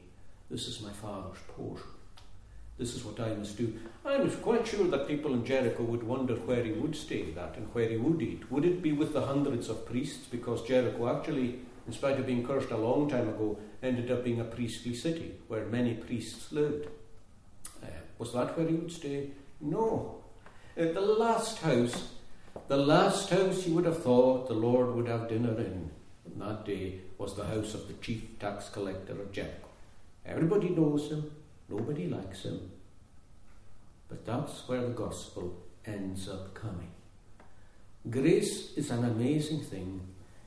This 0.49 0.69
is 0.69 0.81
my 0.81 0.93
father's 0.93 1.39
portion. 1.49 1.89
This 2.79 2.95
is 2.95 3.05
what 3.05 3.19
I 3.19 3.35
must 3.35 3.57
do. 3.57 3.75
I'm 4.05 4.31
quite 4.31 4.65
sure 4.65 4.87
that 4.87 5.09
people 5.09 5.33
in 5.35 5.45
Jericho 5.45 5.83
would 5.83 6.05
wonder 6.05 6.35
where 6.35 6.63
he 6.63 6.71
would 6.71 6.95
stay 6.95 7.33
that 7.33 7.57
and 7.57 7.67
where 7.75 7.89
he 7.89 7.97
would 7.97 8.23
eat. 8.23 8.49
Would 8.53 8.65
it 8.65 8.81
be 8.81 8.93
with 8.93 9.13
the 9.13 9.27
hundreds 9.27 9.69
of 9.69 9.87
priests? 9.87 10.27
Because 10.31 10.63
Jericho 10.63 11.09
actually, 11.09 11.59
in 11.87 11.93
spite 11.93 12.21
of 12.21 12.27
being 12.27 12.47
cursed 12.47 12.71
a 12.71 12.77
long 12.77 13.09
time 13.09 13.29
ago, 13.29 13.59
ended 13.83 14.13
up 14.13 14.23
being 14.23 14.41
a 14.41 14.45
priestly 14.45 14.95
city 14.95 15.35
where 15.49 15.65
many 15.65 15.95
priests 15.95 16.53
lived. 16.53 16.87
Uh, 17.83 17.87
was 18.19 18.33
that 18.35 18.57
where 18.57 18.69
he 18.69 18.75
would 18.75 18.93
stay? 18.93 19.31
No. 19.61 20.23
Uh, 20.79 20.93
the 20.93 21.01
last 21.01 21.59
house, 21.59 22.11
the 22.69 22.77
last 22.77 23.31
house 23.31 23.67
you 23.67 23.75
would 23.75 23.85
have 23.85 24.03
thought 24.03 24.49
the 24.49 24.55
Lord 24.55 24.95
would 24.95 25.09
have 25.09 25.29
dinner 25.29 25.59
in 25.59 25.91
that 26.39 26.65
day 26.65 27.01
was 27.19 27.35
the 27.35 27.45
house 27.45 27.75
of 27.75 27.89
the 27.89 27.95
chief 27.95 28.39
tax 28.39 28.69
collector 28.69 29.13
of 29.13 29.33
Jericho. 29.33 29.69
Everybody 30.25 30.69
knows 30.69 31.11
him, 31.11 31.31
nobody 31.69 32.07
likes 32.07 32.43
him. 32.45 32.71
But 34.09 34.27
that's 34.27 34.69
where 34.69 34.83
the 34.83 34.89
gospel 34.93 35.57
ends 35.85 36.29
up 36.29 36.55
coming. 36.55 36.91
Grace 38.09 38.77
is 38.77 38.91
an 38.91 39.05
amazing 39.05 39.63
thing. 39.63 40.01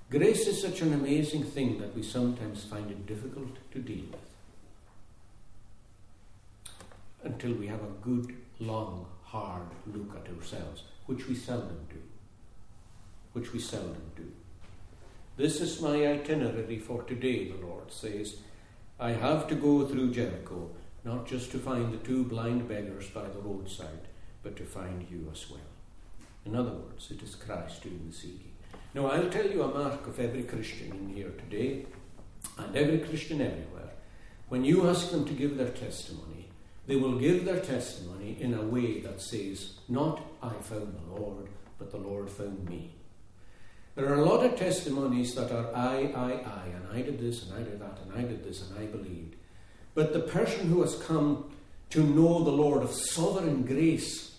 Grace 0.10 0.48
is 0.48 0.62
such 0.62 0.82
an 0.82 0.94
amazing 0.94 1.44
thing 1.44 1.80
that 1.80 1.96
we 1.96 2.04
sometimes 2.04 2.64
find 2.64 2.90
it 2.90 3.06
difficult 3.06 3.58
to 3.72 3.80
deal 3.80 4.06
with. 4.12 4.20
Until 7.24 7.54
we 7.54 7.68
have 7.68 7.82
a 7.82 7.94
good, 8.02 8.36
long, 8.60 9.06
hard 9.24 9.68
look 9.94 10.16
at 10.16 10.34
ourselves, 10.34 10.84
which 11.10 11.28
we 11.28 11.34
seldom 11.34 11.88
do. 11.90 12.00
Which 13.34 13.52
we 13.52 13.58
seldom 13.60 14.12
do. 14.16 14.32
This 15.38 15.60
is 15.60 15.82
my 15.82 16.06
itinerary 16.06 16.78
for 16.78 17.02
today, 17.02 17.50
the 17.50 17.66
Lord 17.66 17.92
says. 17.92 18.36
I 19.00 19.14
have 19.14 19.48
to 19.48 19.56
go 19.56 19.88
through 19.88 20.12
Jericho, 20.12 20.70
not 21.04 21.26
just 21.26 21.52
to 21.52 21.58
find 21.58 21.92
the 21.92 21.98
two 21.98 22.26
blind 22.26 22.68
beggars 22.68 23.08
by 23.08 23.24
the 23.24 23.40
roadside, 23.40 24.08
but 24.44 24.56
to 24.58 24.66
find 24.66 25.08
you 25.10 25.28
as 25.32 25.50
well. 25.50 25.72
In 26.46 26.56
other 26.56 26.74
words, 26.74 27.10
it 27.10 27.24
is 27.24 27.34
Christ 27.34 27.82
doing 27.82 28.06
the 28.08 28.16
seeking. 28.16 28.54
Now, 28.94 29.08
I'll 29.08 29.32
tell 29.32 29.50
you 29.50 29.64
a 29.64 29.74
mark 29.74 30.06
of 30.06 30.20
every 30.20 30.44
Christian 30.44 30.92
in 30.92 31.10
here 31.10 31.32
today, 31.32 31.88
and 32.60 32.76
every 32.76 33.00
Christian 33.00 33.42
everywhere. 33.42 33.94
When 34.50 34.64
you 34.64 34.88
ask 34.88 35.10
them 35.10 35.26
to 35.26 35.34
give 35.34 35.58
their 35.58 35.70
testimony, 35.70 36.39
they 36.90 36.96
will 36.96 37.20
give 37.20 37.46
their 37.46 37.60
testimony 37.60 38.36
in 38.40 38.56
a 38.56 38.64
way 38.64 39.00
that 39.02 39.22
says, 39.22 39.74
Not 39.88 40.26
I 40.42 40.54
found 40.54 40.96
the 40.96 41.22
Lord, 41.22 41.48
but 41.78 41.92
the 41.92 41.98
Lord 41.98 42.32
found 42.32 42.68
me. 42.68 42.96
There 43.94 44.10
are 44.10 44.16
a 44.16 44.26
lot 44.26 44.44
of 44.44 44.58
testimonies 44.58 45.36
that 45.36 45.52
are 45.52 45.68
I, 45.76 46.12
I, 46.16 46.32
I, 46.32 46.66
and 46.66 46.88
I 46.92 47.04
did 47.04 47.20
this, 47.20 47.44
and 47.44 47.54
I 47.54 47.62
did 47.62 47.80
that, 47.80 48.00
and 48.02 48.18
I 48.18 48.28
did 48.28 48.44
this, 48.44 48.68
and 48.68 48.80
I 48.80 48.88
believed. 48.88 49.36
But 49.94 50.14
the 50.14 50.20
person 50.20 50.68
who 50.68 50.82
has 50.82 50.96
come 50.96 51.52
to 51.92 52.02
know 52.02 52.44
the 52.44 52.50
Lord 52.50 52.82
of 52.82 52.92
sovereign 52.92 53.68
grace, 53.68 54.38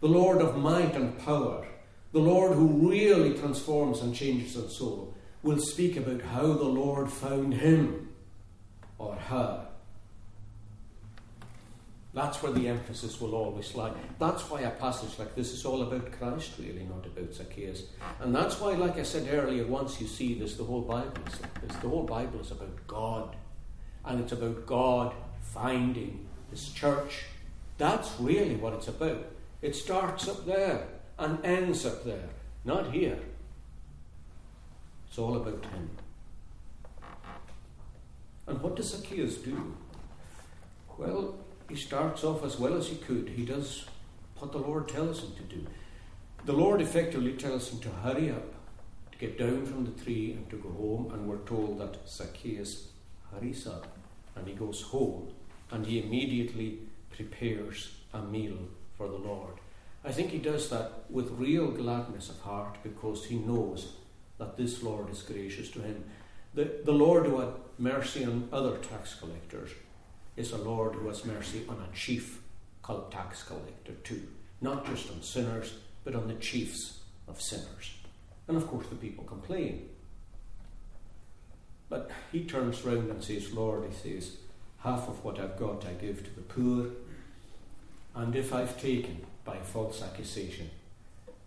the 0.00 0.08
Lord 0.08 0.38
of 0.40 0.56
might 0.56 0.96
and 0.96 1.16
power, 1.20 1.68
the 2.10 2.18
Lord 2.18 2.54
who 2.54 2.90
really 2.90 3.38
transforms 3.38 4.00
and 4.00 4.12
changes 4.12 4.54
the 4.54 4.68
soul, 4.68 5.14
will 5.44 5.60
speak 5.60 5.96
about 5.96 6.22
how 6.22 6.52
the 6.52 6.64
Lord 6.64 7.08
found 7.08 7.54
him 7.54 8.08
or 8.98 9.14
her. 9.14 9.68
That's 12.16 12.42
where 12.42 12.50
the 12.50 12.66
emphasis 12.66 13.20
will 13.20 13.34
always 13.34 13.74
lie. 13.74 13.92
That's 14.18 14.48
why 14.48 14.62
a 14.62 14.70
passage 14.70 15.18
like 15.18 15.34
this 15.34 15.52
is 15.52 15.66
all 15.66 15.82
about 15.82 16.10
Christ, 16.12 16.52
really, 16.58 16.84
not 16.84 17.04
about 17.04 17.34
Zacchaeus. 17.34 17.82
And 18.20 18.34
that's 18.34 18.58
why, 18.58 18.72
like 18.72 18.96
I 18.96 19.02
said 19.02 19.28
earlier, 19.30 19.66
once 19.66 20.00
you 20.00 20.06
see 20.06 20.32
this, 20.32 20.56
the 20.56 20.64
whole 20.64 20.80
Bible 20.80 21.12
is 21.30 21.42
like 21.42 21.60
this. 21.60 21.76
The 21.76 21.90
whole 21.90 22.04
Bible 22.04 22.40
is 22.40 22.50
about 22.52 22.86
God. 22.86 23.36
And 24.06 24.18
it's 24.18 24.32
about 24.32 24.64
God 24.64 25.12
finding 25.42 26.26
His 26.50 26.70
church. 26.70 27.24
That's 27.76 28.10
really 28.18 28.56
what 28.56 28.72
it's 28.72 28.88
about. 28.88 29.26
It 29.60 29.76
starts 29.76 30.26
up 30.26 30.46
there 30.46 30.88
and 31.18 31.44
ends 31.44 31.84
up 31.84 32.02
there, 32.02 32.30
not 32.64 32.92
here. 32.92 33.18
It's 35.06 35.18
all 35.18 35.36
about 35.36 35.66
Him. 35.66 35.90
And 38.46 38.62
what 38.62 38.74
does 38.74 38.92
Zacchaeus 38.92 39.36
do? 39.36 39.76
Well, 40.96 41.45
he 41.68 41.76
starts 41.76 42.24
off 42.24 42.44
as 42.44 42.58
well 42.58 42.74
as 42.74 42.88
he 42.88 42.96
could. 42.96 43.30
He 43.30 43.44
does 43.44 43.86
what 44.38 44.52
the 44.52 44.58
Lord 44.58 44.88
tells 44.88 45.22
him 45.22 45.34
to 45.36 45.42
do. 45.42 45.66
The 46.44 46.52
Lord 46.52 46.80
effectively 46.80 47.32
tells 47.32 47.70
him 47.70 47.80
to 47.80 47.88
hurry 47.88 48.30
up, 48.30 48.54
to 49.12 49.18
get 49.18 49.38
down 49.38 49.66
from 49.66 49.84
the 49.84 50.04
tree 50.04 50.32
and 50.32 50.48
to 50.50 50.56
go 50.56 50.70
home. 50.70 51.10
And 51.12 51.28
we're 51.28 51.38
told 51.38 51.80
that 51.80 52.08
Zacchaeus 52.08 52.88
hurries 53.32 53.66
up 53.66 53.86
and 54.36 54.46
he 54.46 54.54
goes 54.54 54.82
home 54.82 55.28
and 55.70 55.86
he 55.86 56.00
immediately 56.00 56.78
prepares 57.10 57.96
a 58.12 58.22
meal 58.22 58.58
for 58.96 59.08
the 59.08 59.16
Lord. 59.16 59.54
I 60.04 60.12
think 60.12 60.30
he 60.30 60.38
does 60.38 60.70
that 60.70 61.10
with 61.10 61.32
real 61.32 61.68
gladness 61.68 62.30
of 62.30 62.40
heart 62.40 62.76
because 62.84 63.24
he 63.24 63.36
knows 63.36 63.94
that 64.38 64.56
this 64.56 64.82
Lord 64.82 65.10
is 65.10 65.22
gracious 65.22 65.70
to 65.72 65.80
him. 65.80 66.04
The, 66.54 66.70
the 66.84 66.92
Lord 66.92 67.26
who 67.26 67.40
had 67.40 67.54
mercy 67.78 68.24
on 68.24 68.48
other 68.52 68.76
tax 68.76 69.14
collectors 69.14 69.70
is 70.36 70.52
a 70.52 70.58
Lord 70.58 70.94
who 70.94 71.08
has 71.08 71.24
mercy 71.24 71.62
on 71.68 71.76
a 71.76 71.96
chief 71.96 72.40
called 72.82 73.10
tax 73.10 73.42
collector 73.42 73.94
too. 74.04 74.22
Not 74.60 74.86
just 74.86 75.10
on 75.10 75.22
sinners, 75.22 75.74
but 76.04 76.14
on 76.14 76.28
the 76.28 76.34
chiefs 76.34 77.00
of 77.26 77.40
sinners. 77.40 77.94
And 78.48 78.56
of 78.56 78.66
course 78.66 78.86
the 78.88 78.96
people 78.96 79.24
complain. 79.24 79.88
But 81.88 82.10
he 82.32 82.44
turns 82.44 82.84
round 82.84 83.10
and 83.10 83.22
says, 83.22 83.52
Lord, 83.52 83.88
he 83.88 83.94
says, 83.94 84.36
half 84.78 85.08
of 85.08 85.24
what 85.24 85.38
I've 85.38 85.58
got 85.58 85.86
I 85.86 85.92
give 85.92 86.24
to 86.24 86.34
the 86.34 86.42
poor, 86.42 86.86
and 88.14 88.34
if 88.34 88.52
I've 88.52 88.80
taken 88.80 89.24
by 89.44 89.58
false 89.58 90.02
accusation, 90.02 90.70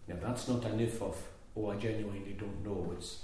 now 0.07 0.15
that's 0.21 0.47
not 0.47 0.65
an 0.65 0.79
if 0.79 1.01
of, 1.01 1.17
oh, 1.55 1.69
I 1.69 1.75
genuinely 1.75 2.35
don't 2.39 2.63
know. 2.63 2.93
It's 2.97 3.19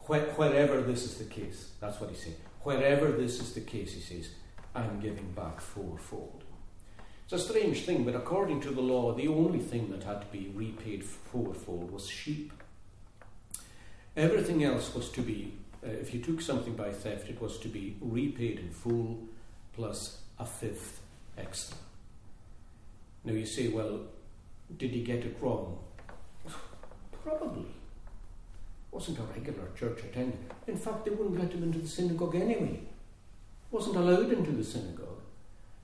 wh- 0.00 0.38
wherever 0.38 0.80
this 0.80 1.04
is 1.04 1.18
the 1.18 1.24
case. 1.24 1.70
That's 1.80 2.00
what 2.00 2.10
he's 2.10 2.22
saying. 2.22 2.36
Wherever 2.62 3.10
this 3.12 3.40
is 3.40 3.52
the 3.52 3.60
case, 3.60 3.92
he 3.92 4.00
says, 4.00 4.30
I'm 4.74 4.98
giving 5.00 5.30
back 5.32 5.60
fourfold. 5.60 6.42
It's 7.24 7.32
a 7.32 7.38
strange 7.38 7.82
thing, 7.82 8.04
but 8.04 8.16
according 8.16 8.60
to 8.62 8.70
the 8.70 8.80
law, 8.80 9.14
the 9.14 9.28
only 9.28 9.60
thing 9.60 9.90
that 9.90 10.02
had 10.02 10.20
to 10.22 10.26
be 10.26 10.52
repaid 10.54 11.04
fourfold 11.04 11.90
was 11.90 12.08
sheep. 12.08 12.52
Everything 14.16 14.64
else 14.64 14.94
was 14.94 15.10
to 15.10 15.22
be, 15.22 15.54
uh, 15.84 15.90
if 15.90 16.12
you 16.12 16.20
took 16.20 16.40
something 16.40 16.74
by 16.74 16.90
theft, 16.90 17.28
it 17.28 17.40
was 17.40 17.58
to 17.58 17.68
be 17.68 17.96
repaid 18.00 18.58
in 18.58 18.70
full 18.70 19.20
plus 19.72 20.20
a 20.38 20.44
fifth 20.44 21.00
extra. 21.38 21.76
Now 23.24 23.32
you 23.32 23.46
say, 23.46 23.68
well, 23.68 24.00
did 24.76 24.90
he 24.90 25.02
get 25.02 25.24
it 25.24 25.36
wrong? 25.40 25.78
Probably. 27.22 27.66
Wasn't 28.90 29.18
a 29.18 29.22
regular 29.22 29.70
church 29.78 30.00
attendant. 30.00 30.52
In 30.66 30.76
fact, 30.76 31.04
they 31.04 31.10
wouldn't 31.10 31.40
let 31.40 31.52
him 31.52 31.62
into 31.62 31.78
the 31.78 31.88
synagogue 31.88 32.34
anyway 32.34 32.80
wasn't 33.74 33.96
allowed 33.96 34.32
into 34.32 34.52
the 34.52 34.62
synagogue. 34.62 35.20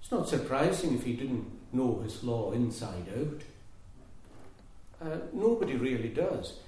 It's 0.01 0.13
not 0.13 0.29
surprising 0.29 0.95
if 0.95 1.03
he 1.03 1.15
didn't 1.15 1.51
know 1.73 2.01
his 2.05 2.23
law 2.23 2.53
inside 2.53 3.09
out. 3.19 3.43
Uh, 5.03 5.17
nobody 5.33 5.75
really 5.75 6.09
does. 6.09 6.61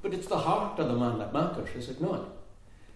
But 0.00 0.14
it's 0.14 0.28
the 0.28 0.38
heart 0.38 0.78
of 0.78 0.88
the 0.88 0.94
man 0.94 1.18
that 1.18 1.34
matters, 1.34 1.68
is 1.76 1.90
it 1.90 2.00
not? 2.00 2.26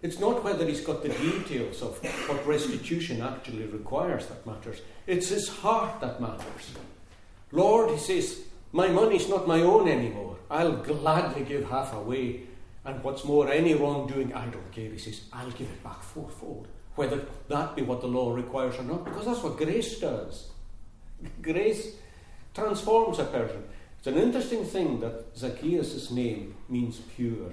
It's 0.00 0.18
not 0.18 0.42
whether 0.42 0.66
he's 0.66 0.80
got 0.80 1.02
the 1.02 1.10
details 1.10 1.82
of 1.82 2.02
what 2.28 2.46
restitution 2.46 3.20
actually 3.20 3.66
requires 3.66 4.26
that 4.28 4.46
matters. 4.46 4.80
It's 5.06 5.28
his 5.28 5.48
heart 5.48 6.00
that 6.00 6.18
matters. 6.18 6.72
Lord, 7.52 7.90
he 7.90 7.98
says, 7.98 8.40
my 8.72 8.88
money's 8.88 9.28
not 9.28 9.46
my 9.46 9.60
own 9.60 9.86
anymore. 9.86 10.38
I'll 10.50 10.76
gladly 10.76 11.44
give 11.44 11.68
half 11.68 11.92
away. 11.92 12.40
And 12.86 13.04
what's 13.04 13.24
more, 13.24 13.50
any 13.50 13.74
wrongdoing 13.74 14.32
I 14.32 14.46
don't 14.46 14.72
care, 14.72 14.90
he 14.90 14.98
says, 14.98 15.20
I'll 15.30 15.50
give 15.50 15.68
it 15.68 15.84
back 15.84 16.02
fourfold 16.02 16.68
whether 16.96 17.24
that 17.48 17.76
be 17.76 17.82
what 17.82 18.00
the 18.00 18.06
law 18.06 18.34
requires 18.34 18.76
or 18.76 18.82
not, 18.82 19.04
because 19.04 19.26
that's 19.26 19.42
what 19.42 19.56
grace 19.56 19.98
does. 20.00 20.48
Grace 21.40 21.94
transforms 22.54 23.18
a 23.18 23.24
person. 23.24 23.62
It's 23.98 24.06
an 24.06 24.16
interesting 24.16 24.64
thing 24.64 25.00
that 25.00 25.36
Zacchaeus' 25.36 26.10
name 26.10 26.54
means 26.68 27.00
pure. 27.16 27.52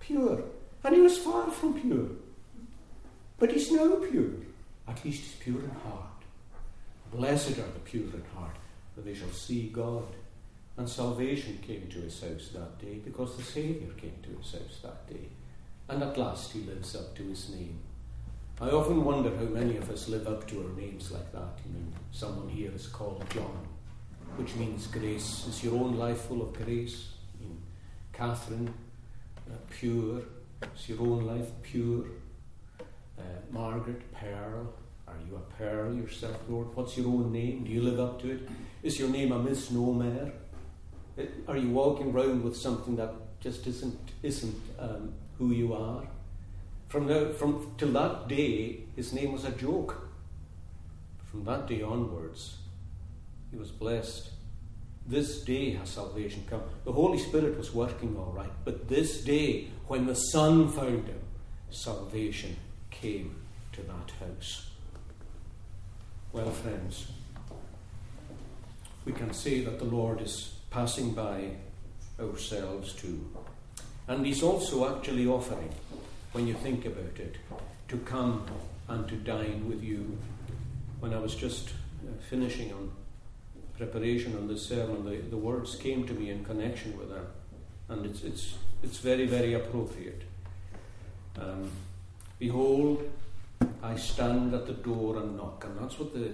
Pure. 0.00 0.42
And 0.84 0.94
he 0.94 1.00
was 1.00 1.18
far 1.18 1.50
from 1.50 1.80
pure. 1.80 2.08
But 3.38 3.52
he's 3.52 3.72
now 3.72 3.96
pure. 3.96 4.30
At 4.86 5.04
least 5.04 5.22
he's 5.22 5.34
pure 5.40 5.62
in 5.62 5.70
heart. 5.70 6.06
Blessed 7.12 7.58
are 7.58 7.72
the 7.72 7.80
pure 7.84 8.04
in 8.04 8.24
heart, 8.34 8.56
for 8.94 9.00
they 9.00 9.14
shall 9.14 9.30
see 9.30 9.68
God. 9.68 10.06
And 10.76 10.88
salvation 10.88 11.58
came 11.66 11.88
to 11.88 11.98
his 11.98 12.20
house 12.20 12.50
that 12.54 12.78
day 12.80 13.00
because 13.04 13.36
the 13.36 13.42
Saviour 13.42 13.92
came 13.96 14.16
to 14.22 14.38
his 14.38 14.52
house 14.52 14.80
that 14.82 15.08
day. 15.08 15.28
And 15.88 16.02
at 16.02 16.16
last 16.16 16.52
he 16.52 16.60
lives 16.60 16.96
up 16.96 17.14
to 17.16 17.22
his 17.22 17.50
name. 17.50 17.78
I 18.62 18.70
often 18.70 19.04
wonder 19.04 19.36
how 19.36 19.46
many 19.46 19.76
of 19.76 19.90
us 19.90 20.08
live 20.08 20.28
up 20.28 20.46
to 20.46 20.62
our 20.62 20.80
names 20.80 21.10
like 21.10 21.32
that. 21.32 21.58
You 21.66 21.74
know, 21.74 21.86
someone 22.12 22.48
here 22.48 22.70
is 22.72 22.86
called 22.86 23.24
John, 23.30 23.66
which 24.36 24.54
means 24.54 24.86
grace. 24.86 25.48
Is 25.48 25.64
your 25.64 25.74
own 25.74 25.96
life 25.96 26.20
full 26.26 26.42
of 26.42 26.52
grace? 26.52 27.08
I 27.34 27.42
mean, 27.42 27.60
Catherine, 28.12 28.72
uh, 29.50 29.56
pure. 29.68 30.22
Is 30.76 30.88
your 30.88 31.00
own 31.00 31.26
life 31.26 31.48
pure? 31.64 32.04
Uh, 33.18 33.22
Margaret, 33.50 34.00
pearl. 34.12 34.72
Are 35.08 35.16
you 35.28 35.34
a 35.34 35.54
pearl 35.58 35.92
yourself, 35.96 36.38
Lord? 36.48 36.68
What's 36.76 36.96
your 36.96 37.08
own 37.08 37.32
name? 37.32 37.64
Do 37.64 37.72
you 37.72 37.82
live 37.82 37.98
up 37.98 38.22
to 38.22 38.30
it? 38.30 38.48
Is 38.84 38.96
your 38.96 39.08
name 39.08 39.32
a 39.32 39.40
misnomer? 39.40 40.30
Uh, 41.18 41.22
are 41.48 41.56
you 41.56 41.70
walking 41.70 42.12
around 42.12 42.44
with 42.44 42.56
something 42.56 42.94
that 42.94 43.12
just 43.40 43.66
isn't 43.66 43.98
isn't 44.22 44.62
um, 44.78 45.14
who 45.36 45.50
you 45.50 45.74
are? 45.74 46.06
From, 46.92 47.06
the, 47.06 47.34
from 47.38 47.72
till 47.78 47.92
that 47.92 48.28
day, 48.28 48.80
his 48.94 49.14
name 49.14 49.32
was 49.32 49.46
a 49.46 49.50
joke. 49.50 50.10
From 51.24 51.42
that 51.44 51.66
day 51.66 51.80
onwards, 51.80 52.58
he 53.50 53.56
was 53.56 53.70
blessed. 53.70 54.28
This 55.06 55.40
day 55.40 55.70
has 55.70 55.88
salvation 55.88 56.44
come. 56.50 56.60
The 56.84 56.92
Holy 56.92 57.16
Spirit 57.16 57.56
was 57.56 57.72
working 57.72 58.14
all 58.18 58.34
right, 58.36 58.52
but 58.66 58.90
this 58.90 59.24
day, 59.24 59.68
when 59.88 60.04
the 60.04 60.14
Son 60.14 60.68
found 60.68 61.06
him, 61.06 61.20
salvation 61.70 62.58
came 62.90 63.36
to 63.72 63.80
that 63.84 64.10
house. 64.20 64.66
Well, 66.34 66.50
friends, 66.50 67.10
we 69.06 69.14
can 69.14 69.32
say 69.32 69.62
that 69.64 69.78
the 69.78 69.86
Lord 69.86 70.20
is 70.20 70.56
passing 70.68 71.14
by 71.14 71.52
ourselves 72.20 72.92
too. 72.92 73.30
And 74.06 74.26
He's 74.26 74.42
also 74.42 74.94
actually 74.94 75.26
offering 75.26 75.72
when 76.32 76.46
you 76.46 76.54
think 76.54 76.84
about 76.86 77.18
it, 77.18 77.36
to 77.88 77.98
come 77.98 78.44
and 78.88 79.08
to 79.08 79.16
dine 79.16 79.68
with 79.68 79.82
you. 79.82 80.18
When 81.00 81.12
I 81.12 81.18
was 81.18 81.34
just 81.34 81.70
uh, 81.70 82.22
finishing 82.28 82.72
on 82.72 82.90
preparation 83.76 84.36
on 84.36 84.48
this 84.48 84.66
sermon, 84.66 85.04
the, 85.04 85.16
the 85.30 85.36
words 85.36 85.76
came 85.76 86.06
to 86.06 86.12
me 86.12 86.30
in 86.30 86.44
connection 86.44 86.96
with 86.96 87.10
that, 87.10 87.26
and 87.88 88.06
it's, 88.06 88.22
it's, 88.22 88.54
it's 88.82 88.98
very, 88.98 89.26
very 89.26 89.54
appropriate. 89.54 90.22
Um, 91.38 91.70
Behold, 92.42 93.08
I 93.84 93.94
stand 93.94 94.52
at 94.52 94.66
the 94.66 94.72
door 94.72 95.16
and 95.18 95.36
knock, 95.36 95.64
and 95.64 95.78
that's 95.78 95.96
what 95.96 96.12
the 96.12 96.32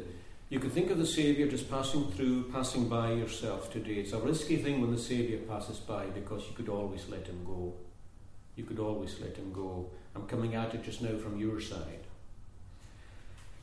you 0.49 0.59
could 0.59 0.73
think 0.73 0.91
of 0.91 0.97
the 0.97 1.05
Saviour 1.05 1.47
just 1.47 1.71
passing 1.71 2.11
through, 2.13 2.45
passing 2.45 2.89
by 2.89 3.13
yourself 3.13 3.71
today. 3.71 3.97
It's 3.97 4.15
a 4.15 4.19
risky 4.19 4.57
thing 4.57 4.81
when 4.81 4.91
the 4.91 4.99
Saviour 4.99 5.41
passes 5.41 5.77
by 5.77 6.07
because 6.07 6.47
you 6.49 6.55
could 6.55 6.71
always 6.71 7.07
let 7.11 7.27
him 7.27 7.45
go 7.45 7.75
you 8.59 8.65
could 8.65 8.81
always 8.81 9.21
let 9.21 9.37
him 9.37 9.53
go. 9.53 9.89
I'm 10.15 10.27
coming 10.27 10.55
at 10.55 10.75
it 10.75 10.83
just 10.83 11.01
now 11.01 11.17
from 11.17 11.39
your 11.39 11.61
side. 11.61 12.05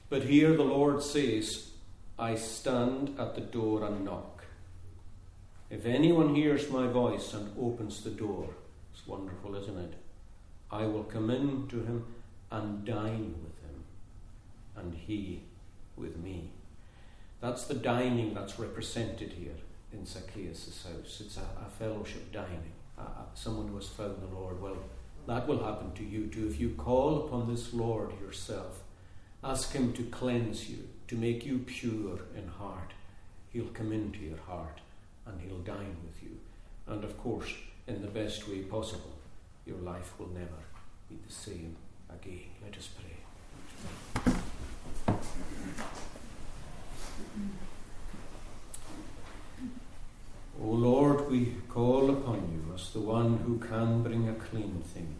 But 0.09 0.23
here 0.23 0.55
the 0.55 0.63
Lord 0.63 1.03
says, 1.03 1.71
I 2.17 2.35
stand 2.35 3.15
at 3.19 3.35
the 3.35 3.41
door 3.41 3.83
and 3.83 4.05
knock. 4.05 4.45
If 5.69 5.85
anyone 5.85 6.33
hears 6.35 6.69
my 6.69 6.87
voice 6.87 7.33
and 7.33 7.51
opens 7.59 8.03
the 8.03 8.11
door, 8.11 8.49
It's 8.95 9.05
wonderful, 9.05 9.55
isn't 9.55 9.77
it? 9.77 9.93
I 10.71 10.85
will 10.85 11.03
come 11.03 11.29
in 11.29 11.67
to 11.67 11.83
him 11.83 12.05
and 12.49 12.85
dine 12.85 13.35
with 13.43 13.59
him, 13.59 13.83
and 14.77 14.93
he 14.93 15.41
with 15.97 16.15
me. 16.17 16.51
That's 17.41 17.65
the 17.65 17.73
dining 17.73 18.33
that's 18.33 18.57
represented 18.57 19.33
here 19.33 19.57
in 19.91 20.05
Zacchaeus' 20.05 20.85
house. 20.85 21.21
It's 21.21 21.37
a, 21.37 21.41
a 21.41 21.69
fellowship 21.77 22.31
dining, 22.31 22.71
uh, 22.97 23.03
someone 23.33 23.67
who 23.67 23.75
has 23.75 23.87
found 23.87 24.21
the 24.21 24.35
Lord. 24.35 24.61
Well, 24.61 24.77
that 25.27 25.47
will 25.47 25.63
happen 25.63 25.93
to 25.93 26.03
you 26.03 26.27
too. 26.27 26.47
If 26.47 26.59
you 26.59 26.69
call 26.77 27.25
upon 27.25 27.51
this 27.51 27.73
Lord 27.73 28.11
yourself, 28.21 28.83
ask 29.43 29.73
Him 29.73 29.93
to 29.93 30.03
cleanse 30.03 30.69
you, 30.69 30.87
to 31.07 31.15
make 31.15 31.45
you 31.45 31.59
pure 31.59 32.19
in 32.35 32.47
heart, 32.47 32.93
He'll 33.51 33.65
come 33.65 33.91
into 33.91 34.19
your 34.19 34.37
heart 34.37 34.81
and 35.25 35.41
He'll 35.41 35.59
dine 35.59 35.97
with 36.05 36.21
you. 36.21 36.37
And 36.87 37.03
of 37.03 37.17
course, 37.17 37.53
in 37.87 38.01
the 38.01 38.07
best 38.07 38.47
way 38.47 38.59
possible, 38.59 39.17
your 39.65 39.77
life 39.77 40.13
will 40.19 40.29
never 40.29 40.61
be 41.09 41.17
the 41.25 41.33
same 41.33 41.75
again. 42.09 42.51
Let 42.63 42.77
us 42.77 42.87
pray. 42.87 43.15
O 50.61 50.67
Lord, 50.67 51.29
we 51.29 51.53
call 51.67 52.09
upon 52.09 52.37
you 52.53 52.73
as 52.73 52.91
the 52.91 53.01
one 53.01 53.37
who 53.39 53.59
can 53.59 54.03
bring 54.03 54.29
a 54.29 54.33
clean 54.33 54.81
thing 54.93 55.13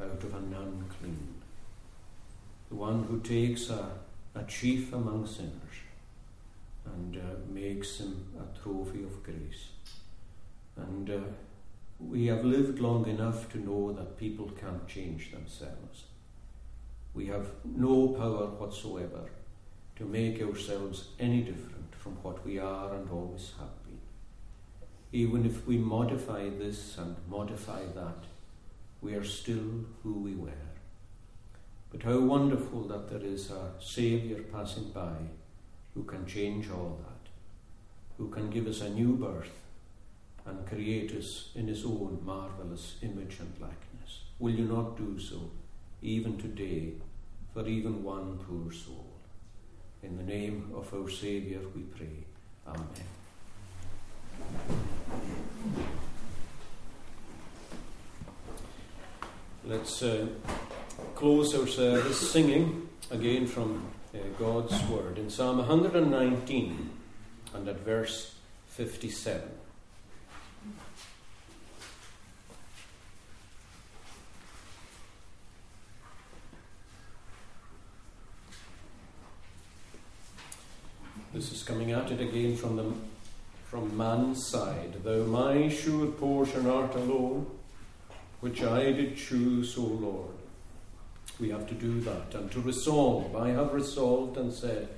out 0.00 0.24
of 0.24 0.32
an 0.34 0.54
unclean, 0.54 1.34
the 2.70 2.76
one 2.76 3.04
who 3.04 3.20
takes 3.20 3.68
a, 3.68 3.90
a 4.34 4.42
chief 4.44 4.92
among 4.94 5.26
sinners 5.26 5.76
and 6.86 7.16
uh, 7.18 7.52
makes 7.52 7.98
him 7.98 8.26
a 8.38 8.58
trophy 8.58 9.02
of 9.02 9.22
grace. 9.22 9.68
And 10.76 11.10
uh, 11.10 11.18
we 11.98 12.26
have 12.28 12.44
lived 12.44 12.78
long 12.78 13.06
enough 13.06 13.52
to 13.52 13.58
know 13.58 13.92
that 13.92 14.16
people 14.16 14.50
can't 14.58 14.88
change 14.88 15.30
themselves. 15.30 16.04
We 17.12 17.26
have 17.26 17.48
no 17.64 18.08
power 18.08 18.46
whatsoever 18.46 19.28
to 19.96 20.04
make 20.06 20.40
ourselves 20.40 21.08
any 21.18 21.42
different 21.42 21.94
from 21.94 22.12
what 22.22 22.46
we 22.46 22.58
are 22.58 22.94
and 22.94 23.10
always 23.10 23.52
have 23.58 23.84
been. 23.84 24.09
Even 25.12 25.44
if 25.44 25.66
we 25.66 25.76
modify 25.76 26.48
this 26.48 26.96
and 26.96 27.16
modify 27.28 27.82
that, 27.94 28.24
we 29.00 29.14
are 29.14 29.24
still 29.24 29.84
who 30.02 30.12
we 30.12 30.34
were. 30.34 30.68
But 31.90 32.04
how 32.04 32.20
wonderful 32.20 32.82
that 32.88 33.10
there 33.10 33.24
is 33.24 33.50
a 33.50 33.72
Saviour 33.80 34.40
passing 34.52 34.90
by 34.90 35.16
who 35.94 36.04
can 36.04 36.26
change 36.26 36.70
all 36.70 37.00
that, 37.04 37.30
who 38.18 38.28
can 38.28 38.50
give 38.50 38.68
us 38.68 38.80
a 38.80 38.90
new 38.90 39.16
birth 39.16 39.50
and 40.46 40.66
create 40.66 41.12
us 41.12 41.50
in 41.56 41.66
his 41.66 41.84
own 41.84 42.20
marvellous 42.24 42.96
image 43.02 43.38
and 43.40 43.52
likeness. 43.60 44.20
Will 44.38 44.54
you 44.54 44.64
not 44.64 44.96
do 44.96 45.18
so, 45.18 45.50
even 46.02 46.38
today, 46.38 46.92
for 47.52 47.66
even 47.66 48.04
one 48.04 48.38
poor 48.38 48.72
soul? 48.72 49.06
In 50.02 50.16
the 50.16 50.22
name 50.22 50.70
of 50.74 50.94
our 50.94 51.10
Saviour 51.10 51.62
we 51.74 51.82
pray. 51.82 52.24
Amen. 52.66 53.19
Let's 59.64 60.02
uh, 60.02 60.26
close 61.14 61.54
our 61.54 61.66
service 61.66 62.32
singing 62.32 62.88
again 63.10 63.46
from 63.46 63.86
uh, 64.12 64.18
God's 64.38 64.82
Word 64.88 65.16
in 65.16 65.30
Psalm 65.30 65.58
119 65.58 66.90
and 67.54 67.68
at 67.68 67.80
verse 67.80 68.34
57. 68.68 69.42
This 81.32 81.52
is 81.52 81.62
coming 81.62 81.92
at 81.92 82.10
it 82.10 82.20
again 82.20 82.56
from 82.56 82.76
the 82.76 82.92
from 83.70 83.96
man's 83.96 84.48
side. 84.48 84.96
Thou 85.04 85.22
my 85.26 85.68
sure 85.68 86.08
portion 86.08 86.66
art 86.66 86.92
alone, 86.96 87.46
which 88.40 88.64
I 88.64 88.90
did 88.90 89.16
choose, 89.16 89.78
O 89.78 89.82
Lord. 89.82 90.34
We 91.38 91.50
have 91.50 91.68
to 91.68 91.74
do 91.74 92.00
that 92.00 92.34
and 92.34 92.50
to 92.50 92.60
resolve. 92.60 93.36
I 93.36 93.50
have 93.50 93.72
resolved 93.72 94.36
and 94.36 94.52
said 94.52 94.88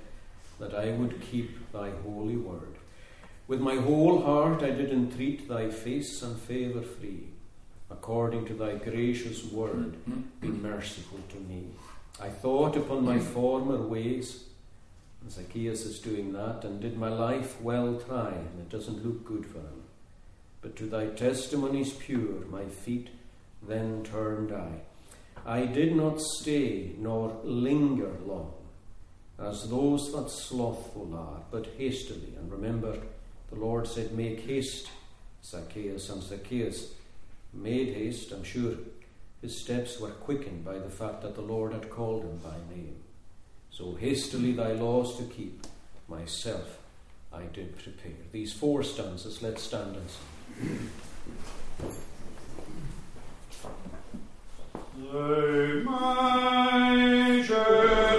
that 0.58 0.74
I 0.74 0.88
would 0.92 1.20
keep 1.20 1.70
thy 1.70 1.90
holy 2.02 2.36
word. 2.36 2.76
With 3.46 3.60
my 3.60 3.76
whole 3.76 4.22
heart 4.22 4.62
I 4.62 4.70
did 4.70 4.90
entreat 4.90 5.50
thy 5.50 5.68
face 5.68 6.22
and 6.22 6.40
favour 6.40 6.80
free. 6.80 7.24
According 7.90 8.46
to 8.46 8.54
thy 8.54 8.76
gracious 8.76 9.44
word, 9.44 9.96
be 10.40 10.48
merciful 10.48 11.20
to 11.28 11.36
me. 11.40 11.66
I 12.18 12.30
thought 12.30 12.78
upon 12.78 13.04
my 13.04 13.18
former 13.18 13.76
ways 13.76 14.44
Zacchaeus 15.28 15.84
is 15.84 15.98
doing 15.98 16.32
that, 16.32 16.64
and 16.64 16.80
did 16.80 16.98
my 16.98 17.08
life 17.08 17.60
well 17.60 18.00
try, 18.00 18.28
and 18.28 18.60
it 18.60 18.68
doesn't 18.68 19.04
look 19.04 19.24
good 19.24 19.46
for 19.46 19.58
him. 19.58 19.82
But 20.60 20.76
to 20.76 20.86
thy 20.86 21.06
testimonies 21.06 21.92
pure, 21.92 22.44
my 22.50 22.64
feet 22.66 23.08
then 23.66 24.04
turned 24.04 24.52
I. 24.52 24.82
I 25.44 25.66
did 25.66 25.96
not 25.96 26.20
stay 26.20 26.92
nor 26.98 27.40
linger 27.42 28.12
long, 28.24 28.52
as 29.38 29.68
those 29.68 30.12
that 30.12 30.30
slothful 30.30 31.14
are, 31.14 31.42
but 31.50 31.66
hastily. 31.78 32.34
And 32.38 32.50
remember, 32.50 32.96
the 33.50 33.58
Lord 33.58 33.88
said, 33.88 34.12
Make 34.12 34.46
haste, 34.46 34.90
Zacchaeus. 35.44 36.08
And 36.10 36.22
Zacchaeus 36.22 36.94
made 37.52 37.94
haste. 37.94 38.32
I'm 38.32 38.44
sure 38.44 38.74
his 39.40 39.60
steps 39.60 39.98
were 39.98 40.10
quickened 40.10 40.64
by 40.64 40.78
the 40.78 40.90
fact 40.90 41.22
that 41.22 41.34
the 41.34 41.42
Lord 41.42 41.72
had 41.72 41.90
called 41.90 42.22
him 42.22 42.36
by 42.38 42.56
name. 42.74 42.96
So 43.72 43.94
hastily 43.98 44.52
thy 44.52 44.72
laws 44.72 45.16
to 45.16 45.24
keep, 45.24 45.66
myself 46.06 46.78
I 47.32 47.44
did 47.44 47.78
prepare. 47.78 48.12
These 48.30 48.52
four 48.52 48.82
stanzas, 48.82 49.42
let's 49.42 49.62
stand 49.62 49.96
and 49.96 50.10
sing. 50.10 50.90
Lay 55.10 55.82
my 55.82 57.42
portion 57.52 58.11